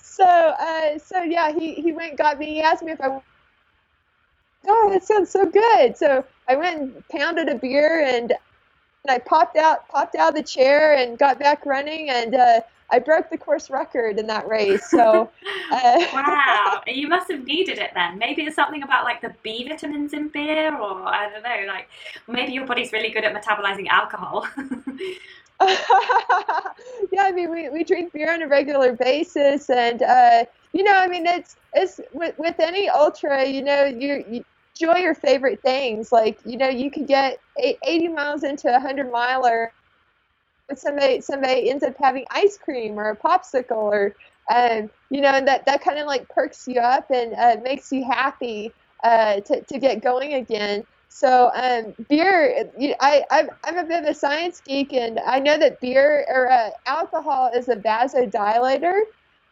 So 0.00 0.24
uh, 0.24 0.98
so 0.98 1.22
yeah, 1.22 1.52
he, 1.52 1.74
he 1.74 1.92
went 1.92 2.10
and 2.10 2.18
got 2.18 2.38
me. 2.38 2.46
He 2.46 2.60
asked 2.60 2.82
me 2.82 2.92
if 2.92 3.00
I. 3.00 3.20
Oh, 4.66 4.90
that 4.92 5.04
sounds 5.04 5.30
so 5.30 5.44
good. 5.44 5.96
So 5.96 6.24
I 6.48 6.54
went 6.56 6.80
and 6.80 7.08
pounded 7.08 7.48
a 7.48 7.56
beer 7.56 8.04
and 8.06 8.30
and 8.30 9.10
I 9.10 9.18
popped 9.18 9.56
out 9.56 9.88
popped 9.88 10.14
out 10.14 10.30
of 10.30 10.34
the 10.36 10.42
chair 10.42 10.96
and 10.96 11.18
got 11.18 11.38
back 11.38 11.66
running 11.66 12.10
and 12.10 12.34
uh, 12.34 12.60
I 12.90 12.98
broke 12.98 13.30
the 13.30 13.38
course 13.38 13.70
record 13.70 14.18
in 14.18 14.26
that 14.26 14.46
race. 14.46 14.88
So 14.90 15.30
uh, 15.72 16.06
wow, 16.12 16.82
you 16.86 17.08
must 17.08 17.30
have 17.30 17.44
needed 17.44 17.78
it 17.78 17.90
then. 17.94 18.18
Maybe 18.18 18.42
it's 18.42 18.56
something 18.56 18.82
about 18.82 19.04
like 19.04 19.20
the 19.20 19.34
B 19.42 19.66
vitamins 19.68 20.12
in 20.12 20.28
beer, 20.28 20.76
or 20.76 21.06
I 21.06 21.30
don't 21.30 21.42
know, 21.42 21.72
like 21.72 21.88
maybe 22.28 22.52
your 22.52 22.66
body's 22.66 22.92
really 22.92 23.10
good 23.10 23.24
at 23.24 23.34
metabolizing 23.34 23.88
alcohol. 23.88 24.46
yeah, 25.60 27.22
I 27.22 27.32
mean, 27.32 27.50
we, 27.50 27.68
we 27.68 27.84
drink 27.84 28.12
beer 28.12 28.32
on 28.32 28.42
a 28.42 28.48
regular 28.48 28.92
basis, 28.92 29.70
and 29.70 30.02
uh, 30.02 30.44
you 30.72 30.82
know, 30.82 30.94
I 30.94 31.08
mean, 31.08 31.26
it's 31.26 31.56
it's 31.72 32.00
with, 32.12 32.38
with 32.38 32.58
any 32.58 32.88
ultra, 32.88 33.44
you 33.46 33.62
know, 33.62 33.84
you, 33.84 34.24
you 34.28 34.44
enjoy 34.74 34.98
your 34.98 35.14
favorite 35.14 35.60
things. 35.62 36.12
Like, 36.12 36.38
you 36.44 36.56
know, 36.56 36.68
you 36.68 36.90
could 36.90 37.06
get 37.06 37.38
80 37.58 38.08
miles 38.08 38.44
into 38.44 38.68
a 38.68 38.72
100 38.72 39.10
miler. 39.10 39.72
But 40.68 40.78
somebody, 40.78 41.20
somebody 41.20 41.70
ends 41.70 41.84
up 41.84 41.94
having 42.02 42.24
ice 42.30 42.58
cream 42.58 42.98
or 42.98 43.10
a 43.10 43.16
popsicle 43.16 43.72
or, 43.76 44.16
um, 44.54 44.90
you 45.10 45.20
know, 45.20 45.30
and 45.30 45.46
that, 45.48 45.66
that 45.66 45.82
kind 45.82 45.98
of 45.98 46.06
like 46.06 46.28
perks 46.28 46.66
you 46.68 46.80
up 46.80 47.10
and 47.10 47.34
uh, 47.34 47.56
makes 47.62 47.92
you 47.92 48.04
happy 48.04 48.72
uh, 49.04 49.40
to, 49.40 49.60
to 49.62 49.78
get 49.78 50.02
going 50.02 50.34
again. 50.34 50.84
So 51.08 51.50
um, 51.54 51.94
beer, 52.08 52.70
you, 52.78 52.94
I, 53.00 53.24
I'm, 53.30 53.50
I'm 53.62 53.78
a 53.78 53.84
bit 53.84 54.02
of 54.04 54.10
a 54.10 54.14
science 54.14 54.60
geek, 54.66 54.92
and 54.94 55.20
I 55.20 55.38
know 55.38 55.58
that 55.58 55.80
beer 55.80 56.24
or 56.28 56.50
uh, 56.50 56.70
alcohol 56.86 57.50
is 57.54 57.68
a 57.68 57.76
vasodilator. 57.76 59.02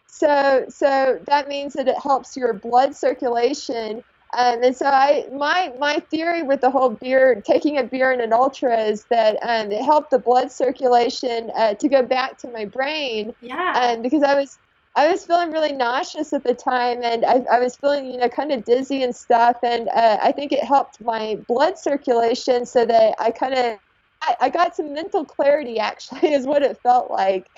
So, 0.08 0.66
so 0.68 1.20
that 1.26 1.48
means 1.48 1.74
that 1.74 1.88
it 1.88 1.98
helps 1.98 2.36
your 2.36 2.52
blood 2.52 2.96
circulation 2.96 4.02
um, 4.34 4.62
and 4.62 4.74
so 4.74 4.86
I, 4.86 5.26
my 5.32 5.72
my 5.78 5.98
theory 6.10 6.42
with 6.42 6.62
the 6.62 6.70
whole 6.70 6.90
beer, 6.90 7.42
taking 7.44 7.76
a 7.78 7.84
beer 7.84 8.12
in 8.12 8.20
an 8.20 8.32
ultra, 8.32 8.78
is 8.78 9.04
that 9.04 9.36
um, 9.42 9.70
it 9.70 9.84
helped 9.84 10.10
the 10.10 10.18
blood 10.18 10.50
circulation 10.50 11.50
uh, 11.54 11.74
to 11.74 11.88
go 11.88 12.02
back 12.02 12.38
to 12.38 12.48
my 12.48 12.64
brain. 12.64 13.34
Yeah. 13.42 13.72
Um, 13.74 14.00
because 14.00 14.22
I 14.22 14.34
was 14.34 14.58
I 14.96 15.10
was 15.10 15.26
feeling 15.26 15.50
really 15.50 15.72
nauseous 15.72 16.32
at 16.32 16.44
the 16.44 16.54
time, 16.54 17.02
and 17.02 17.26
I, 17.26 17.44
I 17.52 17.60
was 17.60 17.76
feeling 17.76 18.06
you 18.06 18.16
know 18.16 18.28
kind 18.28 18.52
of 18.52 18.64
dizzy 18.64 19.02
and 19.02 19.14
stuff, 19.14 19.58
and 19.62 19.90
uh, 19.90 20.18
I 20.22 20.32
think 20.32 20.52
it 20.52 20.64
helped 20.64 21.02
my 21.02 21.38
blood 21.46 21.78
circulation 21.78 22.64
so 22.64 22.86
that 22.86 23.14
I 23.18 23.32
kind 23.32 23.54
of 23.54 23.78
I, 24.22 24.36
I 24.40 24.48
got 24.48 24.74
some 24.74 24.94
mental 24.94 25.26
clarity. 25.26 25.78
Actually, 25.78 26.32
is 26.32 26.46
what 26.46 26.62
it 26.62 26.78
felt 26.82 27.10
like. 27.10 27.50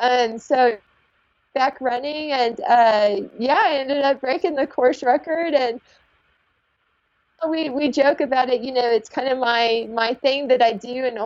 And 0.00 0.34
um, 0.34 0.38
so 0.38 0.78
back 1.54 1.80
running 1.80 2.30
and 2.30 2.60
uh, 2.60 3.16
yeah 3.38 3.58
i 3.60 3.76
ended 3.78 4.02
up 4.02 4.20
breaking 4.20 4.54
the 4.54 4.66
course 4.66 5.02
record 5.02 5.52
and 5.52 5.80
we 7.48 7.70
we 7.70 7.90
joke 7.90 8.20
about 8.20 8.50
it. 8.50 8.60
You 8.60 8.72
know, 8.72 8.88
it's 8.90 9.08
kind 9.08 9.28
of 9.28 9.38
my 9.38 9.88
my 9.90 10.14
thing 10.14 10.48
that 10.48 10.62
I 10.62 10.72
do, 10.72 11.04
and 11.06 11.18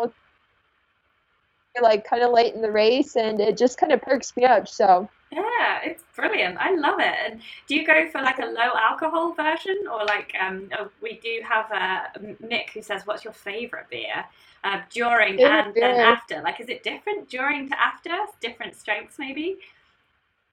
like 1.83 2.05
kind 2.05 2.23
of 2.23 2.33
late 2.33 2.55
in 2.55 2.62
the 2.62 2.71
race, 2.71 3.17
and 3.17 3.41
it 3.41 3.57
just 3.57 3.79
kind 3.79 3.93
of 3.93 4.01
perks 4.01 4.37
me 4.37 4.45
up. 4.45 4.69
So 4.69 5.09
yeah, 5.33 5.81
it's 5.83 6.05
brilliant. 6.15 6.57
I 6.59 6.75
love 6.75 7.01
it. 7.01 7.15
And 7.27 7.41
do 7.67 7.75
you 7.75 7.85
go 7.85 8.09
for 8.11 8.21
like 8.23 8.39
a 8.39 8.47
low 8.47 8.71
alcohol 8.77 9.33
version, 9.33 9.77
or 9.91 10.05
like 10.05 10.33
um, 10.41 10.69
oh, 10.79 10.89
we 11.03 11.19
do 11.23 11.41
have 11.49 11.67
uh, 11.73 12.19
Mick 12.43 12.71
who 12.71 12.83
says, 12.83 13.03
"What's 13.07 13.25
your 13.25 13.33
favorite 13.33 13.87
beer?" 13.91 14.25
Uh, 14.62 14.81
during 14.91 15.43
and 15.43 15.75
then 15.75 16.01
after. 16.01 16.41
Like, 16.43 16.59
is 16.61 16.69
it 16.71 16.83
different 16.83 17.29
during 17.29 17.69
to 17.69 17.81
after? 17.81 18.17
Different 18.41 18.75
strengths, 18.75 19.19
maybe. 19.19 19.59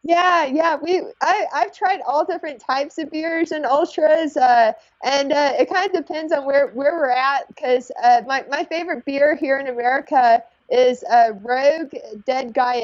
Yeah, 0.03 0.45
yeah, 0.45 0.77
we 0.81 1.01
I 1.21 1.45
I've 1.53 1.71
tried 1.73 2.01
all 2.07 2.25
different 2.25 2.59
types 2.59 2.97
of 2.97 3.11
beers 3.11 3.51
and 3.51 3.65
ultras, 3.65 4.35
uh, 4.35 4.73
and 5.03 5.31
uh, 5.31 5.53
it 5.59 5.69
kind 5.69 5.85
of 5.85 5.93
depends 5.93 6.33
on 6.33 6.43
where 6.45 6.69
where 6.69 6.95
we're 6.97 7.11
at. 7.11 7.47
Because 7.47 7.91
uh, 8.03 8.21
my 8.25 8.43
my 8.49 8.63
favorite 8.63 9.05
beer 9.05 9.35
here 9.35 9.59
in 9.59 9.67
America 9.67 10.43
is 10.69 11.03
uh, 11.03 11.33
Rogue 11.41 11.93
Dead 12.25 12.51
Guy. 12.53 12.81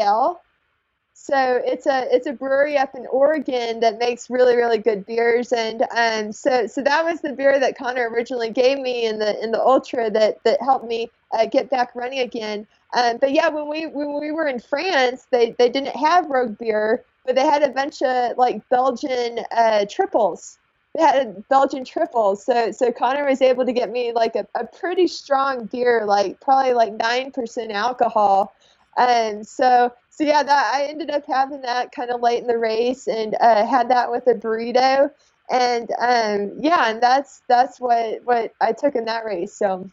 So 1.19 1.61
it's 1.65 1.87
a 1.87 2.07
it's 2.15 2.27
a 2.27 2.31
brewery 2.31 2.77
up 2.77 2.93
in 2.95 3.05
Oregon 3.07 3.79
that 3.79 3.97
makes 3.97 4.29
really 4.29 4.55
really 4.55 4.77
good 4.77 5.05
beers, 5.05 5.51
and 5.51 5.83
um, 5.95 6.31
so 6.31 6.67
so 6.67 6.81
that 6.83 7.03
was 7.03 7.21
the 7.21 7.33
beer 7.33 7.59
that 7.59 7.77
Connor 7.77 8.09
originally 8.09 8.51
gave 8.51 8.77
me 8.77 9.05
in 9.05 9.17
the 9.17 9.43
in 9.43 9.51
the 9.51 9.59
ultra 9.59 10.11
that 10.11 10.41
that 10.43 10.61
helped 10.61 10.85
me 10.85 11.09
uh, 11.31 11.45
get 11.47 11.69
back 11.71 11.93
running 11.95 12.19
again. 12.19 12.67
Um, 12.93 13.17
but 13.17 13.31
yeah, 13.33 13.49
when 13.49 13.67
we 13.67 13.87
when 13.87 14.19
we 14.21 14.31
were 14.31 14.47
in 14.47 14.59
France, 14.59 15.27
they, 15.31 15.51
they 15.57 15.69
didn't 15.69 15.95
have 15.95 16.29
rogue 16.29 16.57
beer, 16.59 17.03
but 17.25 17.35
they 17.35 17.45
had 17.45 17.63
a 17.63 17.69
bunch 17.69 18.01
of 18.03 18.37
like 18.37 18.67
Belgian 18.69 19.39
uh, 19.51 19.85
tripels. 19.89 20.59
They 20.95 21.01
had 21.01 21.45
Belgian 21.49 21.83
tripels. 21.83 22.37
So 22.45 22.71
so 22.71 22.91
Connor 22.91 23.25
was 23.25 23.41
able 23.41 23.65
to 23.65 23.73
get 23.73 23.89
me 23.91 24.13
like 24.13 24.35
a, 24.35 24.47
a 24.55 24.65
pretty 24.65 25.07
strong 25.07 25.65
beer, 25.65 26.05
like 26.05 26.39
probably 26.39 26.73
like 26.73 26.93
nine 26.93 27.31
percent 27.31 27.71
alcohol. 27.71 28.53
And 28.97 29.45
so 29.45 29.93
so 30.17 30.23
yeah, 30.23 30.41
that 30.41 30.71
I 30.73 30.85
ended 30.85 31.11
up 31.11 31.25
having 31.27 31.61
that 31.61 31.91
kind 31.91 32.09
of 32.09 32.21
late 32.21 32.41
in 32.41 32.47
the 32.47 32.57
race 32.57 33.07
and 33.07 33.35
uh, 33.39 33.67
had 33.67 33.87
that 33.89 34.09
with 34.09 34.25
a 34.25 34.33
burrito. 34.33 35.11
And 35.51 35.91
um, 35.99 36.57
yeah, 36.59 36.89
and 36.89 37.01
that's 37.01 37.43
that's 37.47 37.79
what 37.79 38.23
what 38.23 38.51
I 38.59 38.71
took 38.73 38.95
in 38.95 39.05
that 39.05 39.25
race. 39.25 39.53
So 39.53 39.87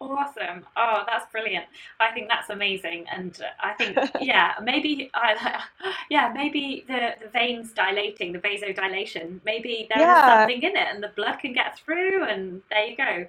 Awesome. 0.00 0.64
Oh, 0.76 1.02
that's 1.08 1.30
brilliant. 1.32 1.66
I 1.98 2.12
think 2.12 2.28
that's 2.28 2.50
amazing. 2.50 3.06
And 3.10 3.36
I 3.60 3.72
think, 3.72 3.98
yeah, 4.20 4.54
maybe, 4.62 5.10
uh, 5.14 5.60
yeah, 6.10 6.32
maybe 6.32 6.84
the, 6.86 7.14
the 7.20 7.28
veins 7.28 7.72
dilating, 7.72 8.32
the 8.32 8.38
vasodilation, 8.38 9.40
maybe 9.44 9.88
there 9.90 9.98
yeah. 9.98 10.18
is 10.18 10.38
something 10.38 10.62
in 10.62 10.76
it 10.76 10.86
and 10.94 11.02
the 11.02 11.10
blood 11.16 11.40
can 11.40 11.52
get 11.52 11.80
through 11.80 12.24
and 12.24 12.62
there 12.70 12.86
you 12.86 12.96
go. 12.96 13.26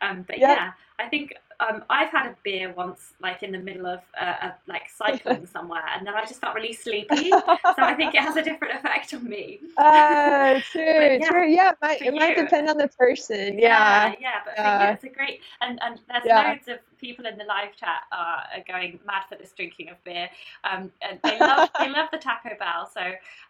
Um, 0.00 0.24
but 0.28 0.38
yeah. 0.38 0.52
yeah, 0.52 0.72
I 1.00 1.08
think 1.08 1.34
um, 1.68 1.84
I've 1.90 2.10
had 2.10 2.26
a 2.26 2.36
beer 2.42 2.72
once, 2.76 3.14
like 3.20 3.42
in 3.42 3.52
the 3.52 3.58
middle 3.58 3.86
of 3.86 4.00
uh, 4.20 4.50
like 4.66 4.82
cycling 4.94 5.46
somewhere, 5.52 5.84
and 5.96 6.06
then 6.06 6.14
I 6.14 6.24
just 6.24 6.40
felt 6.40 6.54
really 6.54 6.72
sleepy. 6.72 7.30
so 7.30 7.74
I 7.78 7.94
think 7.94 8.14
it 8.14 8.20
has 8.20 8.36
a 8.36 8.42
different 8.42 8.74
effect 8.74 9.14
on 9.14 9.28
me. 9.28 9.60
Uh, 9.76 10.60
true, 10.70 10.82
yeah, 11.20 11.28
true. 11.28 11.48
Yeah, 11.48 11.70
it 11.70 11.76
might, 11.80 12.02
it 12.02 12.14
might 12.14 12.36
depend 12.36 12.68
on 12.68 12.76
the 12.76 12.88
person. 12.88 13.58
Yeah, 13.58 14.08
yeah, 14.08 14.14
yeah 14.20 14.30
but 14.44 14.54
yeah. 14.56 14.92
it's 14.92 15.04
a 15.04 15.08
great 15.08 15.40
and 15.60 15.78
and 15.82 16.00
there's 16.08 16.24
loads 16.24 16.68
of 16.68 16.78
people 17.02 17.26
in 17.26 17.36
the 17.36 17.44
live 17.44 17.76
chat 17.76 18.04
are, 18.12 18.44
are 18.54 18.64
going 18.66 18.98
mad 19.04 19.24
for 19.28 19.36
this 19.36 19.52
drinking 19.52 19.90
of 19.90 20.02
beer. 20.04 20.30
Um, 20.64 20.90
and 21.02 21.18
they 21.22 21.38
love 21.38 21.68
they 21.78 21.90
love 21.90 22.08
the 22.12 22.18
Taco 22.18 22.50
Bell. 22.58 22.88
So 22.92 23.00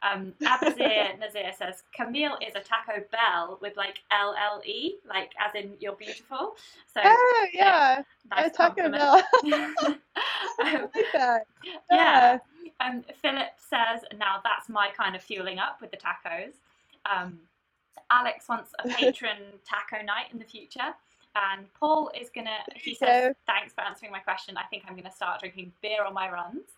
um, 0.03 0.33
Abazir 0.43 1.19
Nazir 1.21 1.53
says 1.57 1.85
Camille 1.95 2.37
is 2.41 2.55
a 2.57 2.61
Taco 2.61 3.05
Bell 3.13 3.59
with 3.61 3.77
like 3.77 3.99
L 4.11 4.35
L 4.37 4.61
E, 4.65 4.97
like 5.09 5.31
as 5.39 5.55
in 5.55 5.75
you're 5.79 5.97
beautiful. 5.97 6.57
So 6.93 7.01
oh 7.05 7.47
yeah, 7.53 8.03
nice 8.31 8.47
a 8.47 8.51
Taco 8.51 8.91
Bell. 8.91 9.23
um, 9.45 10.01
I 10.59 10.81
like 10.95 11.07
that. 11.13 11.47
Yeah. 11.63 11.75
yeah. 11.91 12.39
Um, 12.81 13.05
Philip 13.21 13.51
says 13.59 14.01
now 14.19 14.41
that's 14.43 14.69
my 14.69 14.89
kind 14.97 15.15
of 15.15 15.23
fueling 15.23 15.59
up 15.59 15.81
with 15.81 15.91
the 15.91 15.99
tacos. 15.99 16.55
Um, 17.05 17.39
Alex 18.11 18.49
wants 18.49 18.73
a 18.85 18.89
Patreon 18.89 19.61
taco 19.65 20.05
night 20.05 20.27
in 20.33 20.39
the 20.39 20.45
future. 20.45 20.95
And 21.35 21.73
Paul 21.73 22.11
is 22.19 22.29
gonna. 22.35 22.59
He 22.75 22.95
says, 22.95 23.35
"Thanks 23.47 23.73
for 23.73 23.81
answering 23.81 24.13
my 24.13 24.19
question. 24.19 24.57
I 24.57 24.65
think 24.65 24.85
I'm 24.87 24.95
gonna 24.95 25.11
start 25.11 25.41
drinking 25.41 25.73
beer 25.81 26.05
on 26.05 26.13
my 26.13 26.31
runs." 26.31 26.77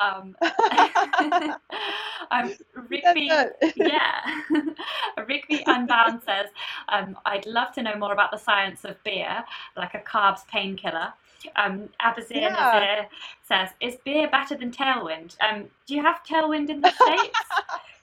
Um, 0.00 0.36
um 2.30 2.54
Rigby, 2.88 3.30
yeah, 3.76 4.42
Rigby 5.26 5.62
Unbound 5.66 6.22
says, 6.24 6.46
um, 6.88 7.18
"I'd 7.26 7.44
love 7.44 7.72
to 7.74 7.82
know 7.82 7.94
more 7.96 8.12
about 8.12 8.30
the 8.30 8.38
science 8.38 8.84
of 8.84 9.02
beer, 9.04 9.44
like 9.76 9.94
a 9.94 10.00
carbs 10.00 10.46
painkiller." 10.46 11.12
Um, 11.56 11.88
Abazir 12.00 12.30
yeah. 12.30 13.04
says, 13.46 13.70
"Is 13.80 13.96
beer 14.04 14.28
better 14.30 14.56
than 14.56 14.70
Tailwind?" 14.70 15.36
Um, 15.40 15.68
do 15.86 15.94
you 15.94 16.02
have 16.02 16.22
Tailwind 16.24 16.70
in 16.70 16.80
the 16.80 16.90
states? 16.90 17.38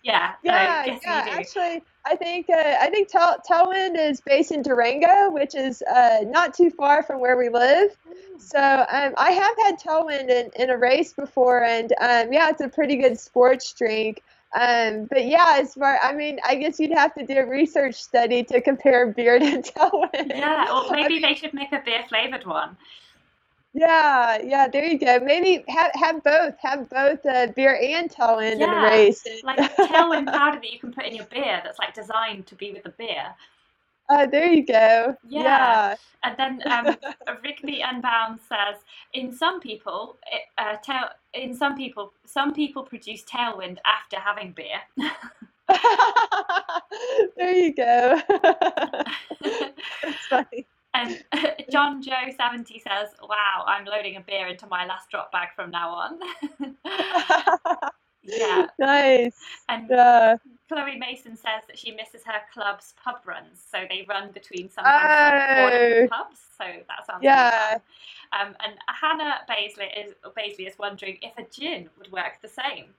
yeah, 0.04 0.34
yeah, 0.44 0.86
yeah. 0.86 1.26
Actually, 1.32 1.82
I 2.10 2.16
think 2.16 2.50
uh, 2.50 2.76
I 2.80 2.90
think 2.90 3.10
Tailwind 3.12 3.98
is 3.98 4.22
based 4.22 4.52
in 4.52 4.62
Durango, 4.62 5.32
which 5.32 5.56
is 5.56 5.82
uh, 5.82 6.20
not 6.26 6.54
too 6.54 6.70
far 6.70 7.04
from 7.04 7.20
where 7.20 7.38
we 7.38 7.50
live. 7.50 7.96
So 8.38 8.60
um, 8.60 9.14
I 9.18 9.32
have 9.32 9.56
had 9.66 9.80
Tailwind 9.80 10.30
in, 10.30 10.50
in 10.56 10.70
a 10.70 10.78
race 10.78 11.14
before, 11.14 11.64
and 11.64 11.92
um, 12.00 12.32
yeah, 12.32 12.50
it's 12.50 12.62
a 12.62 12.70
pretty 12.70 12.96
good 12.98 13.20
sports 13.20 13.74
drink. 13.74 14.24
Um, 14.58 15.06
but 15.06 15.26
yeah, 15.26 15.58
as 15.58 15.74
far 15.74 16.00
I 16.02 16.14
mean, 16.14 16.40
I 16.46 16.56
guess 16.56 16.80
you'd 16.80 16.98
have 16.98 17.14
to 17.16 17.26
do 17.26 17.38
a 17.40 17.46
research 17.46 17.96
study 17.96 18.44
to 18.46 18.62
compare 18.62 19.08
beer 19.08 19.40
to 19.40 19.62
Tailwind. 19.62 20.30
Yeah, 20.30 20.68
or 20.72 20.92
maybe 20.92 21.20
they 21.28 21.34
should 21.34 21.54
make 21.54 21.72
a 21.74 21.82
beer 21.84 22.04
flavored 22.08 22.46
one. 22.46 22.78
Yeah, 23.78 24.42
yeah, 24.44 24.68
there 24.68 24.86
you 24.86 24.98
go. 24.98 25.20
Maybe 25.20 25.64
have 25.68 25.92
have 25.94 26.24
both, 26.24 26.56
have 26.58 26.90
both 26.90 27.24
uh, 27.28 27.46
beer 27.56 27.80
and 27.80 28.10
tailwind 28.10 28.54
in 28.54 28.60
the 28.60 28.68
race. 28.68 29.24
like 29.44 29.60
tailwind 29.76 30.26
powder 30.26 30.60
that 30.60 30.74
you 30.74 30.80
can 30.80 30.92
put 30.92 31.06
in 31.06 31.16
your 31.16 31.26
beer 31.26 31.62
that's 31.64 31.78
like 31.78 31.94
designed 31.94 32.48
to 32.48 32.56
be 32.56 32.72
with 32.72 32.82
the 32.82 32.90
beer. 32.90 33.36
Uh, 34.10 34.26
there 34.26 34.52
you 34.52 34.66
go. 34.66 35.16
Yeah. 35.30 35.44
Yeah. 35.44 35.96
And 36.24 36.36
then 36.40 36.62
um, 36.72 36.98
Rigby 37.44 37.82
Unbound 37.86 38.40
says, 38.50 38.78
in 39.14 39.32
some 39.32 39.60
people, 39.60 40.18
it, 40.32 40.42
uh, 40.58 40.78
tail, 40.78 41.10
in 41.36 41.54
some 41.54 41.78
people, 41.78 42.14
some 42.26 42.56
people 42.56 42.82
produce 42.82 43.24
tailwind 43.26 43.78
after 43.86 44.18
having 44.18 44.54
beer. 44.54 44.82
there 47.38 47.56
you 47.56 47.76
go. 47.76 48.20
That's 50.02 50.26
funny. 50.30 50.66
And 50.98 51.24
John 51.72 52.02
Joe 52.02 52.30
70 52.36 52.80
says, 52.80 53.10
Wow, 53.22 53.64
I'm 53.68 53.86
loading 53.86 54.16
a 54.18 54.22
beer 54.22 54.48
into 54.48 54.68
my 54.68 54.86
last 54.86 55.10
drop 55.10 55.32
bag 55.32 55.50
from 55.56 55.72
now 55.72 55.90
on. 55.90 56.20
yeah. 58.24 58.68
Nice. 58.80 59.36
And 59.70 59.90
Yeah. 59.90 60.38
Chloe 60.68 60.98
Mason 60.98 61.36
says 61.38 61.64
that 61.68 61.78
she 61.78 61.92
misses 61.92 62.24
her 62.26 62.42
club's 62.54 62.94
pub 63.02 63.18
runs. 63.26 63.64
So 63.72 63.86
they 63.90 64.06
run 64.10 64.32
between 64.32 64.70
sometimes 64.70 64.98
four 65.56 65.72
Oh. 65.72 66.08
pubs. 66.10 66.40
So 66.58 66.66
that 66.88 67.06
sounds 67.06 67.24
Yeah. 67.24 67.78
Um, 68.34 68.56
and 68.60 68.74
Hannah 68.90 69.42
Baisley 69.48 69.88
is, 70.06 70.14
Baisley 70.36 70.68
is 70.68 70.78
wondering 70.78 71.20
if 71.22 71.38
a 71.38 71.50
gin 71.50 71.90
would 71.98 72.12
work 72.12 72.42
the 72.42 72.50
same. 72.50 72.94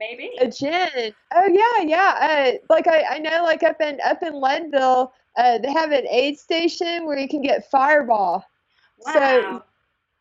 Maybe. 0.00 0.30
A 0.40 0.48
gin. 0.48 1.14
Oh 1.34 1.46
yeah, 1.46 1.84
yeah. 1.84 2.18
Uh, 2.18 2.52
like 2.70 2.88
I, 2.88 3.04
I 3.16 3.18
know, 3.18 3.44
like 3.44 3.62
up 3.62 3.80
in 3.82 4.00
up 4.02 4.22
in 4.22 4.40
Leadville, 4.40 5.12
uh, 5.36 5.58
they 5.58 5.70
have 5.70 5.92
an 5.92 6.06
aid 6.08 6.38
station 6.38 7.04
where 7.04 7.18
you 7.18 7.28
can 7.28 7.42
get 7.42 7.70
Fireball. 7.70 8.42
wow. 9.04 9.12
So 9.12 9.62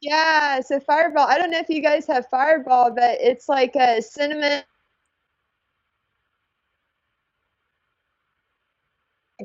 yeah, 0.02 0.60
so 0.60 0.82
Fireball. 0.82 1.28
I 1.28 1.38
don't 1.38 1.50
know 1.50 1.60
if 1.60 1.70
you 1.70 1.82
guys 1.82 2.06
have 2.08 2.28
Fireball, 2.28 2.92
but 2.92 3.18
it's 3.22 3.48
like 3.48 3.76
a 3.78 4.02
cinnamon. 4.02 4.64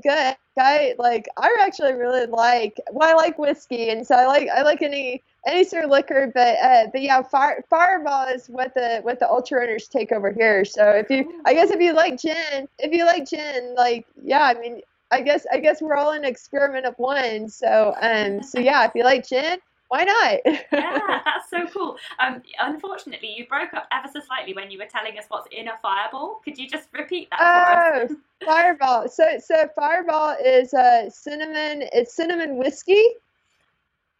Good. 0.02 0.36
I 0.58 0.94
like. 0.98 1.28
I 1.36 1.56
actually 1.60 1.92
really 1.94 2.26
like. 2.26 2.80
Well, 2.90 3.08
I 3.08 3.14
like 3.14 3.38
whiskey, 3.38 3.90
and 3.90 4.06
so 4.06 4.16
I 4.16 4.26
like. 4.26 4.48
I 4.48 4.62
like 4.62 4.82
any 4.82 5.22
any 5.46 5.64
sort 5.64 5.84
of 5.84 5.90
liquor, 5.90 6.30
but 6.34 6.56
uh, 6.58 6.86
but 6.92 7.00
yeah, 7.00 7.22
fire, 7.22 7.62
Fireball 7.68 8.28
is 8.28 8.48
what 8.48 8.74
the 8.74 9.00
what 9.02 9.20
the 9.20 9.28
ultra 9.28 9.60
runners 9.60 9.86
take 9.88 10.10
over 10.10 10.32
here. 10.32 10.64
So 10.64 10.90
if 10.90 11.10
you, 11.10 11.40
I 11.44 11.54
guess 11.54 11.70
if 11.70 11.80
you 11.80 11.92
like 11.92 12.18
gin, 12.20 12.68
if 12.78 12.92
you 12.92 13.04
like 13.04 13.28
gin, 13.28 13.74
like 13.76 14.06
yeah, 14.22 14.42
I 14.42 14.54
mean, 14.54 14.80
I 15.12 15.20
guess 15.20 15.46
I 15.52 15.58
guess 15.58 15.80
we're 15.80 15.94
all 15.96 16.12
an 16.12 16.24
experiment 16.24 16.86
of 16.86 16.94
one. 16.98 17.48
So 17.48 17.94
um, 18.00 18.42
so 18.42 18.58
yeah, 18.58 18.84
if 18.84 18.92
you 18.94 19.04
like 19.04 19.28
gin, 19.28 19.58
why 19.88 20.04
not? 20.04 20.40
yeah, 20.72 21.20
that's 21.24 21.50
so 21.50 21.66
cool. 21.66 21.96
Um, 22.18 22.42
unfortunately, 22.60 23.34
you 23.36 23.46
broke 23.46 23.74
up 23.74 23.86
ever 23.92 24.08
so 24.12 24.20
slightly 24.20 24.54
when 24.54 24.70
you 24.70 24.78
were 24.78 24.86
telling 24.86 25.18
us 25.18 25.24
what's 25.28 25.48
in 25.52 25.68
a 25.68 25.78
fireball. 25.82 26.40
Could 26.44 26.58
you 26.58 26.68
just 26.68 26.88
repeat 26.92 27.28
that 27.30 27.38
for 27.38 27.44
us? 27.46 28.10
Oh, 28.10 28.16
Fireball. 28.44 29.08
So 29.14 29.38
so 29.38 29.68
Fireball 29.74 30.36
is 30.44 30.74
uh 30.74 31.10
cinnamon. 31.10 31.88
It's 31.92 32.14
cinnamon 32.14 32.56
whiskey. 32.56 33.04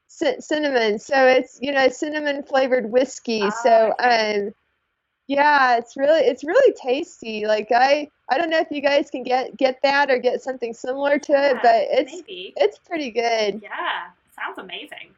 Cin- 0.09 0.41
cinnamon. 0.41 0.99
So 0.99 1.27
it's 1.27 1.59
you 1.61 1.73
know 1.73 1.89
cinnamon 1.89 2.43
flavored 2.43 2.91
whiskey. 2.91 3.43
Ah, 3.43 3.51
so 3.51 3.95
okay. 4.01 4.47
um, 4.47 4.55
yeah, 5.27 5.79
it's 5.79 5.97
really 5.97 6.21
it's 6.21 6.45
really 6.45 6.75
tasty. 6.81 7.47
Like 7.47 7.69
I 7.73 8.11
I 8.29 8.39
don't 8.39 8.51
know 8.51 8.61
if 8.61 8.71
you 8.71 8.81
guys 8.81 9.11
can 9.11 9.23
get 9.23 9.57
get 9.57 9.81
that 9.83 10.11
or 10.11 10.19
get 10.19 10.43
something 10.43 10.75
similar 10.75 11.19
to 11.19 11.33
it, 11.33 11.59
but 11.63 11.87
it's 11.91 12.13
maybe. 12.13 12.53
it's 12.57 12.79
pretty 12.79 13.11
good. 13.11 13.61
Yeah, 13.63 14.11
sounds 14.39 14.59
amazing. 14.59 15.15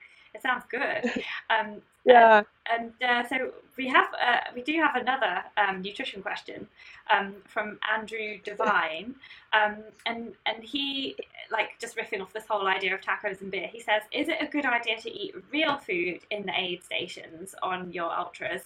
Sounds 0.46 0.64
good. 0.70 1.24
Um, 1.50 1.82
Yeah. 2.04 2.42
and 2.72 2.92
uh, 3.02 3.26
so 3.28 3.52
we 3.76 3.88
have 3.88 4.08
uh, 4.14 4.40
we 4.54 4.62
do 4.62 4.74
have 4.74 4.96
another 4.96 5.42
um, 5.56 5.82
nutrition 5.82 6.22
question 6.22 6.66
um, 7.10 7.34
from 7.46 7.78
Andrew 7.94 8.38
Devine, 8.44 9.14
um, 9.52 9.76
and 10.06 10.34
and 10.46 10.62
he 10.64 11.16
like 11.50 11.70
just 11.80 11.96
riffing 11.96 12.20
off 12.22 12.32
this 12.32 12.46
whole 12.48 12.66
idea 12.66 12.94
of 12.94 13.00
tacos 13.00 13.40
and 13.40 13.50
beer. 13.50 13.68
He 13.72 13.80
says, 13.80 14.02
"Is 14.12 14.28
it 14.28 14.38
a 14.40 14.46
good 14.46 14.66
idea 14.66 14.96
to 15.00 15.10
eat 15.10 15.34
real 15.52 15.76
food 15.78 16.20
in 16.30 16.46
the 16.46 16.52
aid 16.56 16.82
stations 16.84 17.54
on 17.62 17.92
your 17.92 18.10
ultras, 18.12 18.62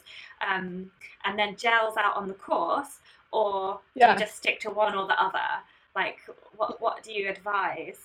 um, 0.47 0.91
and 1.25 1.39
then 1.39 1.57
gels 1.57 1.97
out 1.97 2.17
on 2.17 2.29
the 2.29 2.35
course, 2.35 3.01
or 3.33 3.81
do 3.95 4.07
you 4.15 4.19
just 4.19 4.37
stick 4.37 4.61
to 4.61 4.71
one 4.71 4.95
or 4.95 5.07
the 5.07 5.21
other? 5.23 5.49
Like, 5.97 6.19
what 6.57 6.81
what 6.81 7.03
do 7.03 7.13
you 7.13 7.29
advise?" 7.31 8.01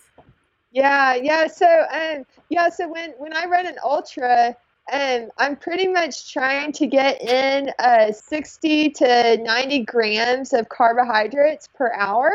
Yeah, 0.76 1.16
yeah. 1.16 1.48
So, 1.48 1.68
um, 1.92 2.26
yeah. 2.50 2.70
So 2.70 2.90
when 2.90 3.12
when 3.18 3.36
I 3.36 3.46
run 3.46 3.66
an 3.66 3.78
ultra, 3.84 4.56
um, 4.92 5.30
I'm 5.38 5.56
pretty 5.56 5.88
much 5.88 6.34
trying 6.34 6.74
to 6.74 6.88
get 6.88 7.22
in 7.22 7.72
uh 7.80 8.12
60 8.12 8.90
to 8.92 9.38
90 9.38 9.82
grams 9.86 10.54
of 10.54 10.70
carbohydrates 10.70 11.70
per 11.76 11.94
hour. 11.96 12.32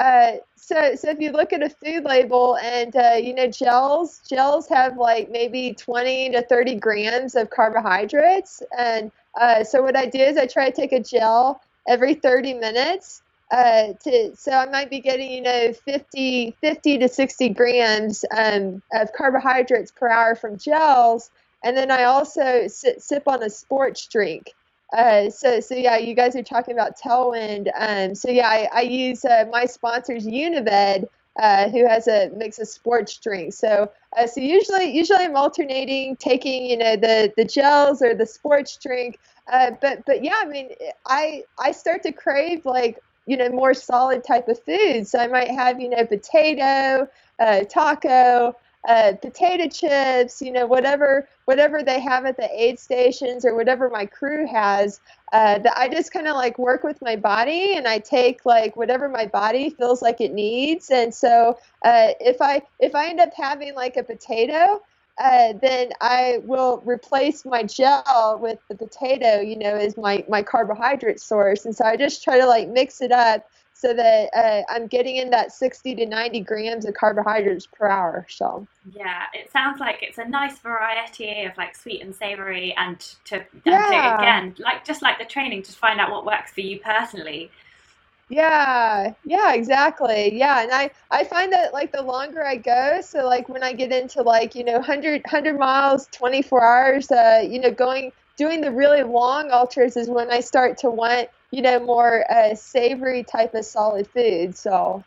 Uh, 0.00 0.34
so 0.56 0.94
so 0.96 1.10
if 1.10 1.20
you 1.20 1.32
look 1.32 1.52
at 1.54 1.62
a 1.62 1.70
food 1.70 2.04
label 2.04 2.58
and 2.58 2.96
uh, 2.96 3.14
you 3.20 3.34
know 3.34 3.48
gels, 3.48 4.20
gels 4.28 4.68
have 4.68 4.98
like 4.98 5.30
maybe 5.30 5.74
20 5.74 6.30
to 6.32 6.42
30 6.42 6.76
grams 6.76 7.36
of 7.36 7.50
carbohydrates, 7.50 8.62
and 8.78 9.12
uh, 9.40 9.64
so 9.64 9.82
what 9.82 9.96
I 9.96 10.06
do 10.06 10.20
is 10.20 10.38
I 10.38 10.46
try 10.46 10.70
to 10.70 10.76
take 10.76 10.92
a 10.92 11.00
gel 11.02 11.60
every 11.88 12.14
30 12.14 12.54
minutes 12.54 13.22
uh, 13.50 13.92
to 14.02 14.34
so 14.36 14.52
I 14.52 14.66
might 14.66 14.90
be 14.90 15.00
getting 15.00 15.30
you 15.30 15.42
know 15.42 15.72
50, 15.72 16.56
50 16.60 16.98
to 16.98 17.08
60 17.08 17.48
grams 17.50 18.24
um, 18.36 18.82
of 18.92 19.12
carbohydrates 19.12 19.92
per 19.92 20.08
hour 20.08 20.34
from 20.34 20.58
gels, 20.58 21.30
and 21.62 21.76
then 21.76 21.90
I 21.90 22.04
also 22.04 22.66
sit, 22.68 23.02
sip 23.02 23.28
on 23.28 23.42
a 23.42 23.50
sports 23.50 24.06
drink. 24.08 24.52
Uh, 24.96 25.30
so 25.30 25.60
so 25.60 25.74
yeah, 25.74 25.96
you 25.96 26.14
guys 26.14 26.34
are 26.36 26.42
talking 26.42 26.74
about 26.74 26.98
Tailwind. 26.98 27.70
Um, 27.78 28.14
so 28.14 28.30
yeah, 28.30 28.48
I, 28.48 28.68
I 28.72 28.80
use 28.82 29.24
uh, 29.24 29.44
my 29.50 29.66
sponsors 29.66 30.26
Unived, 30.26 31.06
uh, 31.40 31.68
who 31.68 31.86
has 31.86 32.08
a 32.08 32.30
mix 32.36 32.58
of 32.58 32.68
sports 32.68 33.16
drinks. 33.18 33.58
So 33.58 33.90
uh, 34.16 34.26
so 34.26 34.40
usually 34.40 34.96
usually 34.96 35.24
I'm 35.24 35.36
alternating 35.36 36.16
taking 36.16 36.66
you 36.66 36.76
know 36.78 36.96
the 36.96 37.32
the 37.36 37.44
gels 37.44 38.02
or 38.02 38.14
the 38.14 38.26
sports 38.26 38.76
drink. 38.82 39.18
Uh, 39.52 39.72
but 39.80 40.04
but 40.06 40.24
yeah, 40.24 40.36
I 40.40 40.46
mean 40.46 40.70
I 41.06 41.42
I 41.58 41.72
start 41.72 42.02
to 42.04 42.12
crave 42.12 42.64
like 42.64 42.98
you 43.26 43.36
know 43.36 43.48
more 43.50 43.74
solid 43.74 44.24
type 44.24 44.48
of 44.48 44.62
food. 44.62 45.06
So 45.06 45.18
I 45.18 45.26
might 45.28 45.50
have 45.50 45.80
you 45.80 45.88
know 45.90 46.04
potato, 46.06 47.08
uh, 47.38 47.64
taco, 47.64 48.56
uh, 48.88 49.12
potato 49.20 49.68
chips, 49.68 50.40
you 50.40 50.52
know 50.52 50.66
whatever 50.66 51.28
whatever 51.44 51.82
they 51.82 52.00
have 52.00 52.24
at 52.26 52.36
the 52.36 52.48
aid 52.52 52.78
stations 52.78 53.44
or 53.44 53.54
whatever 53.54 53.90
my 53.90 54.06
crew 54.06 54.46
has. 54.46 55.00
Uh, 55.32 55.58
that 55.58 55.76
I 55.76 55.88
just 55.88 56.12
kind 56.12 56.28
of 56.28 56.36
like 56.36 56.58
work 56.58 56.84
with 56.84 57.02
my 57.02 57.16
body 57.16 57.76
and 57.76 57.86
I 57.88 57.98
take 57.98 58.46
like 58.46 58.76
whatever 58.76 59.08
my 59.08 59.26
body 59.26 59.70
feels 59.70 60.00
like 60.02 60.20
it 60.20 60.32
needs. 60.32 60.90
And 60.90 61.12
so 61.14 61.58
uh, 61.84 62.08
if 62.20 62.40
I 62.40 62.62
if 62.78 62.94
I 62.94 63.08
end 63.08 63.20
up 63.20 63.32
having 63.34 63.74
like 63.74 63.96
a 63.96 64.04
potato. 64.04 64.82
Uh, 65.18 65.54
then 65.62 65.90
I 66.00 66.38
will 66.42 66.82
replace 66.84 67.44
my 67.44 67.62
gel 67.62 68.38
with 68.40 68.58
the 68.68 68.76
potato, 68.76 69.40
you 69.40 69.58
know, 69.58 69.74
as 69.74 69.96
my, 69.96 70.24
my 70.28 70.42
carbohydrate 70.42 71.20
source. 71.20 71.64
And 71.64 71.74
so 71.74 71.84
I 71.84 71.96
just 71.96 72.22
try 72.22 72.38
to 72.38 72.46
like 72.46 72.68
mix 72.68 73.00
it 73.00 73.12
up 73.12 73.46
so 73.72 73.94
that 73.94 74.30
uh, 74.34 74.62
I'm 74.72 74.86
getting 74.86 75.16
in 75.16 75.30
that 75.30 75.52
60 75.52 75.94
to 75.96 76.06
90 76.06 76.40
grams 76.40 76.84
of 76.86 76.94
carbohydrates 76.94 77.66
per 77.66 77.88
hour. 77.88 78.26
So, 78.28 78.66
Yeah, 78.90 79.24
it 79.34 79.50
sounds 79.50 79.80
like 79.80 79.98
it's 80.02 80.18
a 80.18 80.24
nice 80.24 80.58
variety 80.60 81.44
of 81.44 81.56
like 81.58 81.76
sweet 81.76 82.02
and 82.02 82.14
savory, 82.14 82.74
and 82.76 82.98
to, 83.24 83.36
and 83.36 83.46
Yeah. 83.64 83.86
to 83.86 84.14
again, 84.14 84.54
like 84.58 84.84
just 84.84 85.02
like 85.02 85.18
the 85.18 85.24
training, 85.24 85.62
to 85.64 85.72
find 85.72 86.00
out 86.00 86.10
what 86.10 86.24
works 86.24 86.52
for 86.52 86.60
you 86.62 86.80
personally. 86.80 87.50
Yeah, 88.28 89.12
yeah, 89.24 89.54
exactly. 89.54 90.36
Yeah. 90.36 90.62
And 90.62 90.72
I, 90.72 90.90
I 91.12 91.22
find 91.24 91.52
that 91.52 91.72
like 91.72 91.92
the 91.92 92.02
longer 92.02 92.44
I 92.44 92.56
go, 92.56 93.00
so 93.00 93.24
like 93.24 93.48
when 93.48 93.62
I 93.62 93.72
get 93.72 93.92
into 93.92 94.22
like, 94.22 94.54
you 94.56 94.64
know, 94.64 94.74
100, 94.74 95.22
100 95.24 95.58
miles, 95.58 96.08
24 96.12 96.64
hours, 96.64 97.10
uh, 97.12 97.44
you 97.48 97.60
know, 97.60 97.70
going, 97.70 98.10
doing 98.36 98.60
the 98.62 98.72
really 98.72 99.04
long 99.04 99.50
ultras 99.52 99.96
is 99.96 100.08
when 100.10 100.30
I 100.30 100.40
start 100.40 100.78
to 100.78 100.90
want, 100.90 101.28
you 101.52 101.62
know, 101.62 101.78
more 101.78 102.24
uh, 102.30 102.56
savory 102.56 103.22
type 103.22 103.54
of 103.54 103.64
solid 103.64 104.08
food. 104.08 104.56
So, 104.56 105.04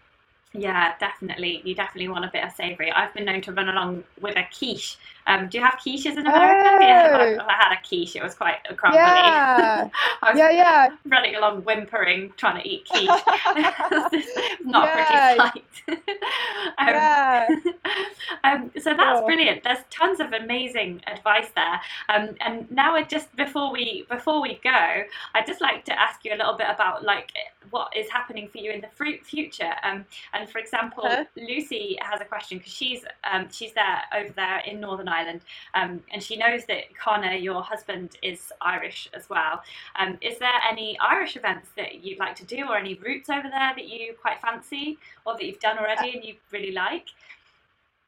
Yeah, 0.54 0.94
definitely. 1.00 1.62
You 1.64 1.76
definitely 1.76 2.08
want 2.10 2.26
a 2.26 2.30
bit 2.34 2.44
of 2.44 2.52
savory. 2.54 2.92
I've 2.92 3.14
been 3.14 3.26
known 3.26 3.42
to 3.42 3.54
run 3.54 3.70
along 3.70 4.04
with 4.20 4.36
a 4.36 4.46
quiche. 4.58 4.98
Um, 5.28 5.48
do 5.48 5.60
you 5.60 5.64
have 5.64 5.76
quiches 5.80 6.18
in 6.18 6.26
America? 6.26 6.70
Yeah, 6.82 7.18
I, 7.20 7.38
Oh. 7.40 7.46
I 7.48 7.54
had 7.54 7.72
a 7.74 7.88
quiche. 7.88 8.16
It 8.16 8.24
was 8.24 8.34
quite 8.34 8.56
a 8.68 8.74
crumbly. 8.74 8.98
Yeah. 8.98 9.90
I 10.24 10.32
was 10.32 10.40
yeah, 10.40 10.50
yeah. 10.50 10.90
running 11.06 11.36
along 11.36 11.62
whimpering, 11.66 12.34
trying 12.36 12.62
to 12.64 12.68
eat 12.68 12.88
quiche. 12.90 13.24
It's 13.56 14.64
not 14.66 14.88
Yeah. 14.88 14.94
a 14.94 14.96
pretty 14.96 15.36
sight. 15.36 15.64
um, 16.80 16.88
Yeah. 16.88 17.48
um, 18.44 18.72
so 18.80 18.96
that's 18.96 19.20
Cool. 19.20 19.28
brilliant. 19.28 19.64
There's 19.64 19.80
tons 19.92 20.20
of 20.20 20.34
amazing 20.34 21.02
advice 21.08 21.50
there. 21.56 21.80
Um, 22.10 22.36
and 22.42 22.70
now, 22.72 22.96
I 22.96 23.04
just 23.04 23.34
before 23.36 23.72
we 23.72 24.06
before 24.10 24.42
we 24.42 24.60
go, 24.64 25.04
I'd 25.36 25.46
just 25.46 25.62
like 25.62 25.86
to 25.86 26.00
ask 26.00 26.26
you 26.26 26.34
a 26.34 26.38
little 26.38 26.58
bit 26.58 26.68
about 26.70 27.04
like 27.04 27.32
what 27.72 27.96
is 27.96 28.10
happening 28.10 28.48
for 28.48 28.58
you 28.58 28.72
in 28.72 28.82
the 28.82 29.20
future. 29.24 29.74
Um, 29.84 30.06
and 30.34 30.50
for 30.50 30.60
example? 30.60 31.04
Lucy 31.36 31.98
has 32.02 32.22
a 32.22 32.26
question 32.26 32.58
because 32.58 32.74
she's 32.74 33.04
um, 33.32 33.48
she's 33.52 33.74
there 33.74 34.02
over 34.16 34.32
there 34.36 34.60
in 34.60 34.80
Northern 34.80 35.08
Ireland, 35.08 35.42
um, 35.74 36.02
and 36.12 36.22
she 36.22 36.38
knows 36.38 36.66
that 36.66 36.96
Connor, 36.98 37.34
your 37.34 37.62
husband, 37.62 38.18
is 38.22 38.52
Irish 38.62 39.10
as 39.14 39.30
well. 39.30 39.62
Um, 39.98 40.18
is 40.22 40.40
there 40.40 40.50
any 40.70 40.98
Irish 41.00 41.36
events 41.36 41.70
that 41.76 42.04
you'd 42.04 42.20
like 42.20 42.36
to 42.36 42.46
do, 42.46 42.66
or 42.68 42.78
any 42.78 42.96
routes 42.96 43.30
over 43.30 43.50
there 43.50 43.74
that 43.76 43.88
you 43.88 44.14
quite 44.20 44.42
fancy, 44.42 44.98
or 45.26 45.34
that 45.34 45.44
you've 45.44 45.60
done 45.60 45.78
already 45.78 46.16
and 46.16 46.24
you 46.24 46.36
really 46.52 46.72
like? 46.72 47.08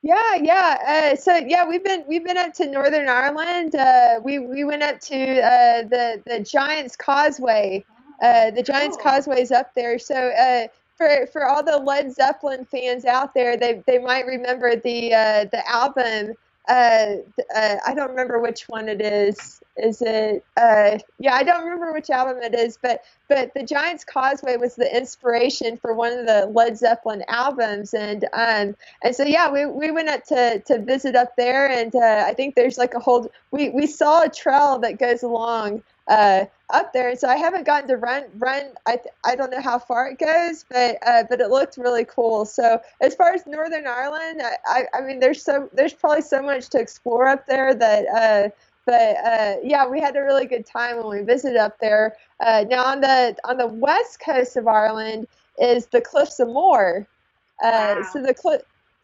Yeah, 0.04 0.36
yeah. 0.36 1.12
Uh, 1.14 1.16
so 1.16 1.36
yeah, 1.36 1.68
we've 1.68 1.84
been 1.84 2.04
we've 2.08 2.24
been 2.24 2.38
up 2.38 2.54
to 2.54 2.68
Northern 2.68 3.08
Ireland. 3.08 3.76
Uh, 3.76 4.20
we 4.24 4.40
we 4.40 4.64
went 4.64 4.82
up 4.82 5.00
to 5.02 5.42
uh, 5.42 5.84
the 5.84 6.22
the 6.26 6.40
Giants 6.40 6.96
Causeway. 6.96 7.86
Uh, 8.22 8.52
the 8.52 8.64
Giants 8.64 8.98
oh. 9.04 9.32
is 9.32 9.52
up 9.52 9.74
there. 9.74 9.98
So 10.00 10.16
uh, 10.16 10.68
for 10.96 11.28
for 11.28 11.46
all 11.46 11.64
the 11.64 11.78
Led 11.78 12.14
Zeppelin 12.14 12.66
fans 12.66 13.06
out 13.06 13.34
there, 13.34 13.58
they 13.58 13.84
they 13.88 14.00
might 14.00 14.26
remember 14.26 14.76
the 14.76 15.14
uh, 15.14 15.46
the 15.46 15.68
album 15.68 16.36
uh, 16.68 17.16
uh, 17.56 17.76
I 17.86 17.94
don't 17.96 18.10
remember 18.10 18.40
which 18.40 18.70
one 18.70 18.88
it 18.88 19.02
is. 19.02 19.62
Is 19.78 20.02
it? 20.02 20.46
Uh, 20.56 21.00
yeah, 21.18 21.34
I 21.34 21.44
don't 21.44 21.64
remember 21.64 21.92
which 21.92 22.10
album 22.10 22.44
it 22.44 22.54
is, 22.54 22.78
but 22.82 23.04
but 23.28 23.54
the 23.56 23.64
Giants 23.64 24.04
Causeway 24.04 24.58
was 24.58 24.76
the 24.76 24.96
inspiration 24.96 25.78
for 25.78 25.94
one 25.94 26.14
of 26.14 26.28
the 26.28 26.46
Led 26.54 26.78
Zeppelin 26.78 27.24
albums, 27.28 27.94
and 27.94 28.26
um 28.34 28.76
and 29.04 29.16
so 29.16 29.24
yeah, 29.24 29.52
we, 29.52 29.66
we 29.66 29.92
went 29.92 30.10
up 30.10 30.24
to 30.26 30.60
to 30.60 30.80
visit 30.80 31.16
up 31.16 31.36
there, 31.36 31.68
and 31.68 31.96
uh, 31.96 32.26
I 32.28 32.34
think 32.34 32.56
there's 32.56 32.78
like 32.78 32.94
a 32.94 33.00
whole 33.00 33.32
we 33.50 33.70
we 33.70 33.88
saw 33.88 34.24
a 34.24 34.30
trail 34.30 34.78
that 34.80 35.00
goes 35.00 35.24
along 35.24 35.82
uh, 36.08 36.46
up 36.74 36.94
there. 36.94 37.16
So 37.16 37.28
I 37.28 37.36
haven't 37.36 37.66
gotten 37.66 37.88
to 37.90 37.98
run 37.98 38.26
run. 38.38 38.74
I 38.88 39.00
I 39.26 39.36
don't 39.36 39.52
know 39.52 39.62
how 39.62 39.80
far 39.80 40.10
it 40.10 40.20
goes, 40.20 40.66
but 40.70 40.98
uh, 41.06 41.24
but 41.30 41.42
it 41.42 41.50
looked 41.50 41.78
really 41.78 42.06
cool. 42.06 42.46
So 42.46 42.80
as 43.02 43.16
far 43.16 43.34
as 43.34 43.46
Northern 43.46 43.88
Ireland, 43.88 44.42
I, 44.44 44.56
I, 44.66 45.00
I 45.00 45.02
mean 45.02 45.20
there's 45.20 45.44
so 45.44 45.70
there's 45.74 45.94
probably 45.94 46.22
so 46.22 46.42
much 46.42 46.70
to 46.70 46.80
explore 46.80 47.28
up 47.28 47.46
there 47.48 47.74
that. 47.74 48.06
Uh, 48.08 48.50
but 48.86 49.18
uh, 49.24 49.56
yeah, 49.64 49.88
we 49.88 50.02
had 50.02 50.16
a 50.16 50.22
really 50.22 50.48
good 50.48 50.66
time 50.66 50.98
when 50.98 51.08
we 51.08 51.24
visited 51.24 51.58
up 51.58 51.78
there. 51.80 52.16
Uh, 52.40 52.66
now 52.68 52.84
on 52.84 53.00
the 53.00 53.36
on 53.46 53.58
the 53.58 53.68
west 53.68 54.20
coast 54.20 54.58
of 54.58 54.68
Ireland 54.68 55.28
is 55.60 55.86
the 55.88 56.02
Cliffs 56.02 56.40
of 56.40 56.48
Moher. 56.48 57.08
Uh, 57.64 57.96
wow. 57.98 58.04
So 58.12 58.22
the 58.24 58.34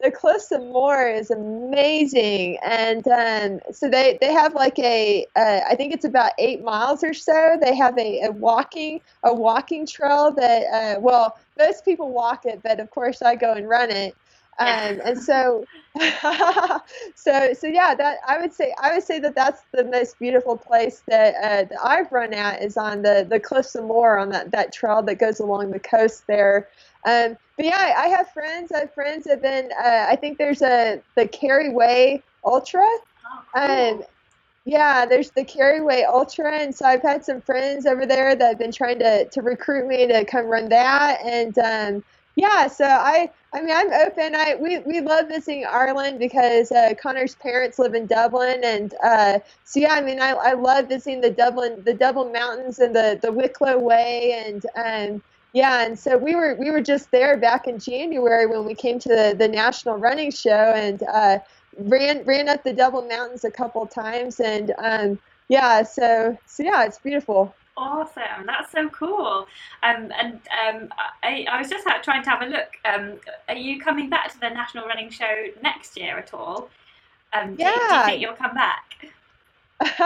the 0.00 0.10
Cliffs 0.12 0.52
of 0.52 0.62
Moher 0.62 1.08
is 1.08 1.30
amazing, 1.30 2.58
and 2.64 3.06
um, 3.08 3.60
so 3.72 3.88
they 3.90 4.18
they 4.20 4.32
have 4.32 4.54
like 4.54 4.78
a 4.78 5.26
uh, 5.36 5.60
I 5.68 5.74
think 5.74 5.92
it's 5.92 6.04
about 6.04 6.32
eight 6.38 6.62
miles 6.62 7.02
or 7.02 7.14
so. 7.14 7.56
They 7.60 7.74
have 7.76 7.98
a, 7.98 8.22
a 8.22 8.30
walking 8.32 9.00
a 9.24 9.34
walking 9.34 9.86
trail 9.86 10.32
that 10.36 10.62
uh, 10.98 11.00
well 11.00 11.36
most 11.58 11.84
people 11.84 12.12
walk 12.12 12.46
it, 12.46 12.62
but 12.62 12.80
of 12.80 12.90
course 12.90 13.22
I 13.22 13.34
go 13.34 13.54
and 13.54 13.68
run 13.68 13.90
it. 13.90 14.16
Um, 14.58 15.00
and 15.04 15.18
so, 15.22 15.64
so, 17.14 17.52
so 17.54 17.66
yeah, 17.66 17.94
that 17.94 18.18
I 18.26 18.40
would 18.40 18.52
say, 18.52 18.74
I 18.80 18.94
would 18.94 19.04
say 19.04 19.18
that 19.20 19.34
that's 19.34 19.62
the 19.72 19.84
most 19.84 20.18
beautiful 20.18 20.56
place 20.56 21.02
that, 21.08 21.34
uh, 21.36 21.64
that 21.68 21.78
I've 21.82 22.10
run 22.12 22.32
at 22.34 22.62
is 22.62 22.76
on 22.76 23.02
the, 23.02 23.26
the 23.28 23.40
Cliffs 23.40 23.74
of 23.74 23.84
Moher 23.84 24.18
on 24.18 24.30
that, 24.30 24.50
that 24.52 24.72
trail 24.72 25.02
that 25.02 25.16
goes 25.18 25.40
along 25.40 25.70
the 25.70 25.80
coast 25.80 26.24
there. 26.26 26.68
Um, 27.04 27.36
but 27.56 27.66
yeah, 27.66 27.94
I 27.96 28.08
have 28.08 28.30
friends. 28.30 28.72
I 28.72 28.80
have 28.80 28.94
friends 28.94 29.24
that 29.24 29.30
have 29.30 29.42
been. 29.42 29.70
Uh, 29.72 30.06
I 30.08 30.16
think 30.16 30.38
there's 30.38 30.62
a 30.62 31.02
the 31.16 31.26
Kerry 31.28 31.70
Way 31.70 32.22
Ultra. 32.44 32.82
Oh, 32.84 33.44
cool. 33.54 33.62
Um, 33.62 34.02
yeah, 34.64 35.06
there's 35.06 35.30
the 35.30 35.44
Kerry 35.44 35.80
Way 35.80 36.04
Ultra, 36.04 36.52
and 36.52 36.74
so 36.74 36.84
I've 36.86 37.02
had 37.02 37.24
some 37.24 37.40
friends 37.40 37.86
over 37.86 38.04
there 38.06 38.36
that 38.36 38.46
have 38.48 38.58
been 38.58 38.72
trying 38.72 38.98
to 39.00 39.24
to 39.26 39.42
recruit 39.42 39.86
me 39.86 40.06
to 40.06 40.24
come 40.24 40.46
run 40.46 40.68
that, 40.68 41.20
and 41.24 41.58
um, 41.58 42.04
yeah, 42.36 42.66
so 42.68 42.84
I 42.84 43.30
I 43.52 43.62
mean 43.62 43.74
I'm 43.74 43.92
open. 43.92 44.34
I 44.34 44.56
we, 44.60 44.78
we 44.80 45.00
love 45.00 45.28
visiting 45.28 45.64
Ireland 45.64 46.18
because 46.18 46.70
uh, 46.70 46.94
Connor's 47.00 47.34
parents 47.36 47.78
live 47.78 47.94
in 47.94 48.06
Dublin, 48.06 48.60
and 48.62 48.94
uh, 49.02 49.38
so 49.64 49.80
yeah, 49.80 49.94
I 49.94 50.02
mean 50.02 50.20
I, 50.20 50.32
I 50.32 50.52
love 50.52 50.88
visiting 50.88 51.22
the 51.22 51.30
Dublin 51.30 51.82
the 51.84 51.94
Dublin 51.94 52.32
Mountains 52.32 52.78
and 52.78 52.94
the 52.94 53.18
the 53.22 53.32
Wicklow 53.32 53.78
Way, 53.78 54.44
and 54.46 54.66
um, 54.76 55.22
yeah, 55.52 55.84
and 55.84 55.98
so 55.98 56.16
we 56.16 56.34
were 56.34 56.54
we 56.56 56.70
were 56.70 56.82
just 56.82 57.10
there 57.10 57.36
back 57.36 57.66
in 57.66 57.78
January 57.78 58.46
when 58.46 58.64
we 58.64 58.74
came 58.74 58.98
to 58.98 59.08
the, 59.08 59.34
the 59.36 59.48
national 59.48 59.96
running 59.96 60.30
show 60.30 60.72
and 60.74 61.02
uh, 61.02 61.38
ran 61.78 62.24
ran 62.24 62.48
up 62.48 62.64
the 62.64 62.72
Dublin 62.72 63.08
Mountains 63.08 63.44
a 63.44 63.50
couple 63.50 63.86
times 63.86 64.40
and 64.40 64.74
um, 64.78 65.18
yeah, 65.48 65.82
so 65.82 66.36
so 66.46 66.62
yeah, 66.62 66.84
it's 66.84 66.98
beautiful. 66.98 67.54
Awesome, 67.76 68.44
that's 68.44 68.72
so 68.72 68.88
cool. 68.90 69.46
Um, 69.82 70.12
and 70.20 70.40
um, 70.66 70.88
I, 71.22 71.46
I 71.50 71.58
was 71.60 71.70
just 71.70 71.86
trying 72.02 72.24
to 72.24 72.30
have 72.30 72.42
a 72.42 72.46
look. 72.46 72.68
Um, 72.84 73.20
are 73.48 73.54
you 73.54 73.80
coming 73.80 74.10
back 74.10 74.32
to 74.32 74.40
the 74.40 74.50
national 74.50 74.86
running 74.86 75.10
show 75.10 75.46
next 75.62 75.96
year 75.96 76.18
at 76.18 76.34
all? 76.34 76.68
Um, 77.32 77.56
yeah. 77.58 77.72
Do, 77.72 77.88
do 77.88 77.94
you 77.94 78.04
think 78.04 78.20
you'll 78.20 78.34
come 78.34 78.54
back? 78.54 79.06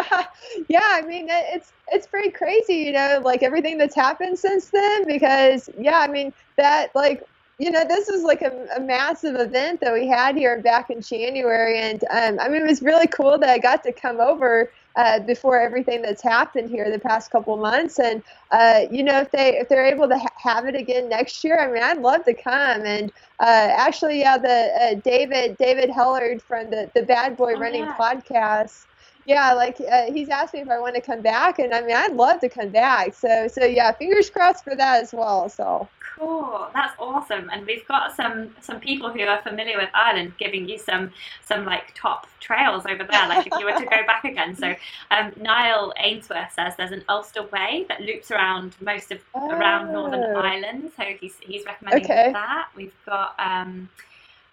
yeah, 0.69 0.81
I 0.83 1.03
mean 1.07 1.29
it's 1.31 1.73
it's 1.91 2.07
pretty 2.07 2.31
crazy, 2.31 2.75
you 2.75 2.93
know, 2.93 3.23
like 3.25 3.43
everything 3.43 3.79
that's 3.79 3.95
happened 3.95 4.39
since 4.39 4.69
then. 4.69 5.07
Because 5.07 5.71
yeah, 5.79 6.01
I 6.01 6.09
mean 6.09 6.33
that 6.57 6.95
like 6.95 7.27
you 7.59 7.71
know 7.71 7.83
this 7.87 8.11
was 8.11 8.23
like 8.23 8.43
a, 8.43 8.67
a 8.77 8.81
massive 8.81 9.37
event 9.37 9.81
that 9.81 9.95
we 9.95 10.07
had 10.07 10.37
here 10.37 10.61
back 10.61 10.91
in 10.91 11.01
January, 11.01 11.79
and 11.79 12.05
um, 12.11 12.39
I 12.39 12.49
mean 12.51 12.63
it 12.63 12.69
was 12.69 12.83
really 12.83 13.07
cool 13.07 13.39
that 13.39 13.49
I 13.49 13.57
got 13.57 13.83
to 13.85 13.93
come 13.93 14.21
over 14.21 14.71
uh, 14.97 15.21
before 15.21 15.59
everything 15.59 16.03
that's 16.03 16.23
happened 16.23 16.69
here 16.69 16.91
the 16.91 16.99
past 16.99 17.31
couple 17.31 17.57
months. 17.57 17.99
And 17.99 18.23
uh, 18.51 18.83
you 18.91 19.03
know, 19.03 19.21
if 19.21 19.31
they 19.31 19.59
if 19.59 19.71
they're 19.71 19.87
able 19.87 20.09
to 20.09 20.19
ha- 20.19 20.29
have 20.37 20.67
it 20.67 20.75
again 20.75 21.09
next 21.09 21.43
year, 21.45 21.59
I 21.59 21.73
mean, 21.73 21.83
I'd 21.83 21.99
love 21.99 22.25
to 22.25 22.35
come. 22.35 22.85
And 22.85 23.11
uh, 23.41 23.69
actually, 23.77 24.21
yeah, 24.21 24.37
the 24.37 24.49
uh, 24.49 24.95
David 25.03 25.57
David 25.57 25.89
Hellard 25.89 26.43
from 26.43 26.69
the 26.71 26.91
the 26.95 27.03
Bad 27.03 27.39
Boy 27.39 27.55
oh, 27.55 27.59
Running 27.59 27.85
yeah. 27.85 27.97
podcast 27.97 28.85
yeah, 29.25 29.53
like 29.53 29.81
uh, 29.81 30.13
he's 30.13 30.29
asked 30.29 30.55
me 30.55 30.61
if 30.61 30.69
I 30.69 30.79
want 30.79 30.95
to 30.97 31.01
come 31.01 31.23
back, 31.23 31.59
and 31.59 31.73
I 31.73 31.81
mean, 31.83 31.97
I'd 31.97 32.13
love 32.13 32.41
to 32.41 32.49
come 32.49 32.71
back. 32.71 33.15
So, 33.15 33.49
so 33.49 33.65
yeah, 33.65 33.93
fingers 33.93 34.31
crossed 34.31 34.65
for 34.65 34.75
that 34.75 35.03
as 35.03 35.13
well. 35.13 35.49
So 35.49 35.89
cool, 36.19 36.69
that's 36.75 36.95
awesome. 36.99 37.51
And 37.53 37.67
we've 37.67 37.87
got 37.87 38.15
some 38.17 38.55
some 38.61 38.81
people 38.81 39.11
who 39.11 39.21
are 39.23 39.41
familiar 39.43 39.79
with 39.79 39.91
Ireland 39.95 40.35
giving 40.39 40.69
you 40.69 40.79
some 40.79 41.13
some 41.45 41.65
like 41.65 41.95
top 41.95 42.27
trails 42.41 42.85
over 42.87 43.05
there, 43.09 43.29
like 43.29 43.47
if 43.47 43.53
you 43.59 43.65
were 43.65 43.79
to 43.79 43.85
go 43.85 44.05
back 44.07 44.25
again. 44.25 44.57
So, 44.57 44.75
um, 45.11 45.33
Niall 45.41 45.93
Ainsworth 45.99 46.53
says 46.53 46.75
there's 46.77 46.93
an 46.93 47.05
Ulster 47.09 47.45
Way 47.45 47.87
that 47.89 48.01
loops 48.01 48.31
around 48.31 48.75
most 48.81 49.13
of 49.13 49.21
oh. 49.35 49.51
around 49.51 49.93
Northern 49.93 50.37
Ireland. 50.37 50.93
So 50.97 51.05
he's 51.21 51.37
he's 51.41 51.65
recommending 51.65 52.05
okay. 52.05 52.33
that. 52.33 52.69
We've 52.77 52.95
got. 53.07 53.35
Um, 53.39 53.89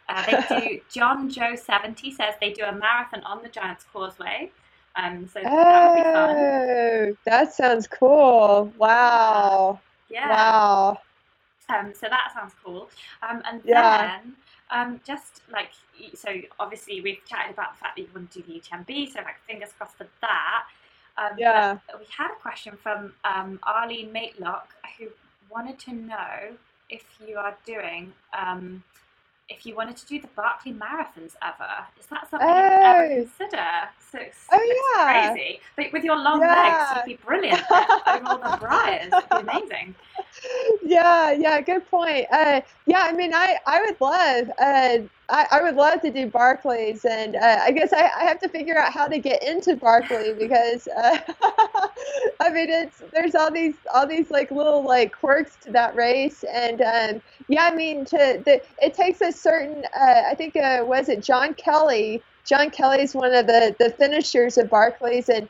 uh, 0.10 0.26
they 0.26 0.60
do. 0.68 0.82
John 0.90 1.30
Joe 1.30 1.56
seventy 1.56 2.12
says 2.12 2.36
they 2.42 2.52
do 2.52 2.64
a 2.64 2.74
marathon 2.74 3.24
on 3.24 3.42
the 3.42 3.50
Giants 3.50 3.86
Causeway. 3.94 4.52
Um, 4.96 5.30
so 5.32 5.40
oh, 5.40 5.44
that 5.44 5.90
would 5.90 5.96
be 5.96 6.04
fun. 6.04 6.36
Oh, 6.36 7.18
that 7.26 7.54
sounds 7.54 7.88
cool! 7.88 8.74
Wow. 8.78 9.80
Yeah. 10.10 10.30
Wow. 10.30 10.98
Um, 11.70 11.94
so 11.94 12.08
that 12.10 12.32
sounds 12.34 12.54
cool. 12.64 12.90
Um, 13.28 13.42
and 13.46 13.62
yeah. 13.64 14.20
then 14.22 14.36
um, 14.72 15.02
just 15.06 15.42
like 15.52 15.72
so, 16.16 16.30
obviously 16.60 17.02
we've 17.02 17.24
chatted 17.26 17.54
about 17.54 17.74
the 17.74 17.80
fact 17.80 17.96
that 17.96 18.02
you 18.02 18.08
want 18.14 18.32
to 18.32 18.42
do 18.42 18.54
the 18.54 18.60
UTMB. 18.60 19.14
So 19.14 19.20
like 19.20 19.36
fingers 19.48 19.70
crossed 19.78 19.98
for 19.98 20.08
that. 20.22 20.66
Um, 21.18 21.38
yeah. 21.38 21.78
We 21.98 22.06
had 22.16 22.32
a 22.32 22.42
question 22.42 22.78
from 22.82 23.14
um, 23.24 23.60
Arlene 23.64 24.12
Matelock 24.12 24.68
who 24.98 25.08
wanted 25.50 25.80
to 25.80 25.94
know 25.94 26.56
if 26.90 27.04
you 27.26 27.38
are 27.38 27.56
doing 27.66 28.14
um, 28.38 28.84
if 29.50 29.66
you 29.66 29.76
wanted 29.76 29.98
to 29.98 30.06
do 30.06 30.22
the 30.22 30.28
Barkley 30.36 30.74
marathons 30.74 31.34
ever. 31.42 31.70
Is 32.00 32.06
that 32.08 32.30
something 32.30 32.48
oh. 32.48 32.56
you 32.56 32.64
would 32.64 32.84
ever 32.84 33.26
consider? 33.26 33.68
So 34.12 34.20
it's, 34.20 34.38
oh, 34.52 34.96
yeah. 34.98 35.34
crazy. 35.34 35.60
But 35.76 35.88
with 35.92 36.04
your 36.04 36.18
long 36.18 36.42
yeah. 36.42 36.96
legs, 36.96 37.08
you'd 37.08 37.18
be 37.18 37.24
brilliant 37.26 37.62
over 38.08 38.26
all 38.26 38.38
the 38.38 38.58
briars. 38.60 39.12
It'd 39.12 39.30
be 39.30 39.36
amazing. 39.52 39.96
Yeah, 40.84 41.32
yeah, 41.32 41.62
good 41.62 41.90
point. 41.90 42.28
Uh, 42.32 42.62
yeah, 42.86 43.02
I 43.02 43.12
mean, 43.14 43.34
I, 43.34 43.58
I 43.66 43.82
would 43.82 44.00
love, 44.00 44.52
uh, 44.60 44.98
I, 45.30 45.48
I 45.52 45.62
would 45.62 45.76
love 45.76 46.02
to 46.02 46.12
do 46.12 46.30
Barkleys, 46.30 47.06
and 47.06 47.36
uh, 47.36 47.60
I 47.62 47.72
guess 47.72 47.94
I, 47.94 48.10
I 48.18 48.24
have 48.24 48.40
to 48.40 48.50
figure 48.50 48.78
out 48.78 48.92
how 48.92 49.08
to 49.08 49.20
get 49.20 49.44
into 49.44 49.76
Barkley 49.76 50.34
because, 50.34 50.88
uh, 50.88 51.18
I 52.40 52.50
mean, 52.50 52.70
it's 52.70 53.02
there's 53.14 53.36
all 53.36 53.52
these 53.52 53.76
all 53.94 54.08
these 54.08 54.32
like 54.32 54.52
little 54.52 54.84
like 54.84 55.14
quirks 55.14 55.56
to 55.64 55.72
that 55.72 55.96
race, 55.96 56.44
and 56.52 56.82
um, 56.82 57.22
yeah, 57.48 57.66
I 57.72 57.76
mean, 57.76 58.06
to 58.06 58.42
the 58.46 58.62
it 58.82 58.94
takes 58.94 59.22
a 59.22 59.32
certain, 59.32 59.86
uh, 60.00 60.24
I 60.30 60.36
think, 60.36 60.56
uh, 60.56 60.84
was 60.86 61.10
it 61.10 61.24
John 61.24 61.54
Kelly? 61.54 62.22
John 62.46 62.72
Kelly 62.72 63.02
is 63.02 63.14
one 63.14 63.34
of 63.34 63.48
the 63.48 63.76
the 63.80 63.92
finishers 63.92 64.58
of 64.58 64.70
Barkleys, 64.70 65.30
and 65.30 65.48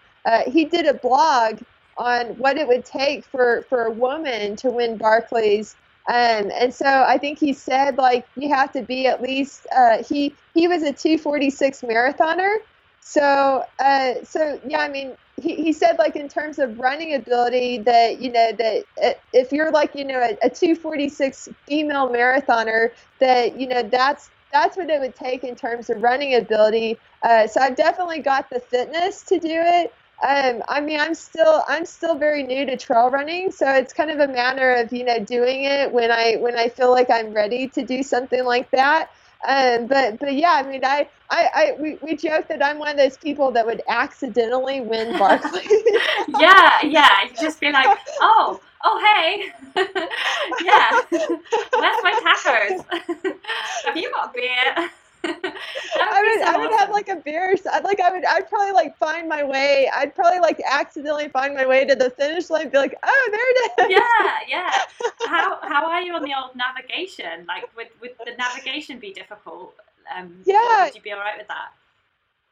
he 0.51 0.65
did 0.65 0.85
a 0.85 0.93
blog 0.93 1.59
on 1.99 2.27
what 2.37 2.57
it 2.57 2.67
would 2.67 2.85
take 2.85 3.25
for, 3.25 3.65
for 3.69 3.83
a 3.83 3.91
woman 3.91 4.55
to 4.55 4.69
win 4.69 4.97
Barkleys. 4.97 5.75
Um, 6.09 6.51
and 6.53 6.73
so 6.75 6.87
I 6.87 7.17
think 7.19 7.39
he 7.39 7.53
said 7.53 7.97
like 7.97 8.27
you 8.37 8.53
have 8.53 8.73
to 8.73 8.83
be 8.83 9.07
at 9.07 9.23
least 9.23 9.67
uh, 9.75 10.03
he 10.03 10.35
he 10.55 10.67
was 10.67 10.83
a 10.83 10.93
246 10.93 11.83
marathoner. 11.83 12.57
So 13.01 13.63
uh, 13.79 14.15
so 14.25 14.61
yeah, 14.67 14.81
I 14.81 14.89
mean 14.89 15.17
he, 15.41 15.55
he 15.57 15.73
said 15.73 15.97
like 15.99 16.17
in 16.17 16.29
terms 16.29 16.59
of 16.59 16.77
running 16.79 17.15
ability 17.15 17.79
that 17.85 18.19
you 18.21 18.33
know 18.33 18.51
that 18.59 18.85
uh, 19.03 19.11
if 19.33 19.53
you're 19.53 19.71
like 19.71 19.95
you 19.95 20.05
know 20.05 20.19
a, 20.19 20.37
a 20.47 20.51
246 20.51 21.49
female 21.67 22.09
marathoner 22.09 22.89
that 23.21 23.59
you 23.59 23.69
know 23.69 23.83
that's 23.83 24.31
that's 24.53 24.77
what 24.77 24.91
it 24.91 25.01
would 25.01 25.15
take 25.15 25.45
in 25.45 25.55
terms 25.55 25.89
of 25.89 26.03
running 26.03 26.35
ability. 26.35 26.99
Uh, 27.23 27.47
so 27.47 27.61
I've 27.61 27.77
definitely 27.77 28.21
got 28.21 28.49
the 28.51 28.61
fitness 28.61 29.23
to 29.25 29.39
do 29.39 29.49
it. 29.51 29.93
Um, 30.27 30.63
I 30.67 30.81
mean, 30.81 30.99
I'm 30.99 31.13
still 31.15 31.63
I'm 31.67 31.85
still 31.85 32.15
very 32.15 32.43
new 32.43 32.65
to 32.65 32.75
trail 32.75 33.09
running, 33.09 33.51
so 33.51 33.71
it's 33.71 33.93
kind 33.93 34.11
of 34.11 34.19
a 34.19 34.27
matter 34.27 34.73
of 34.73 34.91
you 34.91 35.05
know 35.05 35.19
doing 35.19 35.63
it 35.63 35.91
when 35.93 36.11
I 36.11 36.35
when 36.35 36.57
I 36.57 36.67
feel 36.67 36.91
like 36.91 37.09
I'm 37.09 37.33
ready 37.33 37.69
to 37.69 37.83
do 37.83 38.03
something 38.03 38.43
like 38.43 38.69
that. 38.71 39.09
Um, 39.47 39.87
but 39.87 40.19
but 40.19 40.33
yeah, 40.33 40.51
I 40.53 40.63
mean, 40.69 40.83
I, 40.83 41.07
I, 41.29 41.49
I 41.53 41.75
we, 41.79 41.97
we 42.01 42.17
joke 42.17 42.49
that 42.49 42.61
I'm 42.63 42.79
one 42.79 42.89
of 42.89 42.97
those 42.97 43.17
people 43.17 43.51
that 43.51 43.65
would 43.65 43.81
accidentally 43.87 44.81
win 44.81 45.17
Barkley. 45.17 45.61
yeah, 46.39 46.81
yeah. 46.83 47.23
You 47.23 47.35
just 47.39 47.61
be 47.61 47.71
like, 47.71 47.97
oh, 48.19 48.59
oh, 48.83 49.15
hey, 49.15 49.45
yeah. 50.65 51.01
Where's 51.09 52.03
my 52.03 52.35
tacos? 52.45 52.85
Have 53.85 53.95
you 53.95 54.11
got 54.11 54.33
beer? 54.33 54.89
I 55.23 56.21
would, 56.21 56.45
so 56.45 56.53
I 56.53 56.57
would 56.57 56.67
awesome. 56.67 56.79
have 56.79 56.89
like 56.91 57.09
a 57.09 57.17
beer. 57.17 57.55
I'd 57.71 57.83
Like 57.83 57.99
I 57.99 58.11
would, 58.11 58.23
I'd 58.25 58.47
probably 58.47 58.71
like 58.71 58.97
find 58.97 59.27
my 59.27 59.43
way. 59.43 59.89
I'd 59.93 60.15
probably 60.15 60.39
like 60.39 60.61
accidentally 60.69 61.27
find 61.29 61.53
my 61.53 61.65
way 61.65 61.85
to 61.85 61.95
the 61.95 62.09
finish 62.11 62.49
line. 62.49 62.69
Be 62.69 62.77
like, 62.77 62.97
oh, 63.03 63.29
there 63.31 63.49
it 63.49 63.91
is. 63.91 63.99
Yeah, 63.99 64.37
yeah. 64.47 64.71
How 65.27 65.59
how 65.61 65.85
are 65.87 66.01
you 66.01 66.13
on 66.15 66.23
the 66.23 66.33
old 66.33 66.55
navigation? 66.55 67.45
Like, 67.47 67.63
would 67.75 67.87
would 68.01 68.11
the 68.25 68.35
navigation 68.37 68.99
be 68.99 69.11
difficult? 69.13 69.75
Um, 70.15 70.35
yeah. 70.45 70.85
Would 70.85 70.95
you 70.95 71.01
be 71.01 71.11
all 71.11 71.19
right 71.19 71.37
with 71.37 71.47
that? 71.47 71.73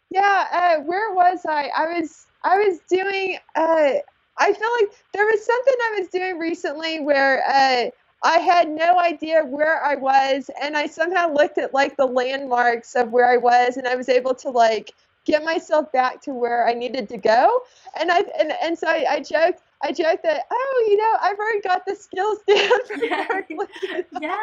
Yeah. 0.10 0.48
Uh, 0.52 0.82
where 0.84 1.14
was 1.14 1.46
I? 1.48 1.70
I 1.76 2.00
was 2.00 2.28
I 2.44 2.58
was 2.58 2.80
doing. 2.90 3.38
Uh, 3.56 3.94
I 4.40 4.54
feel 4.54 4.70
like 4.82 4.92
there 5.14 5.26
was 5.26 5.44
something 5.46 5.74
I 5.80 5.96
was 6.00 6.08
doing 6.10 6.38
recently 6.38 7.00
where. 7.00 7.44
Uh, 7.48 7.92
I 8.24 8.40
had 8.40 8.70
no 8.70 9.00
idea 9.00 9.44
where 9.46 9.84
I 9.84 9.96
was, 9.96 10.50
and 10.62 10.76
I 10.76 10.88
somehow 10.88 11.32
looked 11.32 11.58
at 11.58 11.74
like 11.74 11.98
the 11.98 12.06
landmarks 12.06 12.96
of 12.96 13.12
where 13.12 13.30
I 13.30 13.38
was, 13.38 13.78
and 13.78 13.88
I 13.88 13.96
was 13.96 14.10
able 14.10 14.34
to 14.36 14.50
like 14.50 14.94
get 15.26 15.44
myself 15.44 15.92
back 15.92 16.22
to 16.22 16.34
where 16.34 16.68
I 16.68 16.74
needed 16.74 17.10
to 17.10 17.18
go. 17.18 17.62
And 18.00 18.12
I 18.12 18.24
and, 18.40 18.54
and 18.64 18.78
so 18.78 18.88
I, 18.88 19.06
I 19.10 19.20
joked 19.20 19.62
I 19.84 19.92
joked 19.92 20.24
that 20.24 20.46
oh 20.52 20.86
you 20.90 20.98
know 20.98 21.18
I've 21.22 21.38
already 21.38 21.62
got 21.62 21.86
the 21.86 21.96
skills 21.96 22.40
down 22.48 22.70
yeah, 24.22 24.38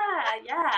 yeah. 0.44 0.70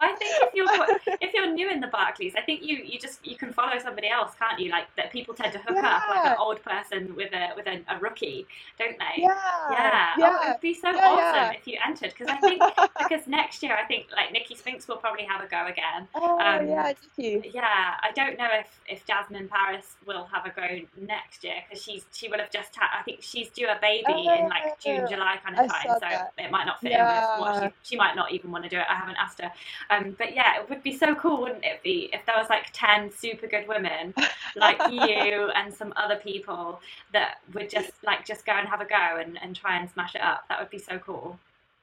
I 0.00 0.14
think 0.14 0.30
if 0.42 0.54
you're 0.54 1.16
if 1.20 1.34
you're 1.34 1.52
new 1.52 1.70
in 1.70 1.80
the 1.80 1.88
Barkleys, 1.88 2.34
I 2.36 2.42
think 2.42 2.62
you 2.62 2.76
you 2.76 2.98
just 2.98 3.26
you 3.26 3.36
can 3.36 3.52
follow 3.52 3.78
somebody 3.78 4.08
else, 4.08 4.32
can't 4.38 4.58
you? 4.60 4.70
Like 4.70 4.86
that 4.96 5.10
people 5.10 5.34
tend 5.34 5.52
to 5.54 5.58
hook 5.58 5.76
yeah. 5.76 5.96
up 5.96 6.02
like 6.08 6.26
an 6.26 6.36
old 6.38 6.62
person 6.62 7.16
with 7.16 7.32
a 7.32 7.50
with 7.56 7.66
a, 7.66 7.80
a 7.88 7.98
rookie, 7.98 8.46
don't 8.78 8.96
they? 8.98 9.22
Yeah. 9.22 9.34
Yeah. 9.70 10.10
yeah. 10.18 10.38
Oh, 10.40 10.50
it'd 10.50 10.60
be 10.60 10.74
so 10.74 10.90
yeah, 10.90 11.08
awesome 11.08 11.56
if 11.56 11.66
you 11.66 11.78
entered 11.84 12.14
because 12.16 12.28
I 12.28 12.36
think 12.36 12.62
because 12.98 13.26
next 13.26 13.62
year 13.62 13.76
I 13.76 13.84
think 13.86 14.06
like 14.14 14.32
Nicky 14.32 14.54
Spinks 14.54 14.86
will 14.86 14.96
probably 14.96 15.24
have 15.24 15.42
a 15.42 15.48
go 15.48 15.66
again. 15.66 16.06
Oh 16.14 16.38
um, 16.38 16.68
yeah. 16.68 16.92
Yeah, 17.16 17.94
I 18.00 18.12
don't 18.14 18.38
know 18.38 18.48
if 18.52 18.80
if 18.88 19.04
Jasmin 19.06 19.48
Paris 19.48 19.96
will 20.06 20.24
have 20.32 20.46
a 20.46 20.50
go 20.50 20.78
next 21.00 21.42
year 21.42 21.56
because 21.68 21.82
she's 21.82 22.04
she 22.12 22.28
will 22.28 22.38
have 22.38 22.50
just 22.50 22.74
had 22.76 22.88
I 22.98 23.02
think 23.02 23.22
she's 23.22 23.48
due 23.50 23.66
a 23.66 23.78
baby 23.80 24.04
oh, 24.08 24.34
in 24.34 24.48
like 24.48 24.80
June 24.80 25.06
July 25.08 25.38
kind 25.44 25.58
of 25.58 25.68
time, 25.68 25.86
so 25.86 25.98
that. 26.00 26.32
it 26.38 26.50
might 26.52 26.66
not 26.66 26.80
fit 26.80 26.92
in 26.92 27.00
with 27.00 27.40
what 27.40 27.74
she 27.82 27.88
she 27.88 27.96
might 27.96 28.14
not 28.14 28.32
even 28.32 28.52
want 28.52 28.62
to 28.64 28.70
do 28.70 28.76
it. 28.76 28.86
I 28.88 28.94
haven't 28.94 29.16
asked 29.16 29.40
her. 29.40 29.50
Um, 29.90 30.14
but 30.18 30.34
yeah, 30.34 30.60
it 30.60 30.68
would 30.68 30.82
be 30.82 30.96
so 30.96 31.14
cool, 31.14 31.40
wouldn't 31.40 31.64
it 31.64 31.82
be, 31.82 32.10
if 32.12 32.24
there 32.26 32.34
was 32.36 32.48
like 32.50 32.66
10 32.72 33.10
super 33.10 33.46
good 33.46 33.66
women 33.66 34.14
like 34.56 34.80
you 34.90 35.50
and 35.54 35.72
some 35.72 35.92
other 35.96 36.16
people 36.16 36.80
that 37.12 37.38
would 37.54 37.70
just 37.70 37.92
like 38.04 38.26
just 38.26 38.44
go 38.44 38.52
and 38.52 38.68
have 38.68 38.80
a 38.80 38.84
go 38.84 39.18
and, 39.20 39.38
and 39.42 39.56
try 39.56 39.78
and 39.78 39.90
smash 39.90 40.14
it 40.14 40.20
up. 40.20 40.44
That 40.48 40.60
would 40.60 40.70
be 40.70 40.78
so 40.78 40.98
cool. 40.98 41.38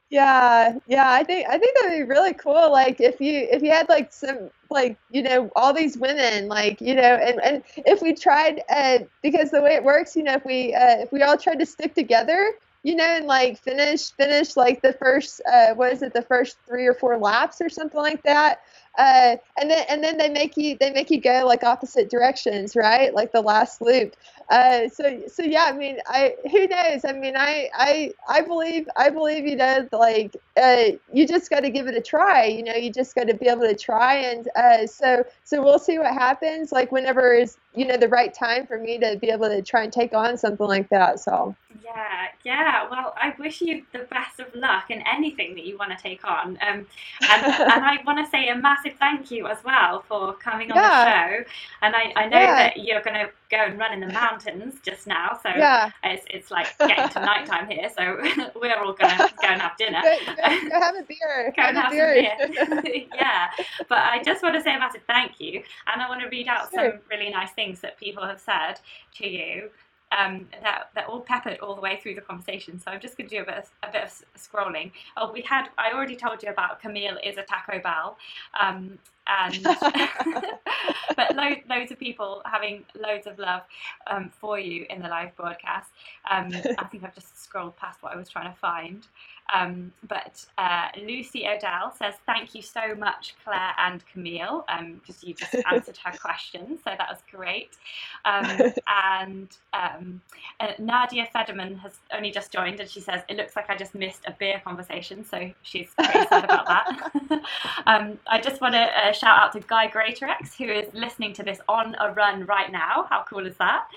Yeah, 0.08 0.78
yeah, 0.86 1.10
I 1.10 1.24
think 1.24 1.48
I 1.48 1.58
think 1.58 1.76
that'd 1.76 1.98
be 1.98 2.04
really 2.04 2.32
cool. 2.32 2.70
Like 2.70 3.00
if 3.00 3.20
you 3.20 3.48
if 3.50 3.60
you 3.60 3.72
had 3.72 3.88
like 3.88 4.12
some 4.12 4.50
like 4.70 4.96
you 5.10 5.20
know 5.20 5.50
all 5.56 5.72
these 5.72 5.98
women 5.98 6.46
like 6.46 6.80
you 6.80 6.94
know 6.94 7.02
and 7.02 7.40
and 7.42 7.64
if 7.78 8.02
we 8.02 8.14
tried 8.14 8.62
uh, 8.68 8.98
because 9.22 9.50
the 9.50 9.60
way 9.60 9.74
it 9.74 9.82
works 9.82 10.14
you 10.14 10.22
know 10.22 10.34
if 10.34 10.44
we 10.44 10.72
uh, 10.74 10.98
if 10.98 11.10
we 11.10 11.22
all 11.22 11.36
tried 11.36 11.58
to 11.58 11.66
stick 11.66 11.92
together 11.94 12.52
you 12.86 12.94
know, 12.94 13.02
and 13.02 13.26
like 13.26 13.58
finish 13.58 14.12
finish 14.12 14.56
like 14.56 14.80
the 14.80 14.92
first 14.92 15.42
uh, 15.52 15.74
what 15.74 15.92
is 15.92 16.02
it, 16.02 16.14
the 16.14 16.22
first 16.22 16.56
three 16.68 16.86
or 16.86 16.94
four 16.94 17.18
laps 17.18 17.60
or 17.60 17.68
something 17.68 18.00
like 18.00 18.22
that. 18.22 18.60
Uh, 18.96 19.36
and 19.60 19.68
then 19.68 19.84
and 19.88 20.04
then 20.04 20.16
they 20.16 20.28
make 20.28 20.56
you 20.56 20.76
they 20.78 20.92
make 20.92 21.10
you 21.10 21.20
go 21.20 21.42
like 21.44 21.64
opposite 21.64 22.08
directions, 22.08 22.76
right? 22.76 23.12
Like 23.12 23.32
the 23.32 23.40
last 23.40 23.82
loop. 23.82 24.14
Uh, 24.50 24.88
so 24.88 25.20
so 25.26 25.42
yeah, 25.42 25.64
I 25.64 25.72
mean, 25.72 25.98
I 26.06 26.36
who 26.48 26.68
knows? 26.68 27.04
I 27.04 27.12
mean, 27.12 27.34
I 27.36 27.68
I 27.74 28.12
I 28.28 28.42
believe 28.42 28.88
I 28.96 29.10
believe 29.10 29.44
you 29.44 29.56
know 29.56 29.88
like 29.90 30.36
uh, 30.56 30.92
you 31.12 31.26
just 31.26 31.50
got 31.50 31.60
to 31.60 31.70
give 31.70 31.88
it 31.88 31.96
a 31.96 32.00
try. 32.00 32.44
You 32.44 32.62
know, 32.62 32.74
you 32.74 32.92
just 32.92 33.16
got 33.16 33.26
to 33.26 33.34
be 33.34 33.48
able 33.48 33.62
to 33.62 33.74
try, 33.74 34.14
and 34.14 34.48
uh, 34.54 34.86
so 34.86 35.24
so 35.42 35.60
we'll 35.60 35.80
see 35.80 35.98
what 35.98 36.14
happens. 36.14 36.70
Like 36.70 36.92
whenever 36.92 37.34
is 37.34 37.56
you 37.74 37.84
know 37.84 37.96
the 37.96 38.08
right 38.08 38.32
time 38.32 38.64
for 38.64 38.78
me 38.78 38.96
to 38.98 39.18
be 39.20 39.30
able 39.30 39.48
to 39.48 39.60
try 39.60 39.82
and 39.82 39.92
take 39.92 40.14
on 40.14 40.38
something 40.38 40.68
like 40.68 40.88
that. 40.90 41.18
So 41.18 41.56
yeah, 41.86 42.28
yeah. 42.44 42.90
Well, 42.90 43.14
I 43.16 43.34
wish 43.38 43.60
you 43.60 43.84
the 43.92 44.06
best 44.10 44.40
of 44.40 44.52
luck 44.54 44.90
in 44.90 45.02
anything 45.06 45.54
that 45.54 45.64
you 45.64 45.78
want 45.78 45.96
to 45.96 46.02
take 46.02 46.24
on. 46.24 46.58
Um, 46.66 46.86
and, 47.30 47.44
and 47.46 47.84
I 47.84 47.98
want 48.04 48.24
to 48.24 48.30
say 48.30 48.48
a 48.48 48.56
massive 48.56 48.94
thank 48.98 49.30
you 49.30 49.46
as 49.46 49.58
well 49.64 50.04
for 50.08 50.34
coming 50.34 50.70
on 50.72 50.76
yeah. 50.76 51.04
the 51.04 51.10
show. 51.10 51.50
And 51.82 51.94
I, 51.94 52.12
I 52.16 52.28
know 52.28 52.38
yeah. 52.38 52.54
that 52.54 52.78
you're 52.78 53.02
going 53.02 53.14
to 53.14 53.30
go 53.50 53.58
and 53.58 53.78
run 53.78 53.92
in 53.92 54.00
the 54.00 54.12
mountains 54.12 54.76
just 54.82 55.06
now. 55.06 55.38
So 55.42 55.50
yeah. 55.50 55.90
it's, 56.02 56.24
it's 56.28 56.50
like 56.50 56.76
getting 56.78 57.08
to 57.10 57.20
nighttime 57.20 57.68
here. 57.68 57.88
So 57.96 58.20
we're 58.60 58.76
all 58.76 58.92
going 58.92 59.16
to 59.16 59.32
go 59.40 59.48
and 59.48 59.60
have 59.60 59.76
dinner. 59.76 60.02
Go, 60.02 60.18
go, 60.26 60.68
go 60.68 60.80
have 60.80 60.96
a 60.96 61.04
beer. 61.04 61.52
go 61.56 61.62
and 61.62 61.76
have, 61.76 61.92
beer. 61.92 62.36
some 62.68 62.82
beer. 62.82 63.04
yeah. 63.14 63.48
But 63.88 63.98
I 63.98 64.22
just 64.24 64.42
want 64.42 64.56
to 64.56 64.62
say 64.62 64.74
a 64.74 64.78
massive 64.78 65.02
thank 65.06 65.40
you. 65.40 65.62
And 65.92 66.02
I 66.02 66.08
want 66.08 66.20
to 66.22 66.28
read 66.28 66.48
out 66.48 66.70
sure. 66.74 66.90
some 66.90 67.00
really 67.10 67.30
nice 67.30 67.52
things 67.52 67.80
that 67.80 67.98
people 67.98 68.24
have 68.24 68.40
said 68.40 68.80
to 69.18 69.28
you 69.28 69.70
um, 70.12 70.48
that 70.62 70.90
that 70.94 71.06
all 71.06 71.20
peppered 71.20 71.58
all 71.58 71.74
the 71.74 71.80
way 71.80 71.98
through 72.02 72.14
the 72.14 72.20
conversation. 72.20 72.78
So 72.78 72.90
I'm 72.90 73.00
just 73.00 73.16
going 73.16 73.28
to 73.28 73.36
do 73.36 73.42
a 73.42 73.44
bit 73.44 73.58
of, 73.58 73.70
a 73.82 73.92
bit 73.92 74.04
of 74.04 74.24
scrolling. 74.36 74.92
Oh, 75.16 75.32
we 75.32 75.42
had 75.42 75.68
I 75.78 75.92
already 75.92 76.16
told 76.16 76.42
you 76.42 76.50
about 76.50 76.80
Camille 76.80 77.18
is 77.24 77.36
a 77.38 77.42
Taco 77.42 77.80
Bell, 77.80 78.16
um, 78.60 78.98
and 79.26 79.62
but 81.16 81.34
lo- 81.34 81.56
loads 81.68 81.90
of 81.90 81.98
people 81.98 82.42
having 82.44 82.84
loads 82.98 83.26
of 83.26 83.38
love 83.38 83.62
um, 84.06 84.30
for 84.40 84.58
you 84.58 84.86
in 84.90 85.02
the 85.02 85.08
live 85.08 85.34
broadcast. 85.36 85.90
Um, 86.30 86.50
I 86.78 86.84
think 86.84 87.04
I've 87.04 87.14
just 87.14 87.42
scrolled 87.42 87.76
past 87.76 88.02
what 88.02 88.12
I 88.12 88.16
was 88.16 88.28
trying 88.28 88.52
to 88.52 88.58
find. 88.58 89.06
Um, 89.54 89.92
but 90.08 90.44
uh, 90.58 90.88
Lucy 91.00 91.46
Odell 91.46 91.92
says, 91.96 92.14
Thank 92.26 92.54
you 92.54 92.62
so 92.62 92.94
much, 92.96 93.34
Claire 93.44 93.74
and 93.78 94.02
Camille, 94.12 94.64
because 94.66 95.22
um, 95.22 95.28
you 95.28 95.34
just 95.34 95.54
answered 95.70 95.98
her 96.04 96.16
question. 96.18 96.78
So 96.82 96.90
that 96.96 97.08
was 97.08 97.18
great. 97.30 97.76
Um, 98.24 98.72
and 99.14 99.48
um, 99.72 100.20
uh, 100.60 100.72
Nadia 100.78 101.28
Federman 101.32 101.76
has 101.76 101.92
only 102.12 102.30
just 102.30 102.52
joined 102.52 102.80
and 102.80 102.88
she 102.88 103.00
says, 103.00 103.22
It 103.28 103.36
looks 103.36 103.56
like 103.56 103.70
I 103.70 103.76
just 103.76 103.94
missed 103.94 104.24
a 104.26 104.32
beer 104.32 104.60
conversation. 104.64 105.24
So 105.24 105.50
she's 105.62 105.88
very 106.00 106.26
sad 106.26 106.44
about 106.44 106.66
that. 106.66 107.42
Um, 107.86 108.18
I 108.26 108.40
just 108.40 108.60
want 108.60 108.74
to 108.74 108.80
uh, 108.80 109.12
shout 109.12 109.38
out 109.38 109.52
to 109.52 109.60
Guy 109.60 109.88
Greatorex, 109.88 110.56
who 110.56 110.64
is 110.64 110.92
listening 110.92 111.32
to 111.34 111.42
this 111.42 111.60
on 111.68 111.94
a 112.00 112.12
run 112.12 112.44
right 112.46 112.70
now. 112.72 113.06
How 113.08 113.24
cool 113.28 113.46
is 113.46 113.56
that? 113.58 113.88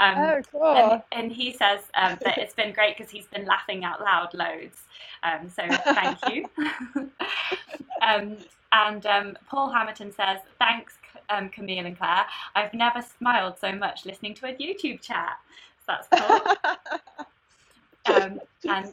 Um, 0.00 0.18
oh, 0.18 0.42
cool. 0.50 0.74
And, 0.74 1.02
and 1.12 1.32
he 1.32 1.52
says 1.52 1.80
that 1.94 2.38
it's 2.38 2.54
been 2.54 2.72
great 2.72 2.96
because 2.96 3.10
he's 3.10 3.26
been 3.26 3.44
laughing 3.44 3.84
out 3.84 4.00
loud 4.00 4.34
loads. 4.34 4.86
Um, 5.22 5.48
so 5.48 5.62
thank 5.94 6.18
you. 6.30 6.48
um, 8.02 8.36
and 8.72 9.06
um, 9.06 9.38
Paul 9.48 9.70
Hamilton 9.70 10.12
says, 10.12 10.40
thanks, 10.58 10.94
um, 11.30 11.48
Camille 11.48 11.86
and 11.86 11.96
Claire. 11.96 12.26
I've 12.54 12.74
never 12.74 13.02
smiled 13.02 13.58
so 13.58 13.72
much 13.72 14.04
listening 14.04 14.34
to 14.34 14.46
a 14.46 14.54
YouTube 14.54 15.00
chat. 15.00 15.36
So 15.86 15.94
that's 15.94 16.08
cool. 16.08 16.40
Um, 18.08 18.40
and 18.68 18.92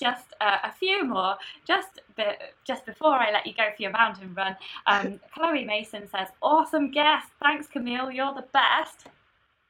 just 0.00 0.32
uh, 0.40 0.58
a 0.64 0.72
few 0.72 1.04
more, 1.04 1.36
just 1.66 2.00
be- 2.16 2.24
just 2.64 2.86
before 2.86 3.12
I 3.14 3.30
let 3.30 3.46
you 3.46 3.52
go 3.52 3.64
for 3.76 3.82
your 3.82 3.90
mountain 3.90 4.32
run. 4.34 4.56
Um, 4.86 5.20
Chloe 5.34 5.64
Mason 5.64 6.08
says, 6.08 6.28
"Awesome 6.40 6.90
guest, 6.90 7.28
thanks 7.42 7.66
Camille, 7.66 8.10
you're 8.10 8.32
the 8.32 8.46
best." 8.54 9.08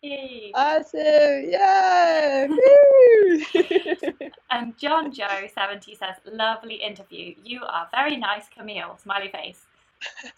Yay. 0.07 0.52
Awesome! 0.54 1.50
Yeah! 1.50 2.46
and 4.50 4.78
John 4.78 5.12
Joe 5.12 5.48
seventy 5.52 5.96
says, 5.96 6.14
"Lovely 6.24 6.76
interview. 6.76 7.34
You 7.42 7.62
are 7.64 7.88
very 7.90 8.16
nice, 8.16 8.44
Camille." 8.57 8.98
Smiley 9.02 9.28
face. 9.28 9.66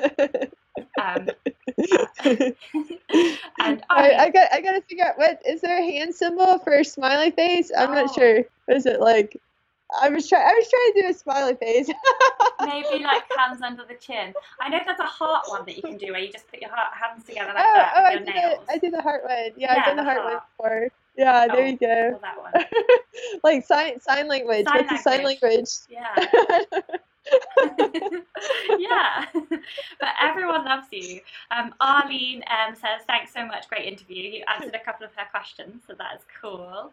um, 0.00 1.28
and 3.58 3.82
I, 3.90 4.14
I, 4.14 4.30
got 4.30 4.52
I 4.52 4.60
gotta 4.62 4.80
figure 4.88 5.04
out 5.04 5.18
what 5.18 5.42
is 5.46 5.60
there 5.60 5.78
a 5.78 5.82
hand 5.82 6.14
symbol 6.14 6.58
for 6.60 6.72
a 6.72 6.84
smiley 6.84 7.30
face? 7.32 7.70
I'm 7.76 7.90
oh. 7.90 7.94
not 7.94 8.14
sure. 8.14 8.44
What 8.64 8.76
is 8.78 8.86
it 8.86 9.00
like? 9.00 9.38
I 10.00 10.08
was 10.08 10.26
trying. 10.28 10.46
I 10.46 10.54
was 10.54 10.70
trying 10.70 10.92
to 10.94 11.02
do 11.02 11.08
a 11.08 11.14
smiley 11.14 11.56
face. 11.56 11.90
Maybe 12.64 13.04
like 13.04 13.24
hands 13.36 13.62
under 13.62 13.84
the 13.84 13.94
chin. 13.94 14.34
I 14.60 14.68
know 14.68 14.78
there's 14.84 14.98
a 14.98 15.04
heart 15.04 15.44
one 15.48 15.64
that 15.66 15.76
you 15.76 15.82
can 15.82 15.96
do 15.96 16.12
where 16.12 16.20
you 16.20 16.32
just 16.32 16.48
put 16.48 16.60
your 16.60 16.70
heart, 16.70 16.92
hands 16.92 17.24
together 17.24 17.52
like 17.54 17.64
oh, 17.64 17.74
that. 17.74 17.92
Oh, 17.96 18.04
I 18.04 18.16
did, 18.16 18.26
the, 18.26 18.72
I 18.72 18.78
did 18.78 18.92
the 18.92 19.02
heart 19.02 19.22
one. 19.24 19.52
Yeah, 19.56 19.74
yeah 19.74 19.74
I've 19.76 19.86
done 19.86 19.96
the, 19.96 20.04
heart, 20.04 20.18
heart, 20.18 20.32
one 20.32 20.42
before. 20.56 20.88
Yeah, 21.16 21.46
oh, 21.50 21.54
there 21.54 21.64
Oh, 21.64 21.68
you 21.68 21.76
go. 21.76 22.10
Well, 22.10 22.20
that 22.22 22.38
one. 22.40 22.64
like 23.44 23.66
sign 23.66 24.00
sign 24.00 24.28
language. 24.28 24.66
Sign 24.66 24.76
What's 24.76 24.90
the 24.90 24.98
sign 24.98 25.24
language. 25.24 25.42
language? 25.42 25.70
Yeah. 25.88 26.80
yeah, 28.78 29.24
but 29.32 30.08
everyone 30.20 30.64
loves 30.64 30.86
you. 30.90 31.20
Um, 31.50 31.74
Arlene 31.80 32.42
um, 32.48 32.74
says, 32.74 33.02
Thanks 33.06 33.32
so 33.32 33.46
much, 33.46 33.68
great 33.68 33.86
interview. 33.86 34.22
You 34.22 34.44
answered 34.52 34.74
a 34.74 34.84
couple 34.84 35.06
of 35.06 35.12
her 35.14 35.26
questions, 35.30 35.82
so 35.86 35.94
that 35.98 36.16
is 36.16 36.22
cool. 36.40 36.92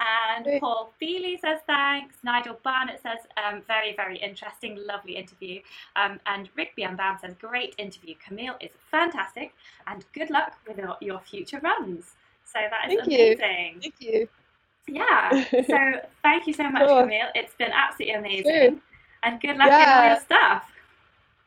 And 0.00 0.60
Paul 0.60 0.92
Feely 0.98 1.38
says, 1.38 1.60
Thanks. 1.66 2.16
Nigel 2.22 2.58
Barnett 2.62 3.02
says, 3.02 3.20
um, 3.42 3.62
Very, 3.66 3.94
very 3.94 4.18
interesting, 4.18 4.78
lovely 4.86 5.16
interview. 5.16 5.60
Um, 5.96 6.20
and 6.26 6.48
Rigby 6.56 6.82
Unbound 6.82 7.20
says, 7.20 7.34
Great 7.40 7.74
interview. 7.78 8.14
Camille 8.24 8.56
is 8.60 8.70
fantastic, 8.90 9.54
and 9.86 10.04
good 10.12 10.30
luck 10.30 10.54
with 10.66 10.78
your, 11.00 11.20
future 11.24 11.60
runs. 11.62 12.12
So 12.44 12.58
that 12.70 12.90
is 12.90 12.98
Thank 12.98 13.10
you. 13.10 13.18
amazing. 13.18 13.80
Thank 13.80 13.94
you. 14.00 14.28
Yeah. 14.86 15.44
So 15.66 16.00
thank 16.22 16.46
you 16.46 16.52
so 16.52 16.68
much, 16.70 16.86
Cool. 16.86 17.02
Camille. 17.02 17.28
It's 17.34 17.54
been 17.54 17.72
absolutely 17.72 18.14
amazing. 18.14 18.70
Sure. 18.72 18.80
And 19.24 19.40
good 19.40 19.56
luck 19.56 19.68
in 19.68 19.88
all 19.88 20.06
your 20.06 20.20
stuff. 20.20 20.70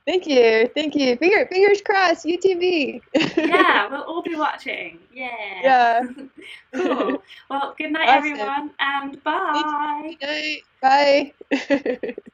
Thank 0.07 0.25
you. 0.25 0.69
Thank 0.73 0.95
you. 0.95 1.17
Finger 1.17 1.45
fingers 1.47 1.82
crossed. 1.82 2.25
UTMB. 2.25 3.01
Yeah, 3.36 3.88
we'll 3.91 4.03
all 4.03 4.21
be 4.21 4.36
watching. 4.36 4.99
Yeah. 5.13 5.28
Yeah. 5.61 6.01
cool. 6.73 7.21
Well, 7.49 7.75
good 7.78 7.91
night, 7.91 8.07
Awesome. 8.07 8.32
everyone, 8.32 8.71
and 8.80 9.23
bye. 9.23 10.15
Good 10.21 10.61
night. 10.82 11.34
Bye. 11.51 12.13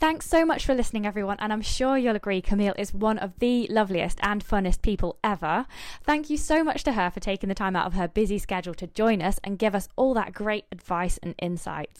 Thanks 0.00 0.28
so 0.28 0.44
much 0.44 0.64
for 0.64 0.76
listening, 0.76 1.06
everyone, 1.06 1.38
and 1.40 1.52
I'm 1.52 1.60
sure 1.60 1.98
you'll 1.98 2.14
agree 2.14 2.40
Camille 2.40 2.74
is 2.78 2.94
one 2.94 3.18
of 3.18 3.36
the 3.40 3.66
loveliest 3.66 4.20
and 4.22 4.46
funnest 4.46 4.80
people 4.80 5.18
ever. 5.24 5.66
Thank 6.04 6.30
you 6.30 6.36
so 6.36 6.62
much 6.62 6.84
to 6.84 6.92
her 6.92 7.10
for 7.10 7.18
taking 7.18 7.48
the 7.48 7.54
time 7.56 7.74
out 7.74 7.86
of 7.86 7.94
her 7.94 8.06
busy 8.06 8.38
schedule 8.38 8.74
to 8.74 8.86
join 8.86 9.20
us 9.20 9.40
and 9.42 9.58
give 9.58 9.74
us 9.74 9.88
all 9.96 10.14
that 10.14 10.32
great 10.32 10.66
advice 10.70 11.18
and 11.20 11.34
insight. 11.42 11.90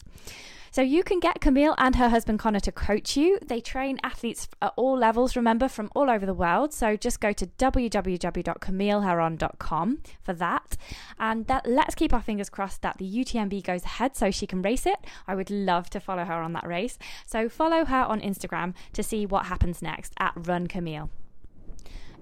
So 0.71 0.81
you 0.81 1.03
can 1.03 1.19
get 1.19 1.41
Camille 1.41 1.75
and 1.77 1.95
her 1.95 2.09
husband 2.09 2.39
Connor 2.39 2.61
to 2.61 2.71
coach 2.71 3.15
you. 3.17 3.37
They 3.45 3.61
train 3.61 3.99
athletes 4.03 4.47
at 4.61 4.73
all 4.75 4.97
levels, 4.97 5.35
remember, 5.35 5.67
from 5.67 5.91
all 5.95 6.09
over 6.09 6.25
the 6.25 6.33
world. 6.33 6.73
So 6.73 6.95
just 6.95 7.19
go 7.19 7.33
to 7.33 7.45
www.camilleherron.com 7.45 9.97
for 10.21 10.33
that. 10.33 10.77
And 11.19 11.45
that, 11.47 11.67
let's 11.67 11.95
keep 11.95 12.13
our 12.13 12.21
fingers 12.21 12.49
crossed 12.49 12.81
that 12.81 12.97
the 12.97 13.09
UTMB 13.09 13.63
goes 13.63 13.83
ahead 13.83 14.15
so 14.15 14.31
she 14.31 14.47
can 14.47 14.61
race 14.61 14.85
it. 14.85 14.99
I 15.27 15.35
would 15.35 15.49
love 15.49 15.89
to 15.91 15.99
follow 15.99 16.23
her 16.25 16.41
on 16.41 16.53
that 16.53 16.67
race. 16.67 16.97
So 17.25 17.49
follow 17.49 17.83
her 17.85 18.03
on 18.03 18.21
Instagram 18.21 18.73
to 18.93 19.03
see 19.03 19.25
what 19.25 19.47
happens 19.47 19.81
next 19.81 20.13
at 20.19 20.33
Run 20.35 20.67
Camille. 20.67 21.09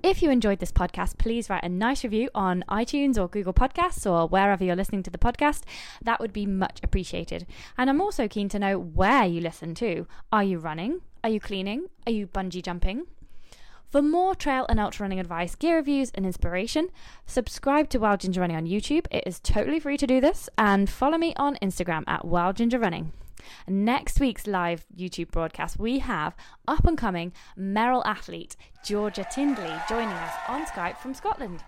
If 0.03 0.21
you 0.21 0.29
enjoyed 0.29 0.59
this 0.59 0.71
podcast, 0.71 1.17
please 1.17 1.49
write 1.49 1.63
a 1.63 1.69
nice 1.69 2.03
review 2.03 2.29
on 2.35 2.63
iTunes 2.69 3.17
or 3.17 3.27
Google 3.27 3.53
Podcasts 3.53 4.09
or 4.09 4.27
wherever 4.27 4.63
you're 4.63 4.75
listening 4.75 5.01
to 5.03 5.09
the 5.09 5.17
podcast. 5.17 5.63
That 6.01 6.19
would 6.19 6.31
be 6.31 6.45
much 6.45 6.79
appreciated. 6.83 7.47
And 7.77 7.89
I'm 7.89 7.99
also 7.99 8.27
keen 8.27 8.47
to 8.49 8.59
know 8.59 8.77
where 8.77 9.25
you 9.25 9.41
listen 9.41 9.73
to. 9.75 10.07
Are 10.31 10.43
you 10.43 10.59
running? 10.59 11.01
Are 11.23 11.31
you 11.31 11.39
cleaning? 11.39 11.87
Are 12.05 12.11
you 12.11 12.27
bungee 12.27 12.63
jumping? 12.63 13.07
For 13.89 14.01
more 14.01 14.35
trail 14.35 14.65
and 14.69 14.79
ultra 14.79 15.03
running 15.03 15.19
advice, 15.19 15.55
gear 15.55 15.77
reviews, 15.77 16.11
and 16.11 16.25
inspiration, 16.25 16.89
subscribe 17.25 17.89
to 17.89 17.99
Wild 17.99 18.19
Ginger 18.19 18.41
Running 18.41 18.57
on 18.57 18.65
YouTube. 18.65 19.07
It 19.09 19.23
is 19.25 19.39
totally 19.39 19.79
free 19.79 19.97
to 19.97 20.05
do 20.05 20.21
this. 20.21 20.47
And 20.57 20.89
follow 20.89 21.17
me 21.17 21.33
on 21.37 21.57
Instagram 21.61 22.03
at 22.05 22.23
Wild 22.25 22.57
Ginger 22.57 22.79
Running. 22.79 23.13
Next 23.67 24.19
week's 24.19 24.47
live 24.47 24.85
YouTube 24.95 25.31
broadcast, 25.31 25.79
we 25.79 25.99
have 25.99 26.35
up 26.67 26.85
and 26.85 26.97
coming 26.97 27.33
Merrell 27.57 28.05
athlete 28.05 28.55
Georgia 28.83 29.25
Tindley 29.31 29.73
joining 29.89 30.09
us 30.09 30.33
on 30.47 30.65
Skype 30.65 30.97
from 30.97 31.13
Scotland. 31.13 31.63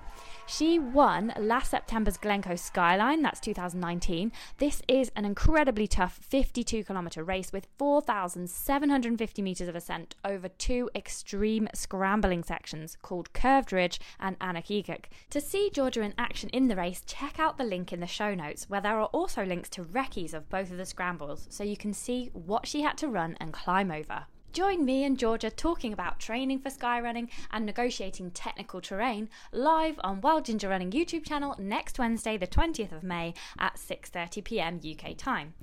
She 0.51 0.79
won 0.79 1.31
last 1.37 1.69
September's 1.69 2.17
Glencoe 2.17 2.55
Skyline, 2.55 3.21
that's 3.21 3.39
2019. 3.39 4.31
This 4.57 4.81
is 4.87 5.11
an 5.15 5.23
incredibly 5.23 5.85
tough 5.85 6.17
52 6.23 6.83
kilometre 6.85 7.23
race 7.23 7.53
with 7.53 7.67
4,750 7.77 9.41
metres 9.43 9.67
of 9.67 9.75
ascent 9.75 10.15
over 10.25 10.49
two 10.49 10.89
extreme 10.95 11.69
scrambling 11.75 12.43
sections 12.43 12.97
called 13.03 13.31
Curved 13.31 13.71
Ridge 13.71 13.99
and 14.19 14.39
Aonach 14.39 14.71
Eagach. 14.71 15.05
To 15.29 15.39
see 15.39 15.69
Georgia 15.69 16.01
in 16.01 16.15
action 16.17 16.49
in 16.49 16.67
the 16.67 16.75
race, 16.75 17.03
check 17.05 17.39
out 17.39 17.59
the 17.59 17.63
link 17.63 17.93
in 17.93 17.99
the 17.99 18.07
show 18.07 18.33
notes 18.33 18.67
where 18.67 18.81
there 18.81 18.99
are 18.99 19.05
also 19.05 19.45
links 19.45 19.69
to 19.69 19.83
recce's 19.83 20.33
of 20.33 20.49
both 20.49 20.71
of 20.71 20.77
the 20.77 20.85
scrambles 20.85 21.45
so 21.51 21.63
you 21.63 21.77
can 21.77 21.93
see 21.93 22.31
what 22.33 22.65
she 22.65 22.81
had 22.81 22.97
to 22.97 23.07
run 23.07 23.37
and 23.39 23.53
climb 23.53 23.91
over. 23.91 24.25
Join 24.51 24.83
me 24.83 25.03
and 25.03 25.17
Georgia 25.17 25.51
talking 25.51 25.93
about 25.93 26.19
training 26.19 26.59
for 26.59 26.69
skyrunning 26.69 27.29
and 27.51 27.65
negotiating 27.65 28.31
technical 28.31 28.81
terrain 28.81 29.29
live 29.51 29.99
on 30.03 30.21
Wild 30.21 30.45
Ginger 30.45 30.69
Running 30.69 30.89
YouTube 30.89 31.23
channel 31.23 31.55
next 31.59 31.99
Wednesday, 31.99 32.35
the 32.35 32.47
20th 32.47 32.91
of 32.91 33.03
May 33.03 33.35
at 33.59 33.75
6:30 33.75 34.43
p.m. 34.43 34.79
UK 34.83 35.15
time. 35.15 35.53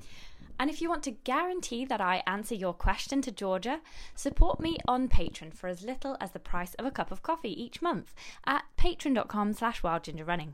And 0.59 0.71
if 0.71 0.81
you 0.81 0.89
want 0.89 1.03
to 1.03 1.11
guarantee 1.11 1.85
that 1.85 2.01
I 2.01 2.23
answer 2.29 2.55
your 2.55 2.73
question 2.73 3.21
to 3.23 3.33
Georgia, 3.33 3.81
support 4.15 4.61
me 4.61 4.79
on 4.87 5.09
Patreon 5.09 5.53
for 5.53 5.67
as 5.67 5.83
little 5.83 6.17
as 6.21 6.31
the 6.31 6.39
price 6.39 6.75
of 6.75 6.87
a 6.87 6.91
cup 6.93 7.11
of 7.11 7.25
coffee 7.25 7.61
each 7.61 7.83
month 7.83 8.15
at 8.47 8.65
patreon.com 8.79 9.53
slash 9.53 9.83
wildgingerrunning. 9.83 10.53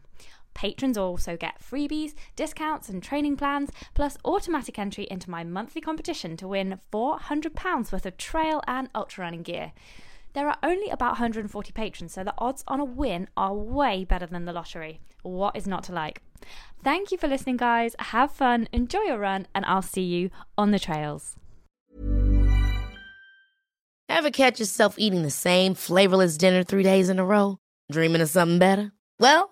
Patrons 0.54 0.98
also 0.98 1.36
get 1.36 1.60
freebies, 1.60 2.14
discounts, 2.36 2.88
and 2.88 3.02
training 3.02 3.36
plans, 3.36 3.70
plus 3.94 4.18
automatic 4.24 4.78
entry 4.78 5.06
into 5.10 5.30
my 5.30 5.44
monthly 5.44 5.80
competition 5.80 6.36
to 6.36 6.48
win 6.48 6.78
£400 6.92 7.92
worth 7.92 8.06
of 8.06 8.16
trail 8.16 8.62
and 8.66 8.88
ultra 8.94 9.24
running 9.24 9.42
gear. 9.42 9.72
There 10.34 10.48
are 10.48 10.58
only 10.62 10.88
about 10.88 11.12
140 11.12 11.72
patrons, 11.72 12.12
so 12.14 12.24
the 12.24 12.34
odds 12.38 12.64
on 12.66 12.80
a 12.80 12.84
win 12.84 13.28
are 13.36 13.54
way 13.54 14.04
better 14.04 14.26
than 14.26 14.44
the 14.44 14.52
lottery. 14.52 15.00
What 15.22 15.56
is 15.56 15.66
not 15.66 15.84
to 15.84 15.92
like? 15.92 16.22
Thank 16.82 17.12
you 17.12 17.18
for 17.18 17.28
listening, 17.28 17.56
guys. 17.56 17.94
Have 17.98 18.32
fun, 18.32 18.68
enjoy 18.72 19.02
your 19.02 19.18
run, 19.18 19.46
and 19.54 19.64
I'll 19.66 19.82
see 19.82 20.02
you 20.02 20.30
on 20.56 20.70
the 20.70 20.78
trails. 20.78 21.36
Ever 24.08 24.30
catch 24.30 24.60
yourself 24.60 24.98
eating 24.98 25.22
the 25.22 25.30
same 25.30 25.74
flavorless 25.74 26.36
dinner 26.36 26.62
three 26.62 26.82
days 26.82 27.08
in 27.08 27.18
a 27.18 27.24
row? 27.24 27.58
Dreaming 27.90 28.20
of 28.20 28.28
something 28.28 28.58
better? 28.58 28.92
Well, 29.18 29.51